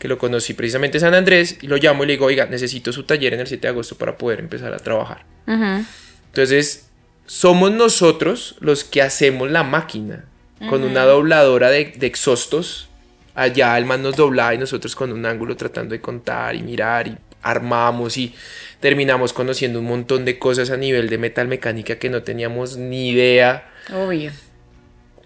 que 0.00 0.08
lo 0.08 0.18
conocí 0.18 0.54
precisamente 0.54 0.96
en 0.96 1.02
San 1.02 1.14
Andrés, 1.14 1.58
y 1.60 1.66
lo 1.66 1.76
llamo 1.76 2.02
y 2.02 2.06
le 2.06 2.14
digo, 2.14 2.24
oiga, 2.24 2.46
necesito 2.46 2.90
su 2.90 3.04
taller 3.04 3.34
en 3.34 3.40
el 3.40 3.46
7 3.46 3.60
de 3.60 3.68
agosto 3.68 3.96
para 3.96 4.16
poder 4.16 4.40
empezar 4.40 4.72
a 4.72 4.78
trabajar. 4.78 5.24
Entonces, 5.46 6.88
somos 7.26 7.70
nosotros 7.70 8.56
los 8.60 8.82
que 8.82 9.02
hacemos 9.02 9.50
la 9.50 9.62
máquina, 9.62 10.24
con 10.68 10.82
una 10.82 11.04
dobladora 11.04 11.70
de, 11.70 11.92
de 11.96 12.06
exhaustos, 12.06 12.88
allá 13.34 13.76
el 13.78 13.84
man 13.84 14.02
nos 14.02 14.16
doblaba 14.16 14.54
y 14.54 14.58
nosotros 14.58 14.96
con 14.96 15.12
un 15.12 15.24
ángulo 15.24 15.56
tratando 15.56 15.92
de 15.92 16.00
contar 16.00 16.54
y 16.54 16.62
mirar 16.62 17.06
y 17.06 17.16
armamos 17.42 18.16
y 18.16 18.34
terminamos 18.80 19.32
conociendo 19.32 19.80
un 19.80 19.86
montón 19.86 20.24
de 20.24 20.38
cosas 20.38 20.70
a 20.70 20.76
nivel 20.76 21.08
de 21.08 21.18
metal 21.18 21.46
mecánica 21.46 21.98
que 21.98 22.10
no 22.10 22.22
teníamos 22.22 22.76
ni 22.76 23.10
idea. 23.10 23.70
Obvio. 23.92 24.32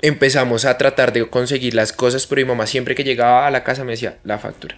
Empezamos 0.04 0.66
a 0.66 0.76
tratar 0.76 1.14
de 1.14 1.26
conseguir 1.30 1.72
las 1.72 1.94
cosas, 1.94 2.26
pero 2.26 2.42
mi 2.42 2.48
mamá 2.48 2.66
siempre 2.66 2.94
que 2.94 3.04
llegaba 3.04 3.46
a 3.46 3.50
la 3.50 3.64
casa 3.64 3.84
me 3.84 3.92
decía, 3.92 4.18
la 4.22 4.38
factura. 4.38 4.76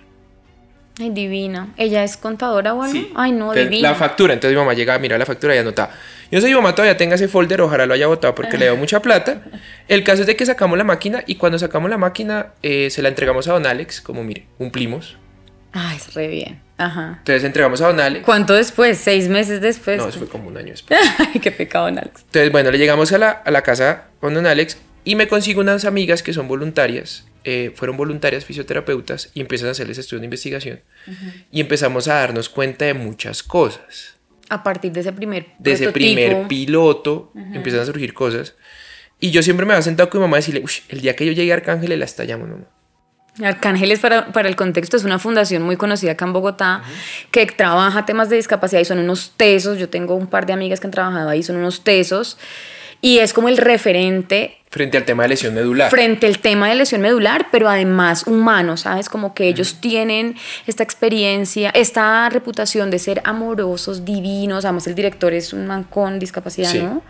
Ay, 1.01 1.11
divina. 1.11 1.75
¿Ella 1.77 2.05
es 2.05 2.17
contadora 2.17 2.73
o 2.75 2.83
algo? 2.85 3.01
Ay, 3.17 3.33
no, 3.33 3.53
divina. 3.53 3.91
La 3.91 3.97
factura. 3.97 4.35
Entonces 4.35 4.55
mi 4.55 4.61
mamá 4.61 4.75
llegaba, 4.75 5.01
mira 5.01 5.19
la 5.19 5.27
factura 5.27 5.57
y 5.57 5.59
anotaba. 5.59 5.91
Yo 6.31 6.39
no 6.39 6.41
sé 6.41 6.47
si 6.47 6.53
mi 6.53 6.55
mamá 6.55 6.77
todavía 6.77 6.97
tenga 6.97 7.17
ese 7.17 7.27
folder, 7.27 7.61
ojalá 7.61 7.87
lo 7.87 7.95
haya 7.95 8.07
botado 8.07 8.37
porque 8.37 8.57
le 8.57 8.67
dio 8.67 8.77
mucha 8.77 9.03
plata. 9.03 9.43
El 9.89 10.05
caso 10.05 10.21
es 10.21 10.29
de 10.29 10.37
que 10.37 10.47
sacamos 10.47 10.79
la 10.79 10.85
máquina 10.85 11.25
y 11.27 11.35
cuando 11.35 11.59
sacamos 11.59 11.91
la 11.91 11.99
máquina 11.99 12.53
eh, 12.63 12.89
se 12.91 13.03
la 13.03 13.09
entregamos 13.09 13.49
a 13.49 13.53
don 13.55 13.67
Alex, 13.67 14.01
como 14.01 14.23
mire, 14.23 14.47
cumplimos. 14.59 15.17
Ay, 15.73 15.97
es 15.97 16.15
re 16.15 16.29
bien. 16.29 16.61
Ajá. 16.79 17.17
Entonces 17.19 17.45
entregamos 17.45 17.81
a 17.81 17.89
Don 17.89 18.01
Alex. 18.01 18.25
¿Cuánto 18.25 18.55
después? 18.55 18.97
¿Seis 18.99 19.29
meses 19.29 19.61
después? 19.61 19.99
No, 19.99 20.09
eso 20.09 20.19
fue 20.19 20.29
como 20.29 20.49
un 20.49 20.57
año 20.57 20.71
después. 20.71 20.99
Ay, 21.19 21.41
qué 21.41 21.51
pecado, 21.51 21.87
Don 21.87 21.99
Alex. 21.99 22.23
Entonces, 22.23 22.53
bueno, 22.53 22.71
le 22.71 22.79
llegamos 22.79 23.13
a 23.13 23.19
la, 23.19 23.31
a 23.31 23.51
la 23.51 23.63
casa 23.63 24.05
con 24.21 24.35
Don 24.35 24.47
Alex 24.47 24.79
y 25.07 25.15
me 25.15 25.29
consigo 25.29 25.61
unas 25.61 25.85
amigas 25.85 26.25
que 26.25 26.33
son 26.33 26.49
voluntarias. 26.49 27.27
Eh, 27.45 27.73
fueron 27.77 27.97
voluntarias 27.97 28.45
fisioterapeutas 28.45 29.31
y 29.35 29.41
empiezan 29.41 29.69
a 29.69 29.71
hacerles 29.71 29.99
estudios 29.99 30.21
de 30.21 30.27
investigación. 30.27 30.81
Y 31.53 31.61
empezamos 31.61 32.09
a 32.09 32.15
darnos 32.15 32.49
cuenta 32.49 32.87
de 32.87 32.95
muchas 32.95 33.45
cosas. 33.45 34.17
A 34.49 34.65
partir 34.65 34.91
de 34.91 35.01
ese 35.01 35.13
primer 35.13 35.47
De 35.61 35.73
ese 35.73 35.93
primer 35.93 36.49
piloto 36.49 37.33
empiezan 37.55 37.83
a 37.83 37.87
surgir 37.87 38.15
cosas. 38.15 38.57
Y 39.21 39.31
yo 39.31 39.45
siempre 39.45 39.65
me 39.65 39.75
había 39.75 39.83
sentado 39.83 40.11
con 40.11 40.21
mi 40.21 40.25
mamá 40.25 40.39
a 40.39 40.41
decirle, 40.41 40.65
el 40.89 41.01
día 41.01 41.15
que 41.15 41.25
yo 41.25 41.31
llegue 41.31 41.53
a 41.53 41.55
Arcángel, 41.55 41.97
la 41.97 42.05
estallamos, 42.05 42.49
mamá. 42.49 42.65
Arcángeles, 43.45 44.01
para, 44.01 44.33
para, 44.33 44.49
el 44.49 44.57
contexto, 44.57 44.97
es 44.97 45.05
una 45.05 45.21
fundación 45.21 45.63
muy 45.63 45.77
conocida 45.77 46.13
acá 46.13 46.25
en 46.25 46.33
Bogotá 46.33 46.83
que 47.31 47.47
trabaja 47.47 48.07
temas 48.07 48.29
de 48.29 48.37
discapacidad 48.37 48.81
y 48.81 48.85
son 48.85 48.99
unos 48.99 49.35
tesos. 49.37 49.79
Yo 49.79 49.89
tengo 49.89 50.17
un 50.17 50.27
par 50.27 50.47
de 50.47 50.53
amigas 50.53 50.81
que 50.81 50.89
han 50.89 50.91
trabajado 50.91 51.29
ahí, 51.29 51.45
son 51.45 51.57
unos 51.57 51.85
tesos. 51.85 52.39
Y 53.07 53.21
es 53.21 53.33
como 53.33 53.49
el 53.49 53.57
referente. 53.57 54.59
Frente 54.69 54.97
al 54.97 55.05
tema 55.05 55.23
de 55.23 55.29
lesión 55.29 55.55
medular. 55.55 55.91
Frente 55.91 56.27
al 56.27 56.41
tema 56.41 56.69
de 56.69 56.75
lesión 56.75 57.01
medular, 57.01 57.47
pero 57.53 57.69
además 57.69 58.27
humano, 58.27 58.77
¿sabes? 58.77 59.09
Como 59.09 59.33
que 59.33 59.47
ellos 59.47 59.81
tienen 59.81 60.35
esta 60.67 60.83
experiencia, 60.83 61.71
esta 61.71 62.29
reputación 62.31 62.91
de 62.91 62.99
ser 62.99 63.21
amorosos, 63.23 64.05
divinos. 64.05 64.65
Además, 64.65 64.89
el 64.89 64.97
director 64.97 65.33
es 65.35 65.53
un 65.53 65.69
man 65.69 65.85
con 65.85 66.19
discapacidad, 66.19 66.75
¿no? 66.75 67.05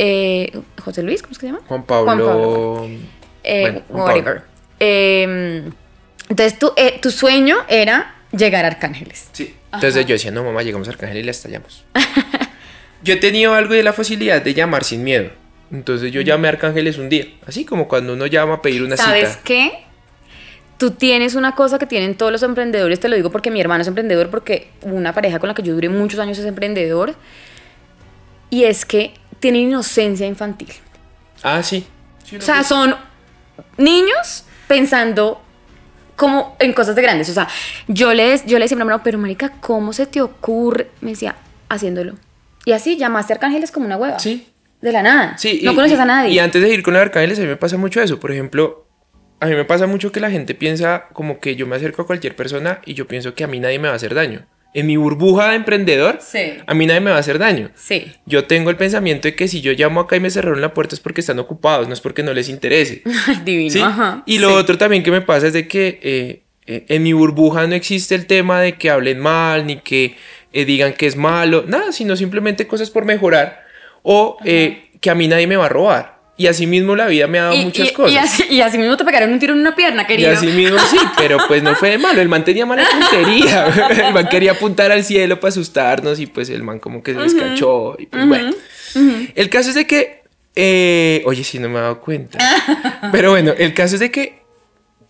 Eh, 0.00 0.50
José 0.82 1.04
Luis, 1.04 1.22
¿cómo 1.22 1.34
se 1.34 1.46
llama? 1.46 1.60
Juan 1.68 1.84
Pablo. 1.84 2.06
Juan 2.06 2.18
Pablo. 2.18 2.88
Eh, 3.44 3.82
whatever. 3.88 4.42
Em, 4.80 5.70
entonces 6.28 6.58
tu, 6.58 6.72
eh, 6.76 6.98
tu 7.00 7.12
sueño 7.12 7.58
era 7.68 8.16
llegar 8.32 8.64
a 8.64 8.68
Arcángeles. 8.68 9.28
Sí. 9.30 9.54
Entonces 9.72 10.06
yo 10.06 10.14
decía, 10.14 10.32
no, 10.32 10.42
mamá, 10.42 10.64
llegamos 10.64 10.88
a 10.88 10.90
Arcángeles 10.90 11.22
y 11.22 11.24
la 11.24 11.30
estallamos. 11.30 11.84
yo 13.02 13.14
he 13.14 13.16
tenido 13.16 13.54
algo 13.54 13.74
de 13.74 13.82
la 13.82 13.92
facilidad 13.92 14.42
de 14.42 14.54
llamar 14.54 14.84
sin 14.84 15.04
miedo. 15.04 15.30
Entonces 15.72 16.12
yo 16.12 16.20
llamé 16.20 16.48
a 16.48 16.52
Arcángeles 16.52 16.98
un 16.98 17.08
día, 17.08 17.26
así 17.46 17.64
como 17.64 17.86
cuando 17.86 18.14
uno 18.14 18.26
llama 18.26 18.54
a 18.54 18.62
pedir 18.62 18.82
una 18.82 18.96
cita. 18.96 19.08
¿Sabes 19.08 19.38
qué? 19.44 19.84
Tú 20.78 20.92
tienes 20.92 21.34
una 21.34 21.54
cosa 21.54 21.78
que 21.78 21.86
tienen 21.86 22.16
todos 22.16 22.32
los 22.32 22.42
emprendedores, 22.42 22.98
te 22.98 23.08
lo 23.08 23.14
digo 23.14 23.30
porque 23.30 23.50
mi 23.50 23.60
hermano 23.60 23.82
es 23.82 23.88
emprendedor, 23.88 24.30
porque 24.30 24.70
una 24.82 25.12
pareja 25.12 25.38
con 25.38 25.48
la 25.48 25.54
que 25.54 25.62
yo 25.62 25.74
duré 25.74 25.88
muchos 25.88 26.18
años 26.18 26.38
es 26.38 26.44
emprendedor, 26.46 27.14
y 28.48 28.64
es 28.64 28.84
que 28.84 29.14
tienen 29.38 29.62
inocencia 29.62 30.26
infantil. 30.26 30.68
Ah, 31.42 31.62
sí. 31.62 31.86
o 32.36 32.40
sea, 32.40 32.64
son 32.64 32.96
niños 33.76 34.44
pensando 34.66 35.40
como 36.16 36.56
en 36.58 36.72
cosas 36.72 36.96
de 36.96 37.02
grandes. 37.02 37.30
O 37.30 37.32
sea, 37.32 37.48
yo 37.88 38.12
le, 38.12 38.38
yo 38.46 38.58
le 38.58 38.64
decía 38.64 38.80
a 38.80 38.84
mi 38.84 38.92
pero 39.02 39.18
marica, 39.18 39.52
¿cómo 39.60 39.92
se 39.92 40.06
te 40.06 40.20
ocurre? 40.20 40.90
Me 41.00 41.10
decía, 41.10 41.36
haciéndolo. 41.68 42.14
Y 42.64 42.72
así 42.72 42.96
llamaste 42.96 43.32
a 43.32 43.36
Arcángeles 43.36 43.70
como 43.70 43.86
una 43.86 43.96
hueva. 43.96 44.18
Sí. 44.18 44.46
De 44.80 44.92
la 44.92 45.02
nada. 45.02 45.36
Sí. 45.38 45.60
No 45.62 45.74
conoces 45.74 45.98
a 45.98 46.04
nadie. 46.04 46.32
Y 46.32 46.38
antes 46.38 46.62
de 46.62 46.68
ir 46.68 46.82
con 46.82 46.94
los 46.94 47.02
Arcángeles, 47.02 47.38
a 47.38 47.42
mí 47.42 47.48
me 47.48 47.56
pasa 47.56 47.76
mucho 47.76 48.00
eso. 48.00 48.18
Por 48.18 48.32
ejemplo, 48.32 48.86
a 49.40 49.46
mí 49.46 49.54
me 49.54 49.64
pasa 49.64 49.86
mucho 49.86 50.12
que 50.12 50.20
la 50.20 50.30
gente 50.30 50.54
piensa 50.54 51.06
como 51.12 51.40
que 51.40 51.56
yo 51.56 51.66
me 51.66 51.76
acerco 51.76 52.02
a 52.02 52.06
cualquier 52.06 52.36
persona 52.36 52.80
y 52.84 52.94
yo 52.94 53.06
pienso 53.06 53.34
que 53.34 53.44
a 53.44 53.46
mí 53.46 53.60
nadie 53.60 53.78
me 53.78 53.88
va 53.88 53.94
a 53.94 53.96
hacer 53.96 54.14
daño 54.14 54.46
en 54.72 54.86
mi 54.86 54.96
burbuja 54.96 55.50
de 55.50 55.56
emprendedor, 55.56 56.20
a 56.66 56.74
mí 56.74 56.86
nadie 56.86 57.00
me 57.00 57.10
va 57.10 57.16
a 57.16 57.20
hacer 57.20 57.38
daño. 57.38 57.70
Sí. 57.74 58.12
Yo 58.26 58.44
tengo 58.44 58.70
el 58.70 58.76
pensamiento 58.76 59.26
de 59.26 59.34
que 59.34 59.48
si 59.48 59.60
yo 59.60 59.72
llamo 59.72 60.00
acá 60.00 60.16
y 60.16 60.20
me 60.20 60.30
cerraron 60.30 60.60
la 60.60 60.74
puerta 60.74 60.94
es 60.94 61.00
porque 61.00 61.20
están 61.20 61.38
ocupados, 61.38 61.88
no 61.88 61.94
es 61.94 62.00
porque 62.00 62.22
no 62.22 62.32
les 62.32 62.48
interese. 62.48 63.02
Divino. 63.44 64.22
y 64.26 64.38
lo 64.38 64.54
otro 64.54 64.78
también 64.78 65.02
que 65.02 65.10
me 65.10 65.22
pasa 65.22 65.48
es 65.48 65.52
de 65.52 65.66
que 65.66 65.98
eh, 66.02 66.42
en 66.88 67.02
mi 67.02 67.12
burbuja 67.12 67.66
no 67.66 67.74
existe 67.74 68.14
el 68.14 68.26
tema 68.26 68.60
de 68.60 68.74
que 68.74 68.90
hablen 68.90 69.18
mal, 69.18 69.66
ni 69.66 69.76
que 69.76 70.16
eh, 70.52 70.64
digan 70.64 70.92
que 70.94 71.06
es 71.06 71.16
malo, 71.16 71.64
nada, 71.66 71.92
sino 71.92 72.16
simplemente 72.16 72.66
cosas 72.66 72.90
por 72.90 73.04
mejorar 73.04 73.64
o 74.02 74.38
que 74.42 75.10
a 75.10 75.14
mí 75.14 75.28
nadie 75.28 75.46
me 75.46 75.56
va 75.56 75.66
a 75.66 75.68
robar. 75.68 76.20
Y 76.40 76.46
así 76.46 76.66
mismo 76.66 76.96
la 76.96 77.04
vida 77.04 77.26
me 77.26 77.38
ha 77.38 77.42
dado 77.42 77.56
muchas 77.56 77.92
cosas. 77.92 78.40
Y 78.48 78.62
así, 78.62 78.78
mismo 78.78 78.96
te 78.96 79.04
pegaron 79.04 79.30
un 79.30 79.38
tiro 79.38 79.52
en 79.52 79.60
una 79.60 79.76
pierna, 79.76 80.06
querido. 80.06 80.30
Y 80.30 80.34
así 80.34 80.46
mismo 80.46 80.78
sí, 80.78 80.96
pero 81.18 81.36
pues 81.46 81.62
no 81.62 81.74
fue 81.74 81.90
de 81.90 81.98
malo. 81.98 82.18
El 82.18 82.30
man 82.30 82.44
tenía 82.44 82.64
mala 82.64 82.82
puntería. 82.90 83.66
el 84.06 84.14
man 84.14 84.26
quería 84.26 84.52
apuntar 84.52 84.90
al 84.90 85.04
cielo 85.04 85.38
para 85.38 85.50
asustarnos 85.50 86.18
y 86.18 86.24
pues 86.24 86.48
el 86.48 86.62
man 86.62 86.78
como 86.78 87.02
que 87.02 87.12
se 87.12 87.20
descachó. 87.20 87.94
Y 87.98 88.06
pues 88.06 88.26
bueno. 88.26 88.54
El 89.34 89.50
caso 89.50 89.68
es 89.68 89.74
de 89.74 89.86
que... 89.86 90.22
Eh, 90.56 91.22
oye, 91.26 91.44
sí, 91.44 91.58
no 91.58 91.68
me 91.68 91.78
he 91.78 91.82
dado 91.82 92.00
cuenta. 92.00 92.38
pero 93.12 93.32
bueno, 93.32 93.52
el 93.58 93.74
caso 93.74 93.96
es 93.96 94.00
de 94.00 94.10
que 94.10 94.39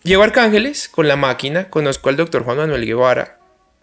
llego 0.03 0.21
a 0.21 0.25
Arcángeles 0.25 0.89
con 0.89 1.07
la 1.07 1.15
máquina, 1.15 1.69
conozco 1.69 2.09
al 2.09 2.17
doctor 2.17 2.43
Juan 2.43 2.57
Manuel 2.57 2.85
Guevara 2.85 3.41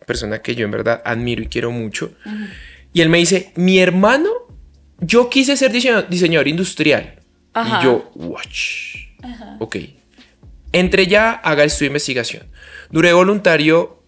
persona 0.09 0.41
que 0.41 0.57
yo 0.57 0.65
en 0.65 0.73
verdad 0.73 1.01
admiro 1.05 1.43
y 1.43 1.47
quiero 1.47 1.71
mucho. 1.71 2.13
Y 2.93 3.03
él 3.03 3.11
me 3.11 3.19
dice, 3.19 3.53
mi 3.55 3.79
hermano, 3.79 4.31
yo 4.99 5.31
quise 5.31 5.57
ser 5.57 5.71
diseñador, 5.71 6.49
industrial. 6.49 7.21
Y 7.55 7.85
yo, 7.85 8.11
watch. 8.17 8.97
Ok. 9.61 9.77
Entre 10.73 11.07
ya, 11.07 11.31
haga 11.33 11.63
estudio 11.63 11.91
de 11.91 11.93
investigación. 11.93 12.47
Duré 12.91 13.13
voluntario. 13.13 14.03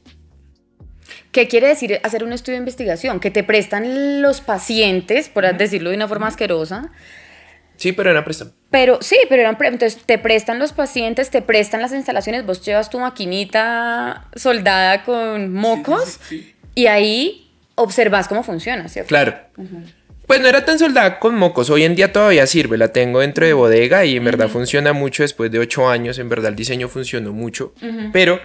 ¿Qué 1.31 1.47
quiere 1.47 1.69
decir 1.69 2.01
hacer 2.03 2.25
un 2.25 2.33
estudio 2.33 2.55
de 2.55 2.63
investigación? 2.63 3.21
Que 3.21 3.31
te 3.31 3.45
prestan 3.45 4.21
los 4.21 4.41
pacientes, 4.41 5.29
por 5.29 5.55
decirlo 5.57 5.91
de 5.91 5.97
una 5.97 6.09
forma 6.09 6.27
asquerosa. 6.27 6.91
Sí, 7.81 7.93
pero 7.93 8.11
eran 8.11 8.25
prestan. 8.25 8.53
Pero 8.71 8.99
sí, 9.01 9.17
pero 9.31 9.41
eran 9.41 9.57
entonces 9.59 10.03
te 10.05 10.19
prestan 10.19 10.59
los 10.59 10.75
pacientes, 10.75 11.31
te 11.31 11.41
prestan 11.41 11.81
las 11.81 11.93
instalaciones, 11.93 12.45
vos 12.45 12.63
llevas 12.63 12.91
tu 12.91 13.01
maquinita 13.01 14.27
soldada 14.37 15.03
con 15.03 15.51
mocos 15.51 16.21
y 16.75 16.87
ahí 16.89 17.51
observas 17.77 18.29
cómo 18.29 18.43
funciona, 18.43 18.87
¿cierto? 18.91 19.09
Claro. 19.09 19.35
Pues 20.27 20.43
no 20.43 20.49
era 20.49 20.67
tan 20.67 20.79
soldada 20.79 21.19
con 21.19 21.37
mocos, 21.37 21.71
hoy 21.71 21.85
en 21.85 21.95
día 21.95 22.13
todavía 22.13 22.47
sirve, 22.47 22.77
la 22.77 22.89
tengo 22.89 23.21
dentro 23.21 23.47
de 23.47 23.55
bodega 23.55 24.05
y 24.05 24.19
en 24.19 24.25
verdad 24.25 24.49
funciona 24.49 24.93
mucho 24.93 25.23
después 25.23 25.51
de 25.51 25.59
ocho 25.59 25.89
años, 25.89 26.19
en 26.19 26.29
verdad 26.29 26.51
el 26.51 26.57
diseño 26.57 26.87
funcionó 26.87 27.33
mucho, 27.33 27.73
pero 28.13 28.41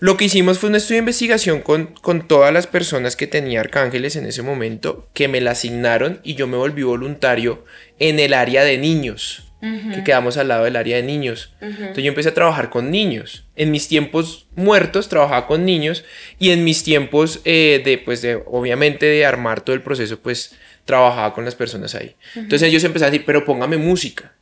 lo 0.00 0.16
que 0.16 0.26
hicimos 0.26 0.58
fue 0.58 0.70
un 0.70 0.76
estudio 0.76 0.96
de 0.96 1.00
investigación 1.00 1.60
con, 1.60 1.86
con 1.86 2.28
todas 2.28 2.52
las 2.52 2.66
personas 2.66 3.16
que 3.16 3.26
tenía 3.26 3.60
Arcángeles 3.60 4.16
en 4.16 4.26
ese 4.26 4.42
momento, 4.42 5.08
que 5.12 5.28
me 5.28 5.40
la 5.40 5.52
asignaron 5.52 6.20
y 6.22 6.34
yo 6.34 6.46
me 6.46 6.56
volví 6.56 6.82
voluntario 6.82 7.64
en 7.98 8.20
el 8.20 8.32
área 8.34 8.64
de 8.64 8.78
niños. 8.78 9.44
que 9.60 10.04
quedamos 10.04 10.36
al 10.36 10.46
lado 10.46 10.64
del 10.64 10.76
área 10.76 10.96
de 10.96 11.02
niños. 11.02 11.52
Entonces 11.60 12.04
yo 12.04 12.08
empecé 12.08 12.28
a 12.28 12.34
trabajar 12.34 12.70
con 12.70 12.92
niños. 12.92 13.44
En 13.56 13.72
mis 13.72 13.88
tiempos 13.88 14.46
muertos 14.54 15.08
trabajaba 15.08 15.48
con 15.48 15.64
niños 15.64 16.04
y 16.38 16.50
en 16.50 16.62
mis 16.62 16.84
tiempos 16.84 17.40
eh, 17.44 17.82
de, 17.84 17.98
pues, 17.98 18.22
de, 18.22 18.40
obviamente, 18.46 19.06
de 19.06 19.26
armar 19.26 19.62
todo 19.62 19.74
el 19.74 19.82
proceso, 19.82 20.20
pues 20.20 20.54
trabajaba 20.84 21.34
con 21.34 21.44
las 21.44 21.56
personas 21.56 21.96
ahí. 21.96 22.14
Entonces 22.36 22.68
ellos 22.68 22.84
empezaron 22.84 23.08
a 23.08 23.10
decir, 23.10 23.26
pero 23.26 23.44
póngame 23.44 23.78
música. 23.78 24.32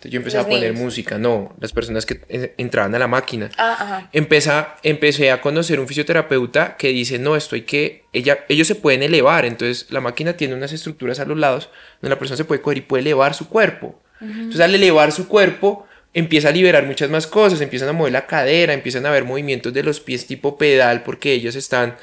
Entonces 0.00 0.12
yo 0.12 0.16
empecé 0.16 0.38
a 0.38 0.46
poner 0.48 0.72
música, 0.72 1.18
no, 1.18 1.54
las 1.60 1.74
personas 1.74 2.06
que 2.06 2.54
entraban 2.56 2.94
a 2.94 2.98
la 2.98 3.06
máquina. 3.06 3.50
Ah, 3.58 4.08
empecé 4.14 5.30
a 5.30 5.40
conocer 5.42 5.78
un 5.78 5.86
fisioterapeuta 5.86 6.78
que 6.78 6.88
dice, 6.88 7.18
no, 7.18 7.36
esto 7.36 7.54
hay 7.54 7.62
que, 7.62 8.04
ella, 8.14 8.46
ellos 8.48 8.66
se 8.66 8.76
pueden 8.76 9.02
elevar, 9.02 9.44
entonces 9.44 9.88
la 9.90 10.00
máquina 10.00 10.32
tiene 10.32 10.54
unas 10.54 10.72
estructuras 10.72 11.20
a 11.20 11.26
los 11.26 11.36
lados 11.36 11.68
donde 12.00 12.14
la 12.14 12.18
persona 12.18 12.38
se 12.38 12.46
puede 12.46 12.62
coger 12.62 12.78
y 12.78 12.80
puede 12.80 13.02
elevar 13.02 13.34
su 13.34 13.50
cuerpo. 13.50 14.00
Entonces 14.22 14.62
al 14.62 14.74
elevar 14.74 15.12
su 15.12 15.28
cuerpo, 15.28 15.86
empieza 16.14 16.48
a 16.48 16.52
liberar 16.52 16.86
muchas 16.86 17.10
más 17.10 17.26
cosas, 17.26 17.60
empiezan 17.60 17.90
a 17.90 17.92
mover 17.92 18.14
la 18.14 18.26
cadera, 18.26 18.72
empiezan 18.72 19.04
a 19.04 19.10
ver 19.10 19.24
movimientos 19.24 19.74
de 19.74 19.82
los 19.82 20.00
pies 20.00 20.26
tipo 20.26 20.56
pedal 20.56 21.02
porque 21.02 21.34
ellos 21.34 21.56
están 21.56 21.96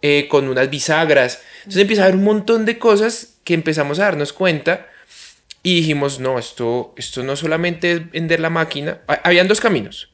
eh, 0.00 0.26
con 0.26 0.48
unas 0.48 0.70
bisagras. 0.70 1.42
Entonces 1.58 1.82
empieza 1.82 2.00
a 2.00 2.04
haber 2.06 2.16
un 2.16 2.24
montón 2.24 2.64
de 2.64 2.78
cosas 2.78 3.34
que 3.44 3.52
empezamos 3.52 3.98
a 3.98 4.04
darnos 4.04 4.32
cuenta 4.32 4.86
y 5.62 5.76
dijimos, 5.76 6.18
no, 6.18 6.38
esto, 6.38 6.92
esto 6.96 7.22
no 7.22 7.36
solamente 7.36 7.92
es 7.92 8.10
vender 8.10 8.40
la 8.40 8.50
máquina. 8.50 8.98
Habían 9.06 9.46
dos 9.48 9.60
caminos. 9.60 10.12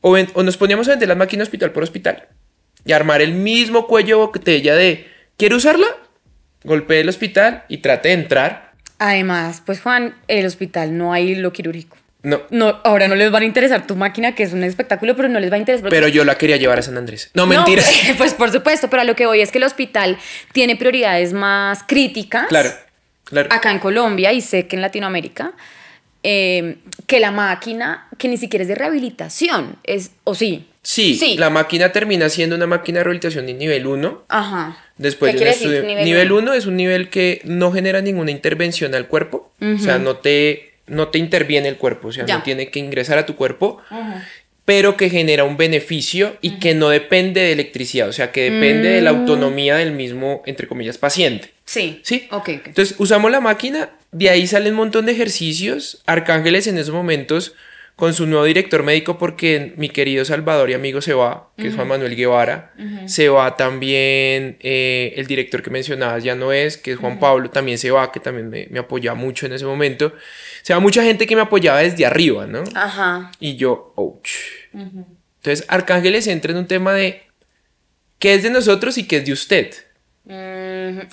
O, 0.00 0.16
nos 0.16 0.56
poníamos 0.56 0.86
a 0.86 0.92
vender 0.92 1.08
la 1.08 1.14
máquina 1.14 1.42
hospital 1.42 1.72
por 1.72 1.82
hospital 1.82 2.28
y 2.84 2.92
armar 2.92 3.22
el 3.22 3.32
mismo 3.32 3.86
cuello 3.86 4.18
botella 4.18 4.74
de, 4.74 5.08
¿quiere 5.36 5.54
usarla? 5.54 5.86
Golpeé 6.62 7.00
el 7.00 7.08
hospital 7.08 7.64
y 7.68 7.78
trate 7.78 8.08
de 8.08 8.14
entrar. 8.14 8.74
Además, 8.98 9.62
pues 9.64 9.80
Juan, 9.80 10.14
el 10.28 10.46
hospital 10.46 10.96
no 10.96 11.12
hay 11.12 11.34
lo 11.34 11.52
quirúrgico. 11.52 11.96
No. 12.22 12.42
no. 12.50 12.80
Ahora 12.84 13.06
no 13.06 13.16
les 13.16 13.30
van 13.30 13.42
a 13.42 13.46
interesar 13.46 13.86
tu 13.86 13.96
máquina, 13.96 14.34
que 14.34 14.44
es 14.44 14.52
un 14.52 14.64
espectáculo, 14.64 15.14
pero 15.14 15.28
no 15.28 15.40
les 15.40 15.50
va 15.50 15.56
a 15.56 15.58
interesar. 15.58 15.90
Pero 15.90 16.08
yo 16.08 16.24
la 16.24 16.38
quería 16.38 16.56
llevar 16.56 16.78
a 16.78 16.82
San 16.82 16.96
Andrés. 16.96 17.30
No, 17.34 17.46
mentiras. 17.46 17.90
pues 18.18 18.32
por 18.32 18.50
supuesto, 18.50 18.88
pero 18.88 19.02
a 19.02 19.04
lo 19.04 19.14
que 19.14 19.26
voy 19.26 19.40
es 19.40 19.50
que 19.50 19.58
el 19.58 19.64
hospital 19.64 20.16
tiene 20.52 20.76
prioridades 20.76 21.34
más 21.34 21.82
críticas. 21.82 22.46
Claro, 22.48 22.70
claro. 23.24 23.48
Acá 23.52 23.70
en 23.70 23.78
Colombia 23.78 24.32
y 24.32 24.40
sé 24.40 24.66
que 24.66 24.76
en 24.76 24.82
Latinoamérica. 24.82 25.52
Eh, 26.26 26.78
que 27.06 27.20
la 27.20 27.30
máquina, 27.30 28.08
que 28.16 28.28
ni 28.28 28.38
siquiera 28.38 28.62
es 28.62 28.68
de 28.68 28.74
rehabilitación, 28.74 29.76
es, 29.84 30.12
o 30.24 30.34
sí. 30.34 30.66
Sí, 30.82 31.16
sí, 31.16 31.36
la 31.36 31.50
máquina 31.50 31.92
termina 31.92 32.30
siendo 32.30 32.56
una 32.56 32.66
máquina 32.66 33.00
de 33.00 33.04
rehabilitación 33.04 33.44
de 33.44 33.52
nivel 33.52 33.86
1. 33.86 34.24
Ajá. 34.28 34.78
Después 34.96 35.34
de 35.34 35.42
un 35.42 35.46
estudio. 35.46 35.82
Nivel 35.82 36.32
1 36.32 36.54
es 36.54 36.64
un 36.64 36.76
nivel 36.76 37.10
que 37.10 37.42
no 37.44 37.72
genera 37.72 38.00
ninguna 38.00 38.30
intervención 38.30 38.94
al 38.94 39.06
cuerpo. 39.06 39.52
O 39.60 39.78
sea, 39.78 39.98
no 39.98 40.16
te 40.16 40.74
no 40.86 41.08
te 41.08 41.18
interviene 41.18 41.68
el 41.68 41.76
cuerpo, 41.76 42.08
o 42.08 42.12
sea, 42.12 42.26
no 42.26 42.42
tiene 42.42 42.70
que 42.70 42.78
ingresar 42.78 43.18
a 43.18 43.26
tu 43.26 43.36
cuerpo, 43.36 43.80
pero 44.64 44.96
que 44.96 45.10
genera 45.10 45.44
un 45.44 45.56
beneficio 45.56 46.36
y 46.40 46.58
que 46.58 46.74
no 46.74 46.88
depende 46.88 47.40
de 47.40 47.52
electricidad, 47.52 48.08
o 48.08 48.12
sea, 48.12 48.32
que 48.32 48.50
depende 48.50 48.88
de 48.88 49.02
la 49.02 49.12
mm. 49.12 49.16
autonomía 49.16 49.76
del 49.76 49.92
mismo, 49.92 50.42
entre 50.46 50.66
comillas, 50.66 50.96
paciente. 50.96 51.50
Sí. 51.66 52.00
Sí. 52.02 52.26
Ok. 52.30 52.48
Entonces, 52.48 52.94
usamos 52.98 53.30
la 53.30 53.40
máquina, 53.40 53.90
de 54.12 54.30
ahí 54.30 54.46
salen 54.46 54.72
un 54.72 54.78
montón 54.78 55.06
de 55.06 55.12
ejercicios. 55.12 56.02
Arcángeles 56.06 56.66
en 56.66 56.78
esos 56.78 56.94
momentos 56.94 57.54
con 57.96 58.12
su 58.12 58.26
nuevo 58.26 58.44
director 58.44 58.82
médico 58.82 59.18
porque 59.18 59.72
mi 59.76 59.88
querido 59.88 60.24
Salvador 60.24 60.68
y 60.70 60.74
amigo 60.74 61.00
se 61.00 61.14
va, 61.14 61.50
que 61.56 61.68
es 61.68 61.74
Juan 61.76 61.86
Manuel 61.86 62.16
Guevara, 62.16 62.74
se 63.06 63.28
va 63.28 63.56
también 63.56 64.56
eh, 64.60 65.14
el 65.16 65.26
director 65.26 65.62
que 65.62 65.70
mencionabas 65.70 66.24
ya 66.24 66.34
no 66.34 66.52
es, 66.52 66.76
que 66.76 66.92
es 66.92 66.98
Juan 66.98 67.20
Pablo, 67.20 67.50
también 67.50 67.78
se 67.78 67.92
va, 67.92 68.10
que 68.10 68.18
también 68.18 68.50
me, 68.50 68.66
me, 68.68 68.80
apoyaba 68.80 69.16
mucho 69.16 69.46
en 69.46 69.52
ese 69.52 69.64
momento. 69.64 70.12
Se 70.62 70.74
va 70.74 70.80
mucha 70.80 71.04
gente 71.04 71.26
que 71.26 71.36
me 71.36 71.42
apoyaba 71.42 71.80
desde 71.80 72.04
arriba, 72.04 72.46
¿no? 72.46 72.64
Ajá. 72.74 73.30
Y 73.38 73.54
yo, 73.56 73.92
ouch. 73.96 74.30
Entonces, 74.72 75.64
Arcángeles 75.68 76.26
entra 76.26 76.50
en 76.50 76.58
un 76.58 76.66
tema 76.66 76.94
de 76.94 77.22
qué 78.18 78.34
es 78.34 78.42
de 78.42 78.50
nosotros 78.50 78.98
y 78.98 79.06
qué 79.06 79.18
es 79.18 79.26
de 79.26 79.32
usted. 79.32 79.72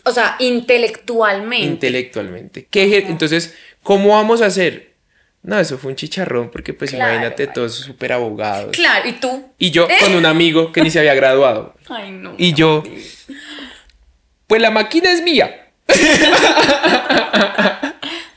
O 0.05 0.11
sea, 0.11 0.37
intelectualmente. 0.39 1.67
Intelectualmente. 1.67 2.67
¿Qué, 2.69 3.05
entonces, 3.07 3.55
¿cómo 3.83 4.09
vamos 4.09 4.41
a 4.41 4.47
hacer? 4.47 4.90
No, 5.43 5.59
eso 5.59 5.77
fue 5.79 5.91
un 5.91 5.95
chicharrón, 5.95 6.51
porque 6.51 6.73
pues 6.73 6.93
imagínate 6.93 7.47
todos 7.47 7.73
súper 7.73 8.13
abogados. 8.13 8.75
Claro, 8.75 9.09
¿y 9.09 9.13
tú? 9.13 9.43
Y 9.57 9.71
yo 9.71 9.87
con 9.99 10.13
un 10.13 10.25
amigo 10.25 10.71
que 10.71 10.81
ni 10.81 10.91
se 10.91 10.99
había 10.99 11.15
graduado. 11.15 11.73
Ay, 11.89 12.11
no. 12.11 12.35
Y 12.37 12.53
yo, 12.53 12.83
pues 14.47 14.61
la 14.61 14.69
máquina 14.69 15.11
es 15.11 15.23
mía. 15.23 15.69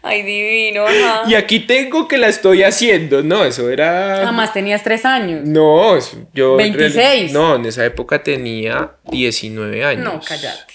Ay, 0.07 0.23
divino, 0.23 0.85
Y 1.27 1.35
aquí 1.35 1.61
tengo 1.61 2.09
que 2.09 2.19
la 2.19 2.29
estoy 2.29 2.62
haciendo. 2.62 3.23
No, 3.23 3.43
eso 3.45 3.71
era. 3.71 4.23
Jamás 4.25 4.53
tenías 4.53 4.83
tres 4.83 5.07
años. 5.07 5.47
No, 5.47 5.99
yo. 6.35 6.57
26. 6.57 7.33
No, 7.33 7.57
en 7.57 7.64
esa 7.64 7.87
época 7.87 8.23
tenía 8.23 8.93
19 9.11 9.83
años. 9.83 10.05
No, 10.05 10.21
cállate. 10.21 10.74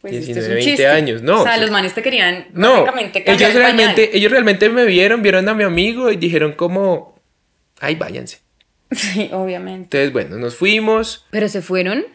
Pues 0.00 0.12
19, 0.12 0.54
20 0.54 0.86
años, 0.86 1.22
no. 1.22 1.42
O 1.42 1.44
sea, 1.44 1.58
los 1.58 1.70
manes 1.70 1.92
te 1.92 2.02
querían 2.02 2.46
no, 2.54 2.86
ellos 3.26 3.54
realmente, 3.54 4.16
ellos 4.16 4.32
realmente 4.32 4.70
me 4.70 4.86
vieron, 4.86 5.22
vieron 5.22 5.46
a 5.48 5.54
mi 5.54 5.62
amigo 5.62 6.10
y 6.10 6.16
dijeron 6.16 6.52
como, 6.52 7.20
ay, 7.80 7.96
váyanse. 7.96 8.38
Sí, 8.92 9.30
obviamente. 9.32 9.84
Entonces, 9.84 10.12
bueno, 10.12 10.36
nos 10.36 10.56
fuimos. 10.56 11.26
Pero 11.30 11.48
se 11.48 11.62
fueron 11.62 12.06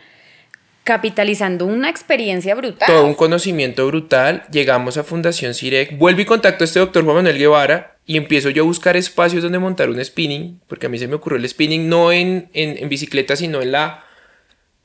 capitalizando 0.83 1.65
una 1.65 1.89
experiencia 1.89 2.53
brutal. 2.53 2.85
Todo 2.87 3.05
un 3.05 3.13
conocimiento 3.13 3.87
brutal. 3.87 4.43
Llegamos 4.51 4.97
a 4.97 5.03
Fundación 5.03 5.53
Cirec. 5.53 5.97
Vuelvo 5.97 6.21
y 6.21 6.25
contacto 6.25 6.63
a 6.63 6.65
este 6.65 6.79
doctor 6.79 7.03
Juan 7.03 7.17
Manuel 7.17 7.37
Guevara 7.37 7.97
y 8.05 8.17
empiezo 8.17 8.49
yo 8.49 8.63
a 8.63 8.65
buscar 8.65 8.97
espacios 8.97 9.41
donde 9.41 9.57
montar 9.57 9.89
un 9.89 10.03
spinning, 10.03 10.59
porque 10.67 10.85
a 10.85 10.89
mí 10.89 10.99
se 10.99 11.07
me 11.07 11.15
ocurrió 11.15 11.39
el 11.39 11.49
spinning 11.49 11.89
no 11.89 12.11
en, 12.11 12.49
en, 12.53 12.77
en 12.77 12.89
bicicleta, 12.89 13.35
sino 13.35 13.61
en 13.61 13.71
la 13.71 14.03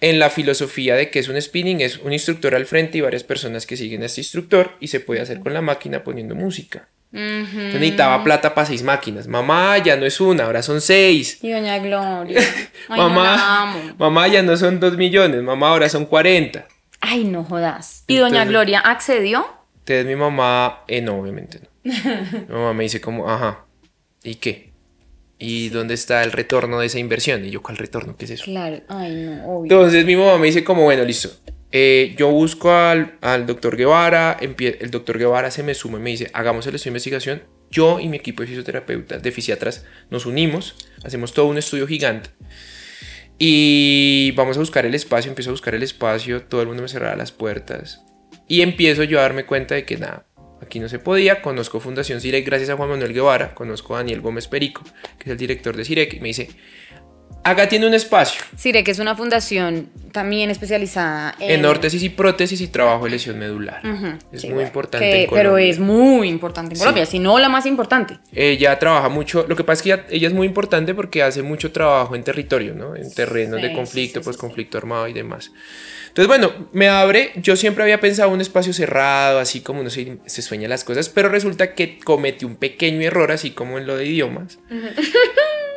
en 0.01 0.19
la 0.19 0.31
filosofía 0.31 0.95
de 0.95 1.11
que 1.11 1.19
es 1.19 1.29
un 1.29 1.41
spinning, 1.41 1.81
es 1.81 1.99
un 1.99 2.13
instructor 2.13 2.55
al 2.55 2.67
frente 2.67 2.99
y 2.99 3.01
varias 3.03 3.25
personas 3.25 3.67
que 3.67 3.77
siguen 3.77 4.03
a 4.03 4.07
este 4.07 4.21
instructor 4.21 4.77
y 4.81 4.89
se 4.89 5.01
puede 5.01 5.21
hacer 5.21 5.41
con 5.41 5.53
la 5.53 5.61
máquina 5.61 6.03
poniendo 6.03 6.35
música. 6.35 6.89
necesitaba 7.13 8.23
plata 8.25 8.55
para 8.55 8.67
seis 8.67 8.83
máquinas. 8.83 9.27
Mamá, 9.27 9.79
ya 9.79 9.97
no 9.97 10.07
es 10.07 10.21
una, 10.21 10.45
ahora 10.45 10.63
son 10.63 10.81
seis. 10.81 11.39
Y 11.43 11.51
doña 11.51 11.79
Gloria. 11.79 12.41
mamá, 12.89 13.77
mamá, 13.99 14.29
ya 14.29 14.43
no 14.43 14.57
son 14.57 14.81
dos 14.81 14.97
millones, 14.97 15.43
mamá, 15.43 15.69
ahora 15.69 15.89
son 15.89 16.07
cuarenta. 16.07 16.67
Ay, 17.01 17.25
no 17.25 17.45
jodas. 17.45 18.05
¿Y 18.07 18.17
doña 18.17 18.45
Gloria 18.45 18.81
accedió? 18.81 19.47
Entonces 19.81 20.07
mi 20.07 20.17
mamá, 20.17 20.85
eh, 20.87 21.01
no, 21.01 21.19
obviamente 21.19 21.61
no. 21.61 21.69
mi 22.49 22.55
mamá 22.55 22.73
me 22.73 22.85
dice 22.85 23.01
como, 23.01 23.29
ajá, 23.29 23.65
¿y 24.23 24.37
qué? 24.37 24.70
¿Y 25.43 25.71
dónde 25.71 25.95
está 25.95 26.23
el 26.23 26.33
retorno 26.33 26.79
de 26.81 26.87
esa 26.87 26.99
inversión? 26.99 27.45
Y 27.47 27.51
yo, 27.51 27.63
¿cuál 27.63 27.79
retorno? 27.79 28.15
¿Qué 28.17 28.27
es 28.27 28.33
eso? 28.33 28.45
Claro, 28.45 28.83
ay, 28.89 29.15
no, 29.17 29.47
obvio. 29.47 29.73
Entonces 29.73 30.05
mi 30.05 30.15
mamá 30.15 30.37
me 30.37 30.47
dice 30.47 30.63
como, 30.63 30.83
bueno, 30.83 31.03
listo. 31.03 31.31
Eh, 31.73 32.15
yo 32.19 32.31
busco 32.31 32.71
al, 32.71 33.17
al 33.23 33.47
doctor 33.47 33.77
Guevara, 33.77 34.37
el 34.39 34.91
doctor 34.91 35.19
Guevara 35.19 35.51
se 35.51 35.63
me 35.63 35.73
suma 35.73 35.99
y 35.99 36.03
me 36.03 36.11
dice, 36.11 36.31
hagamos 36.35 36.67
el 36.67 36.75
estudio 36.75 36.91
de 36.91 36.97
investigación. 36.97 37.43
Yo 37.71 38.01
y 38.01 38.09
mi 38.09 38.19
equipo 38.19 38.43
de 38.43 38.49
fisioterapeutas, 38.49 39.23
de 39.23 39.33
fisiatras, 39.33 39.87
nos 40.11 40.27
unimos, 40.27 40.75
hacemos 41.05 41.33
todo 41.33 41.47
un 41.47 41.57
estudio 41.57 41.87
gigante. 41.87 42.31
Y 43.39 44.33
vamos 44.33 44.59
a 44.59 44.61
buscar 44.61 44.85
el 44.85 44.95
espacio, 44.95 45.31
empiezo 45.31 45.49
a 45.49 45.53
buscar 45.53 45.75
el 45.75 45.83
espacio, 45.83 46.43
todo 46.43 46.61
el 46.61 46.67
mundo 46.67 46.83
me 46.83 46.89
cerraba 46.89 47.17
las 47.17 47.33
puertas. 47.33 48.03
Y 48.47 48.61
empiezo 48.61 49.05
yo 49.05 49.21
a 49.21 49.23
darme 49.23 49.47
cuenta 49.47 49.75
de 49.75 49.87
que 49.87 49.97
nada, 49.97 50.27
Aquí 50.61 50.79
no 50.79 50.89
se 50.89 50.99
podía. 50.99 51.43
Conozco 51.43 51.81
Fundación 51.81 52.21
CIREC 52.21 52.45
gracias 52.45 52.71
a 52.71 52.77
Juan 52.77 52.91
Manuel 52.91 53.15
Guevara. 53.15 53.55
Conozco 53.55 53.95
a 53.95 53.99
Daniel 53.99 54.21
Gómez 54.21 54.47
Perico, 54.47 54.83
que 55.19 55.25
es 55.25 55.29
el 55.29 55.39
director 55.39 55.77
de 55.77 55.85
CIREC. 55.85 56.15
Y 56.15 56.21
me 56.21 56.29
dice, 56.29 56.51
Acá 57.43 57.69
tiene 57.69 57.87
un 57.87 57.95
espacio. 57.95 58.43
Sire, 58.57 58.85
que 58.85 58.91
es 58.91 58.99
una 58.99 59.17
fundación 59.17 59.89
también 60.13 60.51
especializada 60.51 61.35
en, 61.39 61.61
en 61.61 61.65
órtesis 61.65 62.03
y 62.03 62.11
prótesis 62.11 62.61
y 62.61 62.69
trabajo 62.69 63.05
de 63.05 63.11
lesión 63.11 63.39
medular. 63.39 63.81
es 64.31 64.45
muy 64.45 64.65
importante. 64.65 65.23
en 65.23 65.27
Colombia. 65.27 65.51
Pero 65.51 65.59
es 65.59 65.79
muy 65.79 66.29
importante 66.29 66.75
en 66.75 66.79
Colombia, 66.79 67.07
si 67.07 67.19
no 67.19 67.39
la 67.39 67.49
más 67.49 67.65
importante. 67.65 68.19
Ella 68.33 68.79
trabaja 68.79 69.09
mucho, 69.09 69.47
lo 69.49 69.57
que 69.57 69.65
pasa 69.65 69.81
es 69.81 69.83
que 69.83 70.17
ella, 70.17 70.29
es 70.29 70.35
muy 70.35 70.47
importante 70.47 70.95
porque 70.95 71.23
hace 71.23 71.43
mucho 71.43 71.73
trabajo 71.73 72.15
en 72.15 72.25
territorio, 72.25 72.75
¿no? 72.75 72.95
En 72.95 73.13
terrenos 73.13 73.63
de 73.63 73.73
conflicto, 73.73 74.21
pues 74.21 74.37
conflicto 74.37 74.77
armado 74.77 75.09
y 75.09 75.13
demás. 75.15 75.51
Entonces, 76.09 76.27
bueno, 76.27 76.69
me 76.73 76.89
abre, 76.89 77.33
yo 77.37 77.55
siempre 77.55 77.85
había 77.85 78.01
pensado 78.01 78.31
un 78.31 78.41
espacio 78.41 78.73
cerrado, 78.73 79.39
así 79.39 79.61
como 79.61 79.81
uno 79.81 79.91
se, 79.91 80.19
se 80.27 80.43
sueña 80.43 80.69
las 80.69 80.83
cosas, 80.83 81.09
pero 81.09 81.29
resulta 81.29 81.75
que 81.75 82.01
cometí 82.01 82.45
un 82.45 82.57
pequeño 82.57 83.01
error, 83.01 83.31
así 83.31 83.53
como 83.53 83.79
en 83.79 83.87
lo 83.87 83.97
de 83.97 84.07
idiomas. 84.07 84.59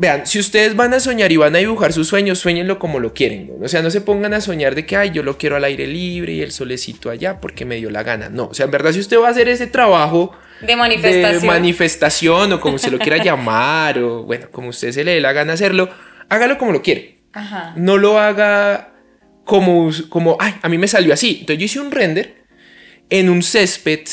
Vean, 0.00 0.26
si 0.26 0.38
ustedes 0.38 0.74
van 0.76 0.94
a 0.94 0.98
soñar 0.98 1.30
y 1.30 1.36
van 1.36 1.54
a 1.54 1.58
dibujar 1.58 1.92
sus 1.92 2.08
sueños, 2.08 2.38
sueñenlo 2.38 2.78
como 2.78 3.00
lo 3.00 3.12
quieren. 3.12 3.52
O 3.62 3.68
sea, 3.68 3.82
no 3.82 3.90
se 3.90 4.00
pongan 4.00 4.32
a 4.32 4.40
soñar 4.40 4.74
de 4.74 4.86
que, 4.86 4.96
ay, 4.96 5.10
yo 5.10 5.22
lo 5.22 5.36
quiero 5.36 5.56
al 5.56 5.64
aire 5.64 5.86
libre 5.86 6.32
y 6.32 6.40
el 6.40 6.52
solecito 6.52 7.10
allá 7.10 7.38
porque 7.38 7.66
me 7.66 7.76
dio 7.76 7.90
la 7.90 8.02
gana. 8.02 8.30
No, 8.30 8.46
o 8.46 8.54
sea, 8.54 8.64
en 8.64 8.70
verdad, 8.70 8.92
si 8.92 9.00
usted 9.00 9.18
va 9.18 9.28
a 9.28 9.30
hacer 9.32 9.50
ese 9.50 9.66
trabajo 9.66 10.32
de 10.62 10.74
manifestación, 10.74 11.42
de 11.42 11.46
manifestación 11.46 12.52
o 12.54 12.60
como 12.62 12.78
se 12.78 12.90
lo 12.90 12.98
quiera 12.98 13.18
llamar, 13.22 13.98
o 13.98 14.22
bueno, 14.22 14.46
como 14.50 14.70
usted 14.70 14.90
se 14.90 15.04
le 15.04 15.16
dé 15.16 15.20
la 15.20 15.34
gana 15.34 15.52
hacerlo, 15.52 15.90
hágalo 16.30 16.56
como 16.56 16.72
lo 16.72 16.80
quiere. 16.80 17.18
Ajá. 17.34 17.74
No 17.76 17.98
lo 17.98 18.18
haga 18.18 18.94
como, 19.44 19.90
como, 20.08 20.38
ay, 20.40 20.54
a 20.62 20.70
mí 20.70 20.78
me 20.78 20.88
salió 20.88 21.12
así. 21.12 21.40
Entonces 21.40 21.58
yo 21.58 21.64
hice 21.66 21.78
un 21.78 21.90
render 21.90 22.46
en 23.10 23.28
un 23.28 23.42
césped, 23.42 24.06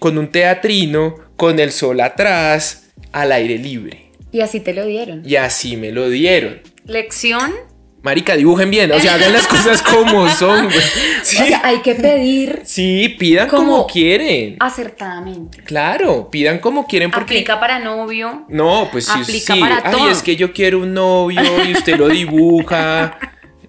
con 0.00 0.18
un 0.18 0.32
teatrino, 0.32 1.14
con 1.36 1.60
el 1.60 1.70
sol 1.70 2.00
atrás, 2.00 2.92
al 3.12 3.30
aire 3.30 3.56
libre. 3.56 4.11
Y 4.32 4.40
así 4.40 4.60
te 4.60 4.72
lo 4.72 4.86
dieron. 4.86 5.22
Y 5.26 5.36
así 5.36 5.76
me 5.76 5.92
lo 5.92 6.08
dieron. 6.08 6.62
Lección. 6.86 7.52
Marica, 8.02 8.34
dibujen 8.34 8.68
bien, 8.68 8.90
o 8.90 8.98
sea, 8.98 9.14
hagan 9.14 9.32
las 9.32 9.46
cosas 9.46 9.80
como 9.80 10.28
son, 10.30 10.68
¿Sí? 11.22 11.36
O 11.40 11.46
sea, 11.46 11.60
hay 11.62 11.82
que 11.82 11.94
pedir. 11.94 12.62
Sí, 12.64 13.14
pidan 13.16 13.46
como, 13.46 13.86
quieren. 13.86 14.56
Acertadamente. 14.58 15.62
Claro, 15.62 16.28
pidan 16.28 16.58
como 16.58 16.84
quieren 16.86 17.12
porque. 17.12 17.34
Aplica 17.34 17.60
para 17.60 17.78
novio. 17.78 18.44
No, 18.48 18.88
pues 18.90 19.04
sí. 19.04 19.20
Aplica 19.20 19.54
para 19.54 19.82
Ay, 19.84 20.10
es 20.10 20.22
que 20.22 20.34
yo 20.34 20.52
quiero 20.52 20.80
un 20.80 20.94
novio 20.94 21.42
y 21.64 21.72
usted 21.72 21.96
lo 21.96 22.08
dibuja. 22.08 23.18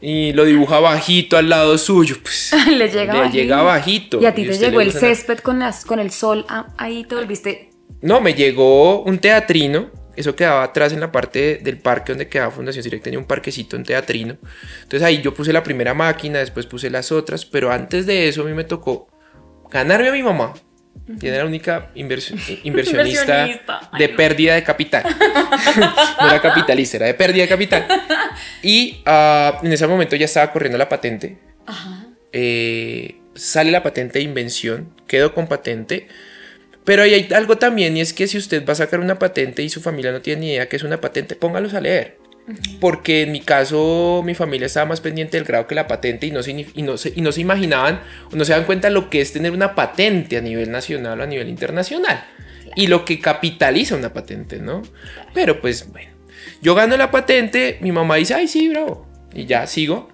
y 0.01 0.33
lo 0.33 0.45
dibuja 0.45 0.79
bajito 0.79 1.37
al 1.37 1.49
lado 1.49 1.77
suyo, 1.77 2.15
pues 2.21 2.53
le 2.67 2.89
llega, 2.89 3.25
le 3.25 3.29
llega 3.29 3.61
bajito. 3.61 4.19
Y 4.19 4.25
a 4.25 4.33
ti 4.33 4.45
te 4.45 4.57
llegó 4.57 4.81
el 4.81 4.93
césped 4.93 5.39
con, 5.39 5.59
las, 5.59 5.85
con 5.85 5.99
el 5.99 6.09
sol, 6.09 6.45
ah, 6.49 6.67
ahí 6.77 7.03
te 7.03 7.13
volviste. 7.13 7.69
No, 8.01 8.19
me 8.19 8.33
llegó 8.33 9.03
un 9.03 9.19
teatrino 9.19 10.02
eso 10.15 10.35
quedaba 10.35 10.63
atrás 10.63 10.93
en 10.93 10.99
la 10.99 11.11
parte 11.11 11.59
del 11.61 11.77
parque 11.77 12.11
donde 12.11 12.27
quedaba 12.27 12.51
Fundación 12.51 12.83
Direct, 12.83 13.03
tenía 13.03 13.19
un 13.19 13.25
parquecito 13.25 13.75
en 13.75 13.83
teatrino. 13.83 14.37
Entonces 14.83 15.01
ahí 15.03 15.21
yo 15.21 15.33
puse 15.33 15.51
la 15.51 15.63
primera 15.63 15.93
máquina, 15.93 16.39
después 16.39 16.65
puse 16.65 16.89
las 16.89 17.11
otras, 17.11 17.45
pero 17.45 17.71
antes 17.71 18.05
de 18.05 18.27
eso 18.27 18.41
a 18.41 18.45
mí 18.45 18.53
me 18.53 18.63
tocó 18.63 19.07
ganarme 19.71 20.09
a 20.09 20.11
mi 20.11 20.23
mamá. 20.23 20.53
Tiene 21.19 21.37
la 21.37 21.45
única 21.45 21.89
inversionista, 21.95 23.47
de 23.97 24.09
pérdida 24.09 24.55
de 24.55 24.63
capital. 24.63 25.03
no 26.21 26.29
era 26.29 26.41
capitalista, 26.41 26.97
era 26.97 27.07
de 27.07 27.13
pérdida 27.15 27.43
de 27.43 27.49
capital. 27.49 27.87
Y 28.61 29.01
ah, 29.05 29.59
en 29.63 29.73
ese 29.73 29.87
momento 29.87 30.15
ya 30.15 30.25
estaba 30.25 30.51
corriendo 30.51 30.77
la 30.77 30.87
patente. 30.87 31.39
Eh, 32.31 33.17
sale 33.35 33.71
la 33.71 33.83
patente 33.83 34.19
de 34.19 34.25
invención, 34.25 34.93
quedo 35.07 35.33
con 35.33 35.47
patente 35.47 36.07
pero 36.85 37.03
hay 37.03 37.27
algo 37.33 37.57
también 37.57 37.95
y 37.95 38.01
es 38.01 38.13
que 38.13 38.27
si 38.27 38.37
usted 38.37 38.65
va 38.67 38.73
a 38.73 38.75
sacar 38.75 38.99
una 38.99 39.19
patente 39.19 39.63
y 39.63 39.69
su 39.69 39.81
familia 39.81 40.11
no 40.11 40.21
tiene 40.21 40.41
ni 40.41 40.47
idea 40.51 40.67
que 40.67 40.75
es 40.75 40.83
una 40.83 40.99
patente, 40.99 41.35
póngalos 41.35 41.73
a 41.73 41.81
leer. 41.81 42.17
Porque 42.81 43.21
en 43.21 43.31
mi 43.31 43.39
caso 43.39 44.21
mi 44.25 44.35
familia 44.35 44.65
estaba 44.65 44.85
más 44.85 44.99
pendiente 44.99 45.37
del 45.37 45.45
grado 45.45 45.65
que 45.65 45.75
la 45.75 45.87
patente 45.87 46.27
y 46.27 46.31
no, 46.31 46.43
se, 46.43 46.51
y, 46.51 46.81
no 46.81 46.97
se, 46.97 47.13
y 47.15 47.21
no 47.21 47.31
se 47.31 47.39
imaginaban 47.39 48.01
o 48.31 48.35
no 48.35 48.43
se 48.43 48.51
dan 48.51 48.65
cuenta 48.65 48.89
lo 48.89 49.09
que 49.09 49.21
es 49.21 49.31
tener 49.31 49.53
una 49.53 49.75
patente 49.75 50.37
a 50.37 50.41
nivel 50.41 50.69
nacional 50.69 51.21
o 51.21 51.23
a 51.23 51.27
nivel 51.27 51.47
internacional. 51.47 52.25
Y 52.75 52.87
lo 52.87 53.05
que 53.05 53.19
capitaliza 53.19 53.95
una 53.95 54.11
patente, 54.11 54.59
¿no? 54.59 54.81
Pero 55.33 55.61
pues 55.61 55.89
bueno, 55.89 56.11
yo 56.61 56.75
gano 56.75 56.97
la 56.97 57.11
patente, 57.11 57.77
mi 57.81 57.93
mamá 57.93 58.15
dice, 58.15 58.33
ay 58.33 58.49
sí, 58.49 58.67
bravo. 58.67 59.07
Y 59.33 59.45
ya 59.45 59.65
sigo. 59.65 60.09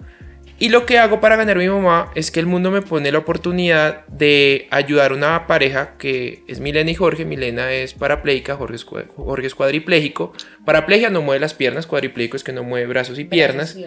Y 0.62 0.68
lo 0.68 0.86
que 0.86 1.00
hago 1.00 1.22
para 1.22 1.38
ganar 1.38 1.56
a 1.56 1.60
mi 1.60 1.70
mamá 1.70 2.12
es 2.16 2.32
que 2.32 2.42
el 2.42 2.46
mundo 2.46 2.70
me 2.70 2.82
pone 2.82 3.14
la 3.14 3.20
oportunidad 3.20 4.06
de 4.08 4.68
ayudar 4.72 5.12
a 5.12 5.16
una 5.16 5.48
pareja 5.48 5.98
que 5.98 6.44
es 6.48 6.60
Milena 6.60 6.92
y 6.92 6.96
Jorge. 6.96 7.24
Milena 7.24 7.72
es 7.72 7.94
parapléjica, 7.94 8.58
Jorge 8.58 8.76
es, 8.76 8.84
Jorge 8.84 9.48
es 9.48 9.56
cuadripléjico. 9.56 10.34
Paraplegia 10.66 11.10
no 11.10 11.22
mueve 11.22 11.40
las 11.40 11.54
piernas, 11.54 11.88
cuadripléjico 11.88 12.36
es 12.36 12.44
que 12.44 12.52
no 12.52 12.64
mueve 12.64 12.88
brazos 12.88 13.18
y 13.20 13.24
piernas. 13.24 13.78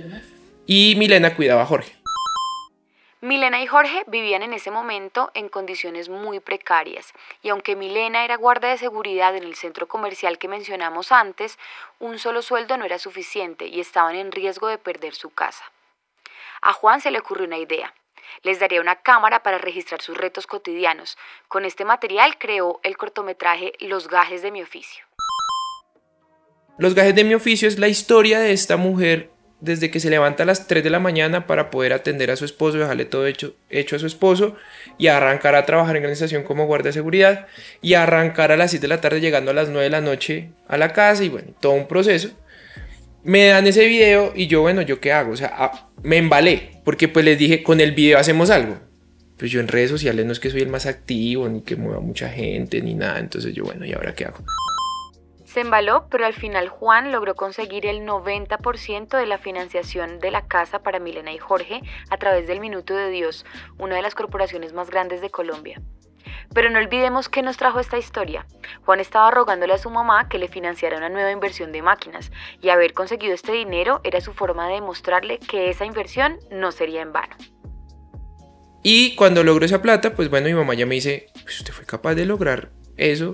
Y 0.64 0.94
Milena 0.96 1.36
cuidaba 1.36 1.60
a 1.60 1.66
Jorge. 1.66 1.92
Milena 3.20 3.62
y 3.62 3.66
Jorge 3.66 4.04
vivían 4.06 4.42
en 4.42 4.54
ese 4.54 4.70
momento 4.70 5.30
en 5.34 5.50
condiciones 5.50 6.08
muy 6.08 6.40
precarias 6.40 7.12
y 7.42 7.50
aunque 7.50 7.76
Milena 7.76 8.24
era 8.24 8.36
guardia 8.36 8.70
de 8.70 8.78
seguridad 8.78 9.36
en 9.36 9.44
el 9.44 9.54
centro 9.56 9.86
comercial 9.86 10.38
que 10.38 10.48
mencionamos 10.48 11.12
antes, 11.12 11.58
un 12.00 12.18
solo 12.18 12.40
sueldo 12.40 12.78
no 12.78 12.86
era 12.86 12.98
suficiente 12.98 13.66
y 13.66 13.78
estaban 13.78 14.16
en 14.16 14.32
riesgo 14.32 14.68
de 14.68 14.78
perder 14.78 15.14
su 15.14 15.28
casa. 15.30 15.62
A 16.64 16.72
Juan 16.72 17.00
se 17.00 17.10
le 17.10 17.18
ocurrió 17.18 17.44
una 17.46 17.58
idea. 17.58 17.92
Les 18.44 18.60
daría 18.60 18.80
una 18.80 19.02
cámara 19.02 19.42
para 19.42 19.58
registrar 19.58 20.00
sus 20.00 20.16
retos 20.16 20.46
cotidianos. 20.46 21.18
Con 21.48 21.64
este 21.64 21.84
material 21.84 22.38
creó 22.38 22.78
el 22.84 22.96
cortometraje 22.96 23.72
Los 23.80 24.06
gajes 24.06 24.42
de 24.42 24.52
mi 24.52 24.62
oficio. 24.62 25.04
Los 26.78 26.94
gajes 26.94 27.16
de 27.16 27.24
mi 27.24 27.34
oficio 27.34 27.66
es 27.66 27.80
la 27.80 27.88
historia 27.88 28.38
de 28.38 28.52
esta 28.52 28.76
mujer 28.76 29.30
desde 29.60 29.90
que 29.90 30.00
se 30.00 30.10
levanta 30.10 30.44
a 30.44 30.46
las 30.46 30.66
3 30.66 30.82
de 30.82 30.90
la 30.90 30.98
mañana 30.98 31.46
para 31.46 31.70
poder 31.70 31.92
atender 31.92 32.30
a 32.30 32.36
su 32.36 32.44
esposo, 32.44 32.78
dejarle 32.78 33.04
todo 33.04 33.26
hecho, 33.26 33.54
a 33.70 33.98
su 33.98 34.06
esposo 34.06 34.56
y 34.98 35.08
arrancar 35.08 35.54
a 35.54 35.66
trabajar 35.66 35.96
en 35.96 36.02
organización 36.02 36.42
como 36.42 36.66
guardia 36.66 36.88
de 36.88 36.94
seguridad 36.94 37.46
y 37.80 37.94
arrancar 37.94 38.50
a 38.50 38.56
las 38.56 38.70
7 38.70 38.82
de 38.82 38.88
la 38.88 39.00
tarde 39.00 39.20
llegando 39.20 39.50
a 39.50 39.54
las 39.54 39.68
9 39.68 39.84
de 39.84 39.90
la 39.90 40.00
noche 40.00 40.50
a 40.66 40.76
la 40.78 40.92
casa 40.92 41.22
y 41.22 41.28
bueno, 41.28 41.52
todo 41.60 41.72
un 41.72 41.86
proceso 41.86 42.30
me 43.24 43.46
dan 43.46 43.66
ese 43.66 43.86
video 43.86 44.32
y 44.34 44.46
yo, 44.46 44.62
bueno, 44.62 44.82
¿yo 44.82 45.00
qué 45.00 45.12
hago? 45.12 45.32
O 45.32 45.36
sea, 45.36 45.52
ah, 45.56 45.90
me 46.02 46.18
embalé, 46.18 46.80
porque 46.84 47.08
pues 47.08 47.24
les 47.24 47.38
dije, 47.38 47.62
con 47.62 47.80
el 47.80 47.92
video 47.92 48.18
hacemos 48.18 48.50
algo. 48.50 48.76
Pues 49.38 49.50
yo 49.50 49.60
en 49.60 49.68
redes 49.68 49.90
sociales 49.90 50.24
no 50.24 50.32
es 50.32 50.40
que 50.40 50.50
soy 50.50 50.62
el 50.62 50.68
más 50.68 50.86
activo, 50.86 51.48
ni 51.48 51.62
que 51.62 51.76
mueva 51.76 52.00
mucha 52.00 52.28
gente, 52.28 52.80
ni 52.80 52.94
nada. 52.94 53.18
Entonces 53.18 53.54
yo, 53.54 53.64
bueno, 53.64 53.84
¿y 53.84 53.92
ahora 53.92 54.14
qué 54.14 54.26
hago? 54.26 54.38
Se 55.44 55.60
embaló, 55.60 56.06
pero 56.10 56.24
al 56.24 56.32
final 56.32 56.68
Juan 56.68 57.12
logró 57.12 57.34
conseguir 57.34 57.84
el 57.86 58.06
90% 58.06 59.18
de 59.18 59.26
la 59.26 59.38
financiación 59.38 60.18
de 60.18 60.30
la 60.30 60.46
casa 60.46 60.82
para 60.82 60.98
Milena 60.98 61.32
y 61.32 61.38
Jorge 61.38 61.82
a 62.08 62.16
través 62.16 62.46
del 62.46 62.60
Minuto 62.60 62.94
de 62.96 63.10
Dios, 63.10 63.44
una 63.78 63.96
de 63.96 64.02
las 64.02 64.14
corporaciones 64.14 64.72
más 64.72 64.88
grandes 64.88 65.20
de 65.20 65.30
Colombia. 65.30 65.82
Pero 66.54 66.70
no 66.70 66.78
olvidemos 66.78 67.28
qué 67.28 67.42
nos 67.42 67.56
trajo 67.56 67.80
esta 67.80 67.98
historia. 67.98 68.46
Juan 68.84 69.00
estaba 69.00 69.30
rogándole 69.30 69.74
a 69.74 69.78
su 69.78 69.90
mamá 69.90 70.28
que 70.28 70.38
le 70.38 70.48
financiara 70.48 70.98
una 70.98 71.08
nueva 71.08 71.30
inversión 71.30 71.72
de 71.72 71.82
máquinas 71.82 72.30
y 72.60 72.68
haber 72.68 72.92
conseguido 72.92 73.34
este 73.34 73.52
dinero 73.52 74.00
era 74.04 74.20
su 74.20 74.32
forma 74.32 74.68
de 74.68 74.74
demostrarle 74.74 75.38
que 75.38 75.70
esa 75.70 75.84
inversión 75.84 76.38
no 76.50 76.72
sería 76.72 77.02
en 77.02 77.12
vano. 77.12 77.36
Y 78.82 79.14
cuando 79.14 79.44
logró 79.44 79.64
esa 79.64 79.80
plata, 79.80 80.14
pues 80.14 80.28
bueno, 80.28 80.48
mi 80.48 80.54
mamá 80.54 80.74
ya 80.74 80.86
me 80.86 80.96
dice, 80.96 81.26
pues 81.44 81.60
usted 81.60 81.72
fue 81.72 81.86
capaz 81.86 82.14
de 82.14 82.26
lograr 82.26 82.70
eso, 82.96 83.32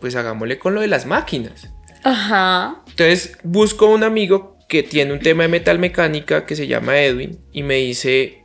pues 0.00 0.16
hagámosle 0.16 0.58
con 0.58 0.74
lo 0.74 0.80
de 0.80 0.88
las 0.88 1.06
máquinas. 1.06 1.72
Ajá. 2.04 2.82
Entonces 2.88 3.38
busco 3.42 3.86
un 3.86 4.02
amigo 4.02 4.56
que 4.68 4.82
tiene 4.82 5.12
un 5.12 5.18
tema 5.18 5.42
de 5.42 5.48
metal 5.48 5.78
mecánica 5.78 6.46
que 6.46 6.56
se 6.56 6.66
llama 6.66 6.98
Edwin 6.98 7.38
y 7.52 7.62
me 7.62 7.74
dice, 7.74 8.39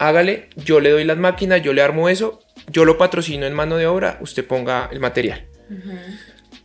hágale, 0.00 0.48
yo 0.56 0.80
le 0.80 0.90
doy 0.90 1.04
las 1.04 1.18
máquinas, 1.18 1.62
yo 1.62 1.74
le 1.74 1.82
armo 1.82 2.08
eso, 2.08 2.40
yo 2.72 2.86
lo 2.86 2.96
patrocino 2.96 3.46
en 3.46 3.52
mano 3.52 3.76
de 3.76 3.86
obra, 3.86 4.18
usted 4.22 4.44
ponga 4.46 4.88
el 4.90 4.98
material. 4.98 5.46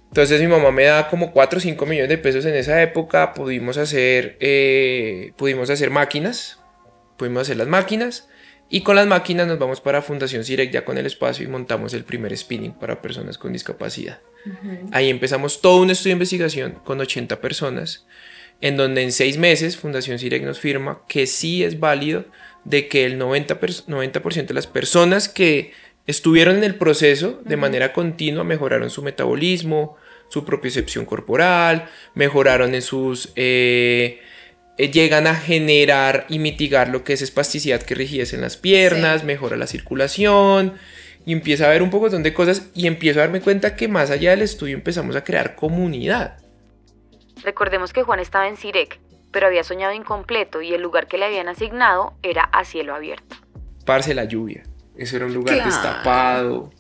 Entonces 0.08 0.40
mi 0.40 0.48
mamá 0.48 0.72
me 0.72 0.86
da 0.86 1.10
como 1.10 1.34
4 1.34 1.58
o 1.58 1.62
5 1.62 1.86
millones 1.86 2.10
de 2.10 2.18
pesos 2.18 2.46
en 2.46 2.56
esa 2.56 2.82
época, 2.82 3.34
pudimos 3.34 3.78
hacer, 3.78 4.38
eh, 4.40 5.34
pudimos 5.36 5.70
hacer 5.70 5.90
máquinas, 5.90 6.60
pudimos 7.18 7.42
hacer 7.42 7.58
las 7.58 7.68
máquinas 7.68 8.30
y 8.70 8.82
con 8.82 8.96
las 8.96 9.06
máquinas 9.06 9.48
nos 9.48 9.60
vamos 9.60 9.82
para 9.82 10.02
Fundación 10.02 10.46
Cirec 10.46 10.72
ya 10.72 10.86
con 10.86 10.98
el 10.98 11.06
espacio 11.06 11.44
y 11.44 11.50
montamos 11.50 11.94
el 11.94 12.06
primer 12.06 12.36
spinning 12.38 12.72
para 12.72 13.02
personas 13.02 13.38
con 13.38 13.52
discapacidad. 13.52 14.22
Ahí 14.94 15.10
empezamos 15.10 15.60
todo 15.60 15.82
un 15.82 15.90
estudio 15.90 16.12
de 16.12 16.20
investigación 16.20 16.80
con 16.86 17.02
80 17.02 17.42
personas, 17.42 18.08
en 18.62 18.78
donde 18.78 19.04
en 19.04 19.12
6 19.12 19.38
meses 19.40 19.76
Fundación 19.76 20.20
Cirec 20.20 20.42
nos 20.44 20.62
firma 20.62 21.02
que 21.10 21.28
sí 21.28 21.66
es 21.66 21.82
válido 21.82 22.24
de 22.66 22.88
que 22.88 23.06
el 23.06 23.20
90%, 23.20 23.86
90 23.88 24.20
de 24.20 24.54
las 24.54 24.68
personas 24.68 25.30
que 25.30 25.72
estuvieron 26.08 26.58
en 26.58 26.64
el 26.64 26.76
proceso 26.76 27.42
de 27.46 27.58
manera 27.58 27.94
continua 27.94 28.44
mejoraron 28.44 28.90
su 28.90 29.02
metabolismo, 29.02 29.98
su 30.30 30.44
propiocepción 30.44 31.06
corporal, 31.06 31.90
mejoraron 32.14 32.76
en 32.76 32.82
sus... 32.82 33.32
Eh, 33.36 34.22
eh, 34.78 34.92
llegan 34.92 35.26
a 35.26 35.36
generar 35.36 36.26
y 36.28 36.38
mitigar 36.38 36.90
lo 36.90 37.06
que 37.06 37.14
es 37.14 37.22
espasticidad 37.22 37.82
que 37.82 37.96
rigidez 37.96 38.34
en 38.34 38.42
las 38.42 38.58
piernas, 38.58 39.24
mejora 39.24 39.56
la 39.56 39.68
circulación 39.68 40.74
y 41.26 41.32
empieza 41.32 41.66
a 41.66 41.70
ver 41.70 41.82
un 41.82 41.90
poco 41.90 42.10
de 42.10 42.34
cosas 42.34 42.70
y 42.74 42.88
empiezo 42.88 43.20
a 43.20 43.24
darme 43.24 43.42
cuenta 43.42 43.76
que 43.76 43.88
más 43.88 44.12
allá 44.12 44.32
del 44.32 44.42
estudio 44.42 44.76
empezamos 44.76 45.16
a 45.16 45.24
crear 45.24 45.56
comunidad. 45.56 46.38
Recordemos 47.44 47.94
que 47.94 48.04
Juan 48.04 48.20
estaba 48.20 48.48
en 48.48 48.58
Sirek, 48.58 49.00
pero 49.36 49.48
había 49.48 49.66
soñado 49.66 49.92
incompleto 49.92 50.62
y 50.62 50.74
el 50.74 50.82
lugar 50.82 51.08
que 51.08 51.18
le 51.18 51.26
habían 51.26 51.50
asignado 51.50 52.14
era 52.24 52.44
a 52.44 52.64
cielo 52.64 52.96
abierto. 52.96 53.36
Parce 53.84 54.14
la 54.14 54.24
lluvia. 54.24 54.64
Eso 54.96 55.18
era 55.18 55.26
un 55.26 55.34
lugar 55.34 55.62
destapado. 55.62 56.72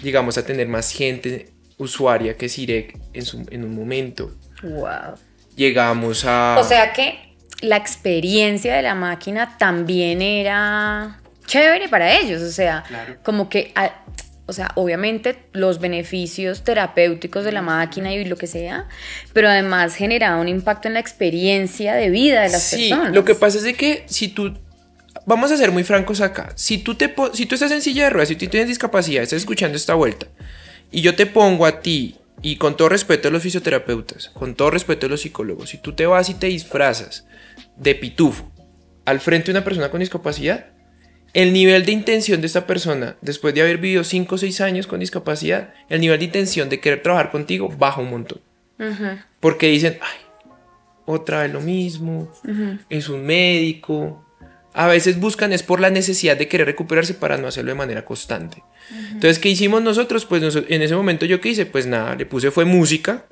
Llegamos 0.00 0.38
a 0.38 0.46
tener 0.46 0.68
más 0.68 0.92
gente 0.92 1.50
usuaria 1.78 2.36
que 2.36 2.48
Sirek 2.48 2.96
en, 3.12 3.24
en 3.50 3.64
un 3.64 3.74
momento. 3.74 4.30
Wow. 4.62 5.16
Llegamos 5.56 6.24
a. 6.24 6.58
O 6.60 6.62
sea 6.62 6.92
que 6.92 7.34
la 7.60 7.76
experiencia 7.76 8.76
de 8.76 8.82
la 8.82 8.94
máquina 8.94 9.58
también 9.58 10.22
era 10.22 11.20
chévere 11.46 11.88
para 11.88 12.20
ellos. 12.20 12.40
O 12.40 12.52
sea, 12.52 12.84
como 13.24 13.48
que 13.48 13.74
o 14.46 14.52
sea, 14.52 14.70
obviamente 14.76 15.36
los 15.52 15.80
beneficios 15.80 16.62
terapéuticos 16.62 17.44
de 17.44 17.50
la 17.50 17.62
máquina 17.62 18.12
y 18.14 18.24
lo 18.24 18.36
que 18.36 18.46
sea, 18.46 18.88
pero 19.32 19.48
además 19.48 19.96
generaba 19.96 20.40
un 20.40 20.48
impacto 20.48 20.86
en 20.86 20.94
la 20.94 21.00
experiencia 21.00 21.94
de 21.94 22.10
vida 22.10 22.42
de 22.42 22.50
las 22.50 22.62
sí, 22.62 22.88
personas. 22.88 23.12
Lo 23.12 23.24
que 23.24 23.34
pasa 23.34 23.58
es 23.58 23.64
de 23.64 23.74
que 23.74 24.04
si 24.06 24.28
tú, 24.28 24.56
vamos 25.26 25.50
a 25.50 25.56
ser 25.56 25.72
muy 25.72 25.82
francos 25.82 26.20
acá, 26.20 26.52
si 26.54 26.78
tú, 26.78 26.94
te, 26.94 27.12
si 27.32 27.46
tú 27.46 27.56
estás 27.56 27.72
en 27.72 27.82
silla 27.82 28.04
de 28.04 28.10
ruedas, 28.10 28.28
si 28.28 28.36
tú 28.36 28.46
tienes 28.46 28.68
discapacidad, 28.68 29.24
estás 29.24 29.40
escuchando 29.40 29.76
esta 29.76 29.94
vuelta, 29.94 30.28
y 30.92 31.00
yo 31.00 31.16
te 31.16 31.26
pongo 31.26 31.66
a 31.66 31.80
ti, 31.80 32.16
y 32.40 32.56
con 32.56 32.76
todo 32.76 32.88
respeto 32.88 33.26
a 33.26 33.30
los 33.32 33.42
fisioterapeutas, 33.42 34.28
con 34.28 34.54
todo 34.54 34.70
respeto 34.70 35.06
a 35.06 35.08
los 35.08 35.22
psicólogos, 35.22 35.70
si 35.70 35.78
tú 35.78 35.94
te 35.94 36.06
vas 36.06 36.28
y 36.28 36.34
te 36.34 36.46
disfrazas 36.46 37.26
de 37.76 37.96
pitufo 37.96 38.52
al 39.04 39.18
frente 39.18 39.46
de 39.46 39.58
una 39.58 39.64
persona 39.64 39.90
con 39.90 40.00
discapacidad, 40.00 40.66
el 41.36 41.52
nivel 41.52 41.84
de 41.84 41.92
intención 41.92 42.40
de 42.40 42.46
esta 42.46 42.66
persona, 42.66 43.16
después 43.20 43.52
de 43.52 43.60
haber 43.60 43.76
vivido 43.76 44.04
5 44.04 44.34
o 44.34 44.38
6 44.38 44.62
años 44.62 44.86
con 44.86 45.00
discapacidad, 45.00 45.74
el 45.90 46.00
nivel 46.00 46.18
de 46.18 46.24
intención 46.24 46.70
de 46.70 46.80
querer 46.80 47.02
trabajar 47.02 47.30
contigo 47.30 47.68
baja 47.68 48.00
un 48.00 48.08
montón. 48.08 48.40
Porque 49.38 49.66
dicen, 49.66 49.98
ay, 50.00 50.18
otra 51.04 51.42
vez 51.42 51.52
lo 51.52 51.60
mismo, 51.60 52.32
es 52.88 53.10
un 53.10 53.26
médico. 53.26 54.24
A 54.72 54.86
veces 54.86 55.20
buscan 55.20 55.52
es 55.52 55.62
por 55.62 55.78
la 55.78 55.90
necesidad 55.90 56.38
de 56.38 56.48
querer 56.48 56.68
recuperarse 56.68 57.12
para 57.12 57.36
no 57.36 57.48
hacerlo 57.48 57.70
de 57.70 57.76
manera 57.76 58.06
constante. 58.06 58.62
Entonces, 59.12 59.38
¿qué 59.38 59.50
hicimos 59.50 59.82
nosotros? 59.82 60.24
Pues 60.24 60.42
en 60.56 60.80
ese 60.80 60.96
momento 60.96 61.26
yo 61.26 61.42
qué 61.42 61.50
hice, 61.50 61.66
pues 61.66 61.86
nada, 61.86 62.14
le 62.14 62.24
puse 62.24 62.50
fue 62.50 62.64
música, 62.64 63.26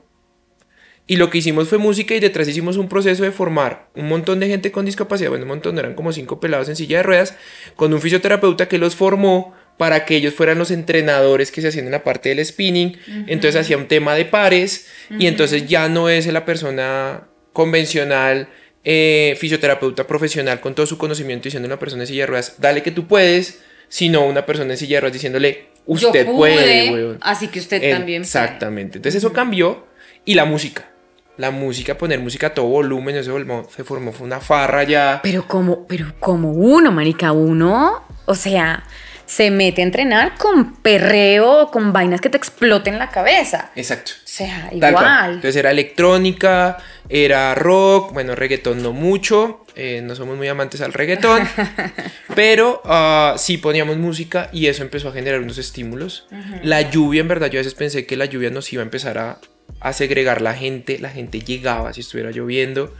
y 1.06 1.16
lo 1.16 1.28
que 1.28 1.38
hicimos 1.38 1.68
fue 1.68 1.78
música 1.78 2.14
y 2.14 2.20
detrás 2.20 2.48
hicimos 2.48 2.78
un 2.78 2.88
proceso 2.88 3.24
de 3.24 3.30
formar 3.30 3.88
un 3.94 4.08
montón 4.08 4.40
de 4.40 4.48
gente 4.48 4.72
con 4.72 4.86
discapacidad, 4.86 5.28
bueno, 5.28 5.44
un 5.44 5.50
montón, 5.50 5.78
eran 5.78 5.94
como 5.94 6.12
cinco 6.12 6.40
pelados 6.40 6.68
en 6.70 6.76
silla 6.76 6.98
de 6.98 7.02
ruedas, 7.02 7.36
con 7.76 7.92
un 7.92 8.00
fisioterapeuta 8.00 8.68
que 8.68 8.78
los 8.78 8.96
formó 8.96 9.54
para 9.76 10.06
que 10.06 10.16
ellos 10.16 10.34
fueran 10.34 10.56
los 10.56 10.70
entrenadores 10.70 11.50
que 11.50 11.60
se 11.60 11.68
hacían 11.68 11.86
en 11.86 11.92
la 11.92 12.04
parte 12.04 12.30
del 12.30 12.44
spinning. 12.44 12.96
Entonces 13.26 13.60
hacía 13.60 13.76
un 13.76 13.86
tema 13.86 14.14
de 14.14 14.24
pares 14.24 14.88
y 15.18 15.26
entonces 15.26 15.66
ya 15.66 15.88
no 15.88 16.08
es 16.08 16.26
la 16.26 16.44
persona 16.44 17.24
convencional, 17.52 18.48
eh, 18.84 19.36
fisioterapeuta 19.38 20.06
profesional 20.06 20.60
con 20.60 20.74
todo 20.74 20.86
su 20.86 20.96
conocimiento 20.96 21.44
diciendo 21.44 21.66
a 21.66 21.70
una 21.70 21.78
persona 21.78 22.04
en 22.04 22.06
silla 22.06 22.22
de 22.22 22.26
ruedas, 22.28 22.54
dale 22.58 22.82
que 22.82 22.92
tú 22.92 23.06
puedes, 23.06 23.62
sino 23.88 24.24
una 24.24 24.46
persona 24.46 24.72
en 24.72 24.78
silla 24.78 24.96
de 24.96 25.00
ruedas 25.02 25.14
diciéndole, 25.14 25.66
usted 25.86 26.26
puede, 26.26 27.16
Así 27.20 27.48
que 27.48 27.58
usted 27.58 27.90
también. 27.90 28.22
Exactamente. 28.22 28.98
Entonces 28.98 29.18
eso 29.22 29.32
cambió 29.32 29.86
y 30.24 30.34
la 30.34 30.44
música 30.44 30.93
la 31.36 31.50
música, 31.50 31.98
poner 31.98 32.20
música 32.20 32.48
a 32.48 32.54
todo 32.54 32.66
volumen, 32.66 33.16
eso 33.16 33.36
se 33.74 33.84
formó, 33.84 34.12
fue 34.12 34.26
una 34.26 34.40
farra 34.40 34.84
ya. 34.84 35.20
Pero 35.22 35.46
como, 35.46 35.86
pero 35.86 36.14
como 36.20 36.52
uno, 36.52 36.92
marica, 36.92 37.32
uno, 37.32 38.04
o 38.24 38.34
sea, 38.34 38.84
se 39.26 39.50
mete 39.50 39.82
a 39.82 39.84
entrenar 39.84 40.36
con 40.36 40.76
perreo, 40.76 41.70
con 41.70 41.92
vainas 41.92 42.20
que 42.20 42.28
te 42.28 42.36
exploten 42.36 42.98
la 42.98 43.10
cabeza. 43.10 43.70
Exacto. 43.74 44.12
O 44.16 44.28
sea, 44.28 44.70
igual. 44.72 45.34
Entonces 45.34 45.56
era 45.56 45.70
electrónica, 45.70 46.78
era 47.08 47.54
rock, 47.54 48.12
bueno, 48.12 48.34
reggaetón 48.34 48.82
no 48.82 48.92
mucho, 48.92 49.64
eh, 49.74 50.02
no 50.02 50.14
somos 50.14 50.36
muy 50.36 50.46
amantes 50.48 50.80
al 50.82 50.92
reggaetón, 50.92 51.48
pero 52.34 52.82
uh, 52.84 53.38
sí 53.38 53.58
poníamos 53.58 53.96
música 53.96 54.50
y 54.52 54.66
eso 54.66 54.82
empezó 54.82 55.08
a 55.08 55.12
generar 55.12 55.40
unos 55.40 55.58
estímulos. 55.58 56.26
La 56.62 56.82
lluvia, 56.82 57.20
en 57.20 57.28
verdad, 57.28 57.48
yo 57.48 57.58
a 57.58 57.62
veces 57.62 57.74
pensé 57.74 58.06
que 58.06 58.16
la 58.16 58.26
lluvia 58.26 58.50
nos 58.50 58.72
iba 58.72 58.82
a 58.82 58.84
empezar 58.84 59.18
a 59.18 59.38
a 59.80 59.92
segregar 59.92 60.40
la 60.40 60.54
gente, 60.54 60.98
la 60.98 61.10
gente 61.10 61.40
llegaba 61.40 61.92
si 61.92 62.00
estuviera 62.00 62.30
lloviendo, 62.30 62.94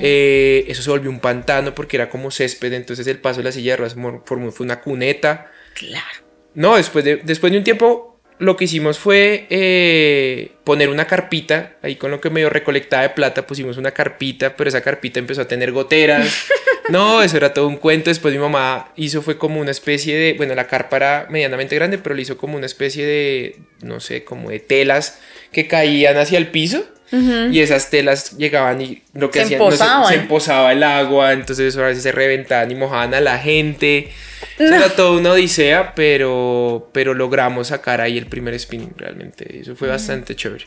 eh, 0.00 0.64
eso 0.68 0.82
se 0.82 0.90
volvió 0.90 1.10
un 1.10 1.20
pantano 1.20 1.74
porque 1.74 1.96
era 1.96 2.10
como 2.10 2.30
césped, 2.30 2.72
entonces 2.72 3.06
el 3.06 3.18
paso 3.18 3.38
de 3.38 3.44
la 3.44 3.52
silla 3.52 3.72
de 3.72 3.76
ruedas 3.78 3.96
formó, 4.24 4.52
fue 4.52 4.64
una 4.64 4.80
cuneta. 4.80 5.50
Claro. 5.74 6.06
No, 6.54 6.76
después 6.76 7.04
de, 7.04 7.16
después 7.16 7.52
de 7.52 7.58
un 7.58 7.64
tiempo 7.64 8.18
lo 8.38 8.56
que 8.56 8.64
hicimos 8.64 8.98
fue 8.98 9.46
eh, 9.50 10.52
poner 10.64 10.90
una 10.90 11.06
carpita, 11.06 11.76
ahí 11.82 11.96
con 11.96 12.10
lo 12.10 12.20
que 12.20 12.30
medio 12.30 12.50
recolectada 12.50 13.02
de 13.02 13.10
plata 13.10 13.46
pusimos 13.46 13.76
una 13.76 13.90
carpita, 13.90 14.56
pero 14.56 14.68
esa 14.68 14.80
carpita 14.80 15.18
empezó 15.18 15.42
a 15.42 15.48
tener 15.48 15.72
goteras. 15.72 16.46
No, 16.88 17.22
eso 17.22 17.36
era 17.36 17.52
todo 17.52 17.68
un 17.68 17.76
cuento. 17.76 18.10
Después 18.10 18.32
mi 18.34 18.40
mamá 18.40 18.92
hizo 18.96 19.22
fue 19.22 19.38
como 19.38 19.60
una 19.60 19.70
especie 19.70 20.16
de, 20.16 20.34
bueno, 20.34 20.54
la 20.54 20.66
carpa 20.66 20.96
era 20.96 21.26
medianamente 21.30 21.74
grande, 21.74 21.98
pero 21.98 22.14
le 22.14 22.22
hizo 22.22 22.36
como 22.36 22.56
una 22.56 22.66
especie 22.66 23.06
de, 23.06 23.56
no 23.82 24.00
sé, 24.00 24.24
como 24.24 24.50
de 24.50 24.60
telas 24.60 25.18
que 25.52 25.66
caían 25.66 26.16
hacia 26.16 26.38
el 26.38 26.48
piso. 26.48 26.84
Y 27.10 27.60
esas 27.60 27.88
telas 27.88 28.36
llegaban 28.36 28.82
y 28.82 29.02
lo 29.14 29.30
que 29.30 29.40
hacían 29.40 29.62
se 30.06 30.14
emposaba 30.14 30.72
el 30.72 30.82
agua, 30.82 31.32
entonces 31.32 31.72
eso 31.72 31.82
a 31.82 31.86
veces 31.86 32.02
se 32.02 32.12
reventaban 32.12 32.70
y 32.70 32.74
mojaban 32.74 33.14
a 33.14 33.20
la 33.20 33.38
gente. 33.38 34.10
Era 34.58 34.90
toda 34.90 35.18
una 35.18 35.32
odisea, 35.32 35.94
pero, 35.94 36.90
pero 36.92 37.14
logramos 37.14 37.68
sacar 37.68 38.02
ahí 38.02 38.18
el 38.18 38.26
primer 38.26 38.58
spinning 38.60 38.92
realmente. 38.96 39.60
Eso 39.60 39.74
fue 39.74 39.88
bastante 39.88 40.36
chévere. 40.36 40.66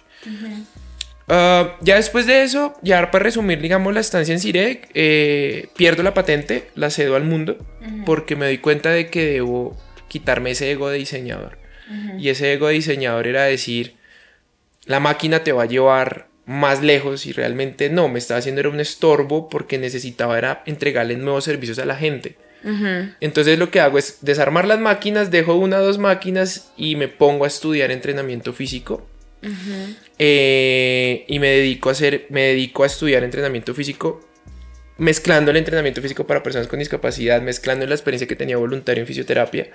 Ah, 1.34 1.78
ya 1.80 1.96
después 1.96 2.26
de 2.26 2.44
eso, 2.44 2.74
ya 2.82 3.10
para 3.10 3.24
resumir, 3.24 3.62
digamos, 3.62 3.94
la 3.94 4.02
estancia 4.02 4.34
en 4.34 4.42
Sirek, 4.42 4.90
eh, 4.94 5.70
pierdo 5.78 6.04
la 6.04 6.14
patente, 6.14 6.68
la 6.76 6.90
cedo 6.90 7.16
al 7.16 7.24
mundo, 7.24 7.58
porque 8.06 8.36
me 8.36 8.48
doy 8.48 8.58
cuenta 8.58 8.90
de 8.90 9.10
que 9.10 9.26
debo 9.28 9.78
quitarme 10.10 10.52
ese 10.52 10.70
ego 10.70 10.90
de 10.90 10.98
diseñador. 10.98 11.58
Y 12.18 12.28
ese 12.28 12.52
ego 12.52 12.68
de 12.68 12.74
diseñador 12.74 13.28
era 13.28 13.44
decir, 13.44 13.96
la 14.86 15.00
máquina 15.00 15.42
te 15.42 15.54
va 15.54 15.64
a 15.64 15.68
llevar 15.68 16.28
más 16.46 16.82
lejos 16.82 17.26
y 17.26 17.32
realmente 17.32 17.90
no, 17.90 18.10
me 18.10 18.20
estaba 18.20 18.40
haciendo 18.40 18.60
era 18.60 18.70
un 18.70 18.82
estorbo 18.82 19.48
porque 19.48 19.78
necesitaba 19.78 20.38
era 20.38 20.64
entregarle 20.66 21.16
nuevos 21.16 21.46
servicios 21.46 21.80
a 21.80 21.86
la 21.86 21.96
gente. 21.96 22.36
Entonces 23.22 23.58
lo 23.58 23.72
que 23.72 23.80
hago 23.80 23.98
es 23.98 24.18
desarmar 24.20 24.66
las 24.68 24.80
máquinas, 24.80 25.32
dejo 25.32 25.56
una 25.56 25.80
o 25.80 25.86
dos 25.86 25.98
máquinas 25.98 26.72
y 26.76 26.98
me 26.98 27.08
pongo 27.08 27.46
a 27.46 27.48
estudiar 27.48 27.90
entrenamiento 27.90 28.52
físico 28.52 29.08
eh, 30.20 31.26
y 31.28 31.40
me 31.40 31.50
dedico 31.50 31.90
a 31.90 31.94
hacer, 31.94 32.28
me 32.30 32.42
dedico 32.42 32.84
a 32.84 32.88
estudiar 32.88 33.24
entrenamiento 33.24 33.74
físico, 33.74 34.22
mezclando 34.98 35.52
el 35.52 35.58
entrenamiento 35.58 36.02
físico 36.02 36.28
para 36.28 36.44
personas 36.44 36.68
con 36.68 36.80
discapacidad, 36.80 37.42
mezclando 37.42 37.86
la 37.88 37.96
experiencia 37.96 38.28
que 38.28 38.36
tenía 38.36 38.58
voluntario 38.58 39.02
en 39.02 39.08
fisioterapia. 39.08 39.70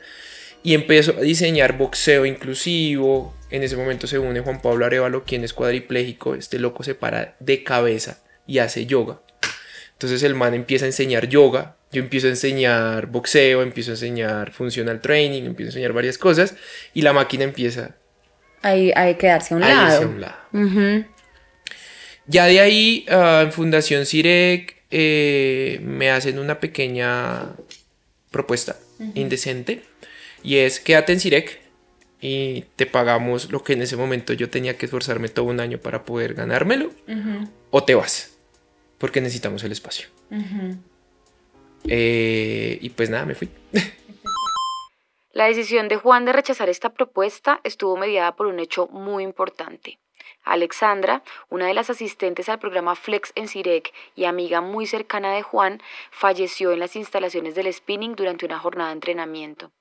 Y 0.63 0.75
empiezo 0.75 1.17
a 1.17 1.21
diseñar 1.21 1.77
boxeo 1.77 2.27
inclusivo. 2.27 3.35
En 3.51 3.63
ese 3.63 3.77
momento 3.77 4.07
se 4.07 4.19
une 4.19 4.41
Juan 4.41 4.61
Pablo 4.61 4.87
Arevalo, 4.87 5.25
quien 5.25 5.45
es 5.45 5.53
cuadripléjico. 5.53 6.35
Este 6.35 6.59
loco 6.59 6.83
se 6.83 6.95
para 6.95 7.37
de 7.39 7.63
cabeza 7.63 8.23
y 8.47 8.59
hace 8.59 8.87
yoga. 8.87 9.21
Entonces 9.93 10.23
el 10.23 10.35
man 10.35 10.55
empieza 10.55 10.85
a 10.85 10.89
enseñar 10.89 11.29
yoga, 11.29 11.77
yo 11.91 12.03
empiezo 12.03 12.27
a 12.27 12.31
enseñar 12.31 13.07
boxeo, 13.07 13.63
empiezo 13.63 13.93
a 13.93 13.95
enseñar 13.95 14.53
funcional 14.53 15.01
training, 15.01 15.45
empiezo 15.45 15.69
a 15.69 15.73
enseñar 15.73 15.93
varias 15.93 16.19
cosas 16.19 16.55
y 16.93 17.03
la 17.03 17.15
máquina 17.15 17.45
empieza 17.45 17.97
hay, 18.63 18.93
hay 18.95 19.15
que 19.17 19.27
darse 19.29 19.55
a 19.55 19.57
un 19.57 19.63
lado. 19.63 20.15
Ya 22.27 22.47
de 22.47 22.61
ahí, 22.61 23.07
ah, 23.09 23.43
en 23.45 23.53
Fundación 23.53 24.05
Cirec, 24.05 24.77
eh, 24.91 25.81
me 25.83 26.11
hacen 26.11 26.39
una 26.39 26.61
pequeña 26.61 27.53
propuesta 28.31 28.77
indecente. 29.15 29.83
Y 30.43 30.57
es, 30.57 30.81
quédate 30.81 31.13
en 31.13 31.21
Cirec 31.21 31.61
y 32.21 32.65
te 32.77 32.87
pagamos 32.87 33.51
lo 33.51 33.63
que 33.63 33.75
en 33.75 33.83
ese 33.83 33.97
momento 33.97 34.33
yo 34.33 34.49
tenía 34.49 34.77
que 34.77 34.87
esforzarme 34.87 35.29
todo 35.29 35.47
un 35.47 35.61
año 35.61 35.79
para 35.79 36.05
poder 36.05 36.35
ganármelo. 36.35 36.93
O 37.71 37.85
te 37.85 37.95
vas, 37.95 38.37
porque 38.99 39.21
necesitamos 39.21 39.63
el 39.65 39.73
espacio. 39.73 40.09
Eh, 41.89 42.79
y 42.81 42.91
pues 42.91 43.11
nada, 43.11 43.25
me 43.25 43.35
fui. 43.35 43.49
La 45.37 45.45
decisión 45.45 45.89
de 45.89 45.97
Juan 45.97 46.25
de 46.25 46.33
rechazar 46.33 46.71
esta 46.71 46.95
propuesta 46.95 47.61
estuvo 47.63 47.95
mediada 47.99 48.35
por 48.37 48.47
un 48.47 48.59
hecho 48.59 48.87
muy 48.87 49.23
importante. 49.23 49.99
Alexandra, 50.45 51.23
una 51.51 51.67
de 51.67 51.75
las 51.75 51.91
asistentes 51.91 52.49
al 52.49 52.59
programa 52.59 52.95
Flex 52.95 53.33
en 53.35 53.47
Sirec 53.47 53.93
y 54.15 54.25
amiga 54.25 54.63
muy 54.63 54.87
cercana 54.87 55.35
de 55.35 55.43
Juan, 55.43 55.83
falleció 56.11 56.73
en 56.73 56.79
las 56.79 56.97
instalaciones 56.97 57.55
del 57.55 57.71
spinning 57.71 58.17
durante 58.17 58.47
una 58.47 58.59
jornada 58.59 58.89
de 58.89 58.95
entrenamiento. 58.95 59.73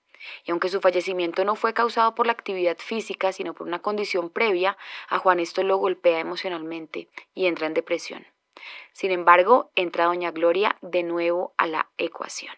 Y 0.43 0.51
aunque 0.51 0.67
su 0.67 0.81
fallecimiento 0.81 1.45
no 1.45 1.55
fue 1.55 1.73
causado 1.73 2.15
por 2.15 2.25
la 2.25 2.33
actividad 2.33 2.77
física, 2.77 3.31
sino 3.31 3.53
por 3.53 3.65
una 3.65 3.79
condición 3.79 4.29
previa, 4.31 4.77
a 5.07 5.19
Juan 5.19 5.39
esto 5.39 5.63
lo 5.63 5.77
golpea 5.77 6.19
emocionalmente 6.19 7.07
y 7.33 7.45
entra 7.45 7.67
en 7.67 7.75
depresión. 7.75 8.27
Sin 8.91 9.11
embargo, 9.11 9.71
entra 9.75 10.07
doña 10.07 10.31
Gloria 10.31 10.75
de 10.81 11.03
nuevo 11.03 11.53
a 11.57 11.65
la 11.65 11.87
ecuación. 11.97 12.53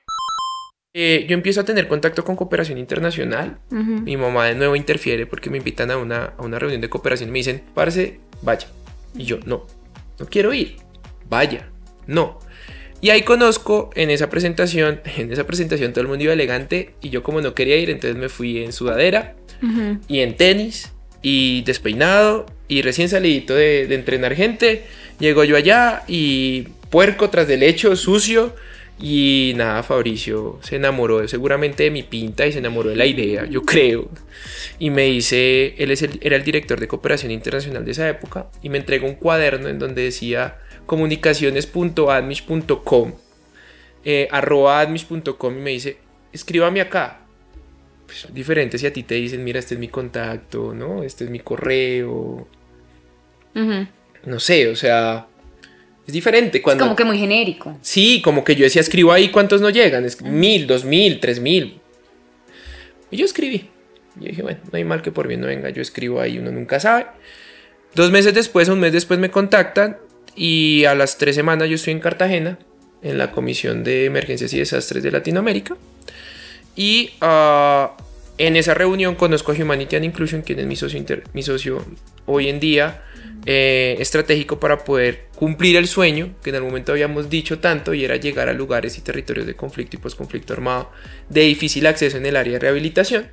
Eh, 0.99 1.27
yo 1.29 1.35
empiezo 1.35 1.61
a 1.61 1.63
tener 1.63 1.87
contacto 1.87 2.23
con 2.23 2.35
cooperación 2.35 2.79
internacional. 2.79 3.59
Mi 3.69 4.17
mamá 4.17 4.47
de 4.47 4.55
nuevo 4.55 4.75
interfiere 4.75 5.27
porque 5.27 5.51
me 5.51 5.59
invitan 5.59 5.91
a 5.91 5.97
una, 5.97 6.33
a 6.35 6.41
una 6.41 6.57
reunión 6.57 6.81
de 6.81 6.89
cooperación 6.89 7.29
y 7.29 7.31
me 7.33 7.37
dicen, 7.37 7.61
parce, 7.75 8.19
vaya. 8.41 8.67
Y 9.15 9.25
yo, 9.25 9.37
no. 9.45 9.67
no 10.17 10.25
quiero 10.25 10.55
ir. 10.55 10.77
Vaya, 11.29 11.69
no. 12.07 12.39
Y 12.99 13.11
ahí 13.11 13.21
conozco 13.21 13.91
en 13.93 14.09
esa 14.09 14.31
presentación, 14.31 15.01
en 15.17 15.31
esa 15.31 15.45
presentación 15.45 15.93
todo 15.93 16.01
el 16.01 16.07
mundo 16.07 16.23
iba 16.23 16.33
elegante 16.33 16.95
y 16.99 17.11
yo 17.11 17.21
como 17.21 17.41
no 17.41 17.53
quería 17.53 17.77
ir, 17.77 17.91
entonces 17.91 18.17
me 18.17 18.27
fui 18.27 18.63
en 18.63 18.73
sudadera 18.73 19.35
y 20.07 20.21
en 20.21 20.35
tenis 20.35 20.93
y 21.21 21.61
despeinado 21.61 22.47
y 22.67 22.81
recién 22.81 23.07
salidito 23.07 23.53
de, 23.53 23.85
de 23.85 23.93
entrenar 23.93 24.33
gente. 24.33 24.85
Llego 25.19 25.43
yo 25.43 25.57
allá 25.57 26.01
y 26.07 26.69
puerco 26.89 27.29
tras 27.29 27.47
del 27.47 27.61
hecho, 27.61 27.95
sucio. 27.95 28.55
Y 28.99 29.53
nada, 29.55 29.83
Fabricio 29.83 30.57
se 30.61 30.77
enamoró 30.77 31.27
seguramente 31.27 31.83
de 31.83 31.91
mi 31.91 32.01
pinta 32.01 32.47
y 32.47 32.51
se 32.51 32.57
enamoró 32.59 32.89
de 32.89 32.95
la 32.95 33.05
idea, 33.05 33.45
yo 33.45 33.61
creo. 33.61 34.09
Y 34.79 34.89
me 34.89 35.03
dice, 35.03 35.75
él 35.77 35.91
es 35.91 36.01
era 36.01 36.35
el 36.35 36.43
director 36.43 36.79
de 36.79 36.87
cooperación 36.87 37.31
internacional 37.31 37.85
de 37.85 37.91
esa 37.91 38.09
época, 38.09 38.47
y 38.63 38.69
me 38.69 38.79
entregó 38.79 39.05
un 39.05 39.13
cuaderno 39.13 39.67
en 39.67 39.77
donde 39.77 40.01
decía 40.01 40.57
comunicaciones.admish.com, 40.87 43.13
eh, 44.03 44.27
arroba 44.31 44.79
admish.com, 44.79 45.57
y 45.57 45.61
me 45.61 45.69
dice, 45.71 45.97
escríbame 46.33 46.81
acá. 46.81 47.21
Pues 48.07 48.27
diferente 48.33 48.79
si 48.79 48.87
a 48.87 48.93
ti 48.93 49.03
te 49.03 49.15
dicen, 49.15 49.43
mira, 49.43 49.59
este 49.59 49.75
es 49.75 49.79
mi 49.79 49.89
contacto, 49.89 50.73
¿no? 50.73 51.03
Este 51.03 51.25
es 51.25 51.29
mi 51.29 51.39
correo. 51.39 52.47
No 54.25 54.39
sé, 54.39 54.69
o 54.69 54.75
sea, 54.75 55.27
es 56.07 56.13
diferente 56.13 56.61
cuando... 56.61 56.85
Es 56.85 56.87
como 56.87 56.95
que 56.95 57.03
muy 57.03 57.17
genérico. 57.17 57.77
Sí, 57.81 58.21
como 58.23 58.43
que 58.45 58.55
yo 58.55 58.63
decía, 58.63 58.79
escribo 58.79 59.11
ahí, 59.11 59.29
¿cuántos 59.29 59.59
no 59.59 59.69
llegan? 59.69 60.05
Es 60.05 60.21
mil, 60.21 60.65
dos 60.65 60.85
mil, 60.85 61.19
tres 61.19 61.41
mil. 61.41 61.81
Y 63.11 63.17
yo 63.17 63.25
escribí. 63.25 63.69
Y 64.19 64.29
dije, 64.29 64.41
bueno, 64.41 64.59
no 64.71 64.77
hay 64.77 64.85
mal 64.85 65.01
que 65.01 65.11
por 65.11 65.27
bien 65.27 65.41
no 65.41 65.47
venga, 65.47 65.69
yo 65.69 65.81
escribo 65.81 66.21
ahí, 66.21 66.39
uno 66.39 66.49
nunca 66.49 66.79
sabe. 66.79 67.07
Dos 67.93 68.09
meses 68.09 68.33
después, 68.33 68.69
un 68.69 68.79
mes 68.79 68.93
después 68.93 69.19
me 69.19 69.29
contactan 69.29 69.97
y 70.33 70.85
a 70.85 70.95
las 70.95 71.17
tres 71.17 71.35
semanas 71.35 71.67
yo 71.67 71.75
estoy 71.75 71.91
en 71.91 71.99
Cartagena, 71.99 72.57
en 73.01 73.17
la 73.17 73.31
Comisión 73.31 73.83
de 73.83 74.05
Emergencias 74.05 74.53
y 74.53 74.59
Desastres 74.59 75.03
de 75.03 75.11
Latinoamérica. 75.11 75.75
Y 76.75 77.11
ah, 77.19 77.97
en 78.37 78.55
esa 78.55 78.73
reunión 78.73 79.15
conozco 79.15 79.51
a 79.51 79.55
Humanity 79.55 79.95
and 79.95 80.05
Inclusion, 80.05 80.41
quien 80.41 80.59
es 80.59 80.65
mi 80.65 81.43
socio, 81.43 81.85
hoy 82.25 82.49
en 82.49 82.59
día 82.59 83.03
eh, 83.45 83.95
estratégico 83.99 84.59
para 84.59 84.83
poder 84.83 85.27
cumplir 85.35 85.77
el 85.77 85.87
sueño 85.87 86.35
que 86.43 86.49
en 86.49 86.57
el 86.57 86.63
momento 86.63 86.91
habíamos 86.91 87.29
dicho 87.29 87.59
tanto 87.59 87.93
y 87.93 88.03
era 88.03 88.17
llegar 88.17 88.49
a 88.49 88.53
lugares 88.53 88.97
y 88.97 89.01
territorios 89.01 89.47
de 89.47 89.55
conflicto 89.55 89.95
y 89.95 89.99
posconflicto 89.99 90.53
armado 90.53 90.91
de 91.29 91.41
difícil 91.41 91.87
acceso 91.87 92.17
en 92.17 92.25
el 92.25 92.35
área 92.35 92.53
de 92.53 92.59
rehabilitación. 92.59 93.31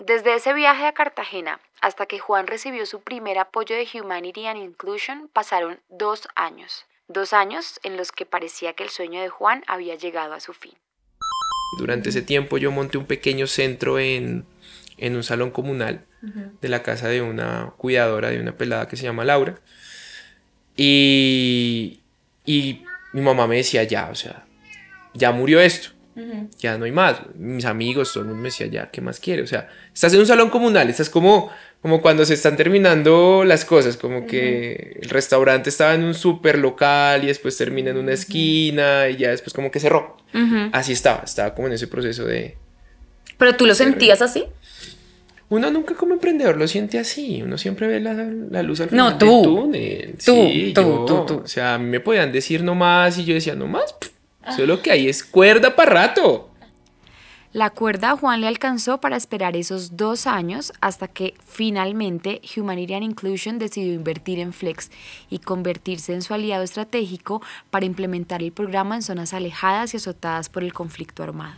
Desde 0.00 0.34
ese 0.34 0.54
viaje 0.54 0.86
a 0.86 0.92
Cartagena 0.92 1.60
hasta 1.80 2.06
que 2.06 2.18
Juan 2.18 2.46
recibió 2.46 2.84
su 2.86 3.00
primer 3.00 3.38
apoyo 3.38 3.76
de 3.76 3.86
Humanity 3.94 4.46
and 4.46 4.60
Inclusion 4.60 5.28
pasaron 5.32 5.80
dos 5.88 6.28
años. 6.34 6.86
Dos 7.06 7.32
años 7.32 7.80
en 7.84 7.96
los 7.96 8.12
que 8.12 8.26
parecía 8.26 8.74
que 8.74 8.82
el 8.82 8.90
sueño 8.90 9.20
de 9.20 9.28
Juan 9.28 9.64
había 9.66 9.94
llegado 9.94 10.34
a 10.34 10.40
su 10.40 10.52
fin. 10.52 10.74
Durante 11.76 12.08
ese 12.08 12.22
tiempo 12.22 12.56
yo 12.58 12.70
monté 12.70 12.96
un 12.96 13.04
pequeño 13.04 13.46
centro 13.46 13.98
en, 13.98 14.46
en 14.96 15.16
un 15.16 15.22
salón 15.22 15.50
comunal 15.50 16.04
de 16.60 16.68
la 16.68 16.82
casa 16.82 17.08
de 17.08 17.22
una 17.22 17.72
cuidadora 17.76 18.30
de 18.30 18.40
una 18.40 18.56
pelada 18.56 18.88
que 18.88 18.96
se 18.96 19.04
llama 19.04 19.24
Laura. 19.24 19.60
Y, 20.76 22.00
y 22.44 22.84
mi 23.12 23.20
mamá 23.20 23.46
me 23.46 23.56
decía, 23.56 23.82
ya, 23.84 24.08
o 24.10 24.14
sea, 24.14 24.46
ya 25.14 25.32
murió 25.32 25.60
esto, 25.60 25.90
ya 26.58 26.78
no 26.78 26.84
hay 26.84 26.92
más. 26.92 27.20
Mis 27.36 27.64
amigos, 27.64 28.12
todo 28.12 28.22
el 28.22 28.28
mundo 28.28 28.42
me 28.42 28.48
decía, 28.48 28.66
ya, 28.66 28.90
¿qué 28.90 29.00
más 29.00 29.20
quiere? 29.20 29.42
O 29.42 29.46
sea, 29.46 29.68
estás 29.92 30.14
en 30.14 30.20
un 30.20 30.26
salón 30.26 30.50
comunal, 30.50 30.88
estás 30.88 31.10
como, 31.10 31.50
como 31.82 32.02
cuando 32.02 32.24
se 32.24 32.34
están 32.34 32.56
terminando 32.56 33.44
las 33.44 33.64
cosas, 33.64 33.96
como 33.96 34.26
que 34.26 34.98
el 35.00 35.08
restaurante 35.10 35.70
estaba 35.70 35.94
en 35.94 36.02
un 36.02 36.14
súper 36.14 36.58
local 36.58 37.22
y 37.22 37.28
después 37.28 37.56
termina 37.56 37.90
en 37.90 37.98
una 37.98 38.12
esquina 38.12 39.08
y 39.08 39.16
ya 39.16 39.30
después 39.30 39.52
como 39.52 39.70
que 39.70 39.78
cerró. 39.78 40.16
Así 40.72 40.92
estaba, 40.92 41.22
estaba 41.24 41.54
como 41.54 41.68
en 41.68 41.74
ese 41.74 41.86
proceso 41.86 42.24
de... 42.24 42.56
¿Pero 43.38 43.54
tú 43.54 43.66
lo 43.66 43.74
sentías 43.74 44.22
así? 44.22 44.46
Uno 45.50 45.70
nunca 45.70 45.94
como 45.94 46.12
emprendedor 46.12 46.58
lo 46.58 46.68
siente 46.68 46.98
así, 46.98 47.40
uno 47.42 47.56
siempre 47.56 47.86
ve 47.86 48.00
la, 48.00 48.12
la 48.12 48.62
luz 48.62 48.80
al 48.80 48.90
final 48.90 49.12
no, 49.12 49.18
tú, 49.18 49.34
del 49.34 49.42
túnel. 49.44 50.14
Tú, 50.22 50.32
sí, 50.32 50.72
tú, 50.74 51.04
tú, 51.06 51.24
tú, 51.26 51.34
O 51.44 51.46
sea, 51.46 51.74
a 51.74 51.78
mí 51.78 51.86
me 51.86 52.00
podían 52.00 52.32
decir 52.32 52.62
no 52.62 52.74
más 52.74 53.16
y 53.18 53.24
yo 53.24 53.34
decía 53.34 53.54
no 53.54 53.66
más. 53.66 53.94
Solo 54.56 54.82
que 54.82 54.90
ahí 54.90 55.08
es 55.08 55.24
cuerda 55.24 55.74
para 55.74 55.90
rato. 55.90 56.50
La 57.54 57.70
cuerda 57.70 58.10
a 58.10 58.16
Juan 58.16 58.42
le 58.42 58.46
alcanzó 58.46 59.00
para 59.00 59.16
esperar 59.16 59.56
esos 59.56 59.96
dos 59.96 60.26
años 60.26 60.70
hasta 60.82 61.08
que 61.08 61.32
finalmente 61.46 62.42
Humanitarian 62.54 63.02
Inclusion 63.02 63.58
decidió 63.58 63.94
invertir 63.94 64.38
en 64.38 64.52
Flex 64.52 64.90
y 65.30 65.38
convertirse 65.38 66.12
en 66.12 66.20
su 66.20 66.34
aliado 66.34 66.62
estratégico 66.62 67.40
para 67.70 67.86
implementar 67.86 68.42
el 68.42 68.52
programa 68.52 68.96
en 68.96 69.02
zonas 69.02 69.32
alejadas 69.32 69.94
y 69.94 69.96
azotadas 69.96 70.50
por 70.50 70.62
el 70.62 70.74
conflicto 70.74 71.22
armado. 71.22 71.56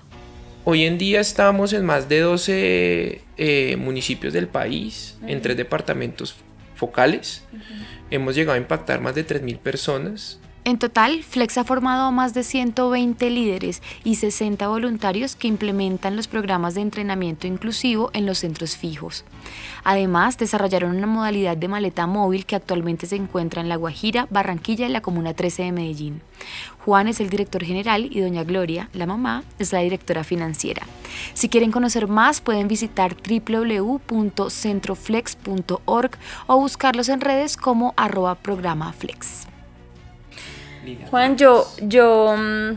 Hoy 0.65 0.85
en 0.85 0.97
día 0.97 1.19
estamos 1.21 1.73
en 1.73 1.85
más 1.85 2.09
de 2.09 2.21
12 2.21 3.23
eh, 3.37 3.77
municipios 3.77 4.33
del 4.33 4.47
país, 4.47 5.19
en 5.27 5.43
tres 5.43 5.57
departamentos 5.57 6.37
focales. 6.77 7.45
Hemos 8.13 8.37
llegado 8.37 8.55
a 8.55 8.59
impactar 8.59 9.01
más 9.01 9.17
de 9.17 9.27
3.000 9.27 9.59
personas. 9.59 10.39
En 10.71 10.79
total, 10.79 11.23
Flex 11.25 11.59
ha 11.59 11.65
formado 11.65 12.13
más 12.13 12.33
de 12.33 12.45
120 12.45 13.29
líderes 13.29 13.83
y 14.05 14.15
60 14.15 14.69
voluntarios 14.69 15.35
que 15.35 15.49
implementan 15.49 16.15
los 16.15 16.29
programas 16.29 16.75
de 16.75 16.81
entrenamiento 16.81 17.49
inclusivo 17.49 18.11
en 18.13 18.25
los 18.25 18.39
centros 18.39 18.77
fijos. 18.77 19.25
Además, 19.83 20.39
desarrollaron 20.39 20.95
una 20.95 21.09
modalidad 21.09 21.57
de 21.57 21.67
maleta 21.67 22.07
móvil 22.07 22.47
que 22.47 22.55
actualmente 22.55 23.09
se 23.09 23.17
encuentra 23.17 23.61
en 23.61 23.69
La 23.69 23.75
Guajira, 23.75 24.29
Barranquilla 24.31 24.87
y 24.87 24.91
la 24.91 25.01
Comuna 25.01 25.35
13 25.35 25.65
de 25.65 25.73
Medellín. 25.73 26.23
Juan 26.85 27.09
es 27.09 27.19
el 27.19 27.31
director 27.31 27.65
general 27.65 28.07
y 28.09 28.21
doña 28.21 28.45
Gloria, 28.45 28.89
la 28.93 29.07
mamá, 29.07 29.43
es 29.59 29.73
la 29.73 29.81
directora 29.81 30.23
financiera. 30.23 30.87
Si 31.35 31.49
quieren 31.49 31.73
conocer 31.73 32.07
más, 32.07 32.41
pueden 32.41 32.69
visitar 32.69 33.17
www.centroflex.org 33.17 36.11
o 36.47 36.57
buscarlos 36.59 37.09
en 37.09 37.21
redes 37.21 37.57
como 37.57 37.93
arroba 37.97 38.37
programa 38.37 38.93
flex. 38.93 39.50
Juan, 41.11 41.37
yo, 41.37 41.67
yo, 41.83 42.35
mm, 42.37 42.77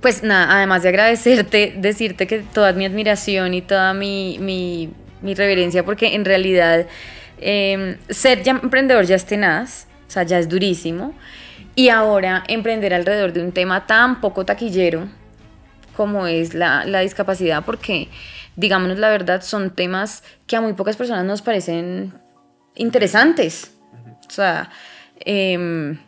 pues 0.00 0.22
nada, 0.22 0.56
además 0.56 0.82
de 0.82 0.90
agradecerte, 0.90 1.74
decirte 1.76 2.26
que 2.26 2.40
toda 2.40 2.72
mi 2.72 2.86
admiración 2.86 3.54
y 3.54 3.62
toda 3.62 3.94
mi, 3.94 4.38
mi, 4.40 4.90
mi 5.20 5.34
reverencia, 5.34 5.84
porque 5.84 6.14
en 6.14 6.24
realidad 6.24 6.86
em, 7.40 7.96
ser 8.08 8.42
ya 8.42 8.52
emprendedor 8.52 9.04
ya 9.04 9.16
es 9.16 9.26
tenaz, 9.26 9.86
o 10.08 10.10
sea, 10.10 10.22
ya 10.22 10.38
es 10.38 10.48
durísimo, 10.48 11.14
y 11.74 11.88
ahora 11.88 12.44
emprender 12.48 12.94
alrededor 12.94 13.32
de 13.32 13.42
un 13.42 13.52
tema 13.52 13.86
tan 13.86 14.20
poco 14.20 14.44
taquillero 14.44 15.08
como 15.96 16.26
es 16.26 16.54
la, 16.54 16.84
la 16.84 17.00
discapacidad, 17.00 17.64
porque, 17.64 18.08
digámonos 18.56 18.98
la 18.98 19.10
verdad, 19.10 19.42
son 19.42 19.70
temas 19.70 20.22
que 20.46 20.56
a 20.56 20.60
muy 20.60 20.72
pocas 20.72 20.96
personas 20.96 21.24
nos 21.24 21.42
parecen 21.42 22.12
interesantes. 22.74 23.72
O 24.26 24.30
sea, 24.30 24.70
eh, 25.24 25.98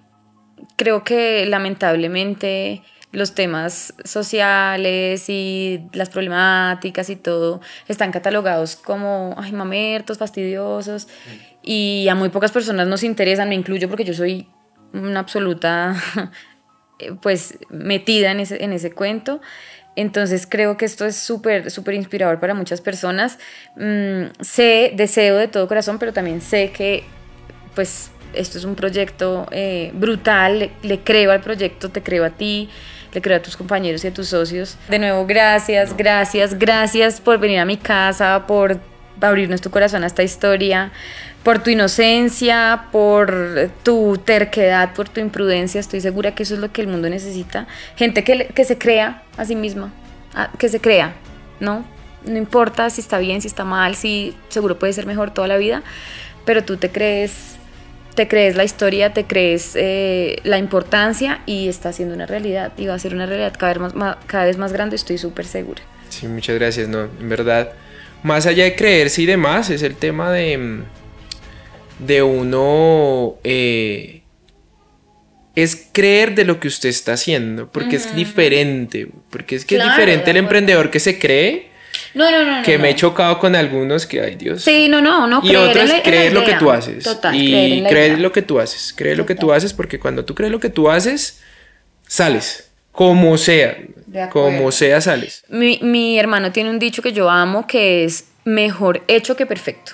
creo 0.76 1.04
que 1.04 1.46
lamentablemente 1.46 2.82
los 3.12 3.34
temas 3.34 3.94
sociales 4.04 5.28
y 5.28 5.86
las 5.92 6.10
problemáticas 6.10 7.10
y 7.10 7.16
todo 7.16 7.60
están 7.86 8.10
catalogados 8.10 8.76
como, 8.76 9.34
ay, 9.38 9.52
mamertos, 9.52 10.18
fastidiosos, 10.18 11.08
y 11.62 12.08
a 12.08 12.14
muy 12.14 12.28
pocas 12.28 12.52
personas 12.52 12.86
nos 12.88 13.02
interesan, 13.02 13.48
me 13.48 13.54
incluyo 13.54 13.88
porque 13.88 14.04
yo 14.04 14.14
soy 14.14 14.48
una 14.92 15.20
absoluta, 15.20 15.96
pues, 17.22 17.58
metida 17.70 18.32
en 18.32 18.40
ese, 18.40 18.62
en 18.62 18.72
ese 18.72 18.92
cuento. 18.92 19.40
Entonces 19.96 20.46
creo 20.48 20.76
que 20.76 20.84
esto 20.84 21.06
es 21.06 21.16
súper, 21.16 21.70
súper 21.70 21.94
inspirador 21.94 22.40
para 22.40 22.52
muchas 22.52 22.80
personas. 22.80 23.38
Mm, 23.76 24.26
sé, 24.40 24.92
deseo 24.94 25.36
de 25.36 25.48
todo 25.48 25.68
corazón, 25.68 25.98
pero 25.98 26.12
también 26.12 26.40
sé 26.40 26.70
que, 26.70 27.04
pues, 27.74 28.10
esto 28.36 28.58
es 28.58 28.64
un 28.64 28.74
proyecto 28.74 29.46
eh, 29.50 29.90
brutal, 29.94 30.70
le, 30.82 31.00
creo 31.00 31.32
al 31.32 31.40
proyecto, 31.40 31.90
te 31.90 32.02
creo 32.02 32.24
a 32.24 32.30
ti, 32.30 32.68
le 33.12 33.22
creo 33.22 33.36
a 33.36 33.42
tus 33.42 33.56
compañeros 33.56 34.04
y 34.04 34.08
a 34.08 34.12
tus 34.12 34.28
socios. 34.28 34.76
De 34.88 34.98
nuevo, 34.98 35.26
gracias, 35.26 35.96
gracias, 35.96 36.58
gracias 36.58 37.20
por 37.20 37.38
venir 37.38 37.58
a 37.60 37.64
mi 37.64 37.76
casa, 37.76 38.44
por 38.46 38.78
abrirnos 39.20 39.60
tu 39.60 39.70
corazón 39.70 40.04
a 40.04 40.06
esta 40.06 40.22
historia, 40.22 40.92
por 41.42 41.62
tu 41.62 41.70
inocencia, 41.70 42.86
por 42.90 43.70
tu 43.82 44.18
terquedad, 44.18 44.94
por 44.94 45.08
tu 45.08 45.20
imprudencia. 45.20 45.80
Estoy 45.80 46.00
segura 46.00 46.34
que 46.34 46.42
eso 46.42 46.54
es 46.54 46.60
lo 46.60 46.72
que 46.72 46.80
el 46.80 46.88
mundo 46.88 47.08
necesita. 47.08 47.66
Gente 47.96 48.24
que, 48.24 48.46
que 48.46 48.64
se 48.64 48.78
crea 48.78 49.22
a 49.36 49.44
sí 49.44 49.54
misma, 49.54 49.92
que 50.58 50.68
se 50.68 50.80
crea, 50.80 51.14
¿no? 51.60 51.84
No 52.24 52.38
importa 52.38 52.88
si 52.90 53.00
está 53.00 53.18
bien, 53.18 53.42
si 53.42 53.48
está 53.48 53.64
mal, 53.64 53.94
si 53.94 54.34
seguro 54.48 54.78
puede 54.78 54.92
ser 54.92 55.06
mejor 55.06 55.30
toda 55.30 55.46
la 55.46 55.58
vida, 55.58 55.82
pero 56.44 56.64
tú 56.64 56.76
te 56.78 56.90
crees 56.90 57.56
te 58.14 58.28
crees 58.28 58.56
la 58.56 58.64
historia, 58.64 59.12
te 59.12 59.24
crees 59.24 59.72
eh, 59.74 60.36
la 60.44 60.58
importancia 60.58 61.42
y 61.46 61.68
está 61.68 61.92
siendo 61.92 62.14
una 62.14 62.26
realidad 62.26 62.72
y 62.76 62.86
va 62.86 62.94
a 62.94 62.98
ser 62.98 63.14
una 63.14 63.26
realidad 63.26 63.54
cada 63.58 63.74
vez 63.74 63.94
más, 63.94 64.16
cada 64.26 64.44
vez 64.44 64.56
más 64.56 64.72
grande, 64.72 64.96
estoy 64.96 65.18
súper 65.18 65.46
segura. 65.46 65.82
Sí, 66.08 66.28
muchas 66.28 66.56
gracias, 66.56 66.88
no, 66.88 67.08
en 67.20 67.28
verdad, 67.28 67.72
más 68.22 68.46
allá 68.46 68.64
de 68.64 68.76
creerse 68.76 69.22
y 69.22 69.26
demás, 69.26 69.70
es 69.70 69.82
el 69.82 69.96
tema 69.96 70.30
de, 70.30 70.82
de 71.98 72.22
uno 72.22 73.36
eh, 73.42 74.22
es 75.54 75.88
creer 75.92 76.34
de 76.34 76.44
lo 76.44 76.58
que 76.58 76.68
usted 76.68 76.88
está 76.88 77.12
haciendo, 77.12 77.70
porque 77.70 77.96
es 77.96 78.14
diferente, 78.14 79.08
porque 79.30 79.56
es 79.56 79.64
que 79.64 79.76
es 79.76 79.84
diferente 79.84 80.30
el 80.30 80.36
emprendedor 80.38 80.90
que 80.90 81.00
se 81.00 81.18
cree. 81.18 81.73
No, 82.14 82.30
no, 82.30 82.44
no. 82.44 82.62
Que 82.62 82.78
me 82.78 82.90
he 82.90 82.94
chocado 82.94 83.38
con 83.38 83.56
algunos 83.56 84.06
que, 84.06 84.20
ay 84.20 84.36
Dios. 84.36 84.62
Sí, 84.62 84.88
no, 84.88 85.00
no, 85.00 85.26
no. 85.26 85.40
Y 85.42 85.56
otros 85.56 85.92
creer 86.02 86.32
lo 86.32 86.44
que 86.44 86.54
tú 86.54 86.70
haces. 86.70 87.04
Total, 87.04 87.34
y 87.34 87.82
creer, 87.88 88.20
lo 88.20 88.32
que 88.32 88.42
tú 88.42 88.60
haces. 88.60 88.94
Creer 88.96 89.18
lo 89.18 89.26
que 89.26 89.34
tú 89.34 89.52
haces, 89.52 89.72
porque 89.72 89.98
cuando 89.98 90.24
tú 90.24 90.34
crees 90.34 90.52
lo 90.52 90.60
que 90.60 90.70
tú 90.70 90.88
haces, 90.88 91.42
sales. 92.06 92.70
Como 92.92 93.36
sea. 93.36 93.76
Como 94.30 94.70
sea, 94.70 95.00
sales. 95.00 95.44
Mi, 95.48 95.80
mi 95.82 96.18
hermano 96.18 96.52
tiene 96.52 96.70
un 96.70 96.78
dicho 96.78 97.02
que 97.02 97.12
yo 97.12 97.28
amo 97.28 97.66
que 97.66 98.04
es 98.04 98.26
mejor 98.44 99.02
hecho 99.08 99.34
que 99.36 99.46
perfecto. 99.46 99.92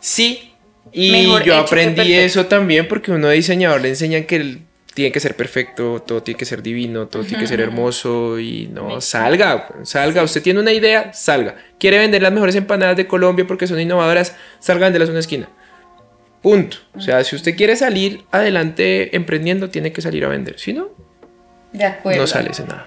Sí, 0.00 0.54
y 0.92 1.26
yo 1.44 1.56
aprendí 1.56 2.14
eso 2.14 2.46
también 2.46 2.88
porque 2.88 3.12
uno 3.12 3.28
de 3.28 3.36
diseñador 3.36 3.82
le 3.82 3.90
enseñan 3.90 4.24
que 4.24 4.58
tiene 5.00 5.12
que 5.12 5.20
ser 5.20 5.34
perfecto, 5.34 6.02
todo 6.06 6.22
tiene 6.22 6.36
que 6.36 6.44
ser 6.44 6.62
divino, 6.62 7.08
todo 7.08 7.24
tiene 7.24 7.38
que 7.38 7.46
ser 7.46 7.62
hermoso 7.62 8.38
y 8.38 8.68
no, 8.70 9.00
salga, 9.00 9.66
salga. 9.82 10.22
Usted 10.22 10.42
tiene 10.42 10.60
una 10.60 10.72
idea, 10.72 11.10
salga. 11.14 11.54
Quiere 11.78 11.96
vender 11.98 12.20
las 12.20 12.30
mejores 12.30 12.54
empanadas 12.54 12.98
de 12.98 13.06
Colombia 13.06 13.46
porque 13.46 13.66
son 13.66 13.80
innovadoras, 13.80 14.36
salga 14.58 14.84
a 14.84 14.88
venderlas 14.88 15.08
en 15.08 15.14
una 15.14 15.20
esquina. 15.20 15.48
Punto. 16.42 16.76
O 16.94 17.00
sea, 17.00 17.24
si 17.24 17.34
usted 17.34 17.56
quiere 17.56 17.76
salir 17.76 18.24
adelante 18.30 19.16
emprendiendo, 19.16 19.70
tiene 19.70 19.90
que 19.90 20.02
salir 20.02 20.22
a 20.26 20.28
vender. 20.28 20.58
Si 20.58 20.74
no, 20.74 20.90
no 21.72 22.26
sale 22.26 22.50
de 22.50 22.64
nada. 22.64 22.86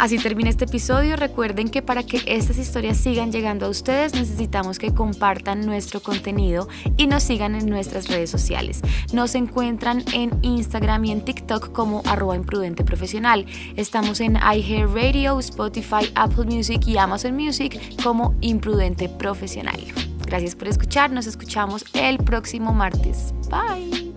Así 0.00 0.16
termina 0.16 0.48
este 0.48 0.64
episodio. 0.64 1.14
Recuerden 1.14 1.68
que 1.68 1.82
para 1.82 2.02
que 2.02 2.22
estas 2.24 2.56
historias 2.56 2.96
sigan 2.96 3.30
llegando 3.30 3.66
a 3.66 3.68
ustedes 3.68 4.14
necesitamos 4.14 4.78
que 4.78 4.94
compartan 4.94 5.66
nuestro 5.66 6.00
contenido 6.00 6.68
y 6.96 7.06
nos 7.06 7.22
sigan 7.22 7.54
en 7.54 7.66
nuestras 7.66 8.08
redes 8.08 8.30
sociales. 8.30 8.80
Nos 9.12 9.34
encuentran 9.34 10.02
en 10.14 10.38
Instagram 10.40 11.04
y 11.04 11.10
en 11.12 11.22
TikTok 11.22 11.72
como 11.72 12.00
arroba 12.06 12.34
imprudente 12.34 12.82
profesional. 12.82 13.44
Estamos 13.76 14.20
en 14.20 14.36
iHeartRadio, 14.36 15.38
Spotify, 15.38 16.10
Apple 16.14 16.46
Music 16.46 16.80
y 16.86 16.96
Amazon 16.96 17.36
Music 17.36 17.78
como 18.02 18.34
imprudente 18.40 19.10
profesional. 19.10 19.78
Gracias 20.24 20.56
por 20.56 20.68
escuchar. 20.68 21.10
Nos 21.10 21.26
escuchamos 21.26 21.84
el 21.92 22.16
próximo 22.16 22.72
martes. 22.72 23.34
Bye. 23.50 24.09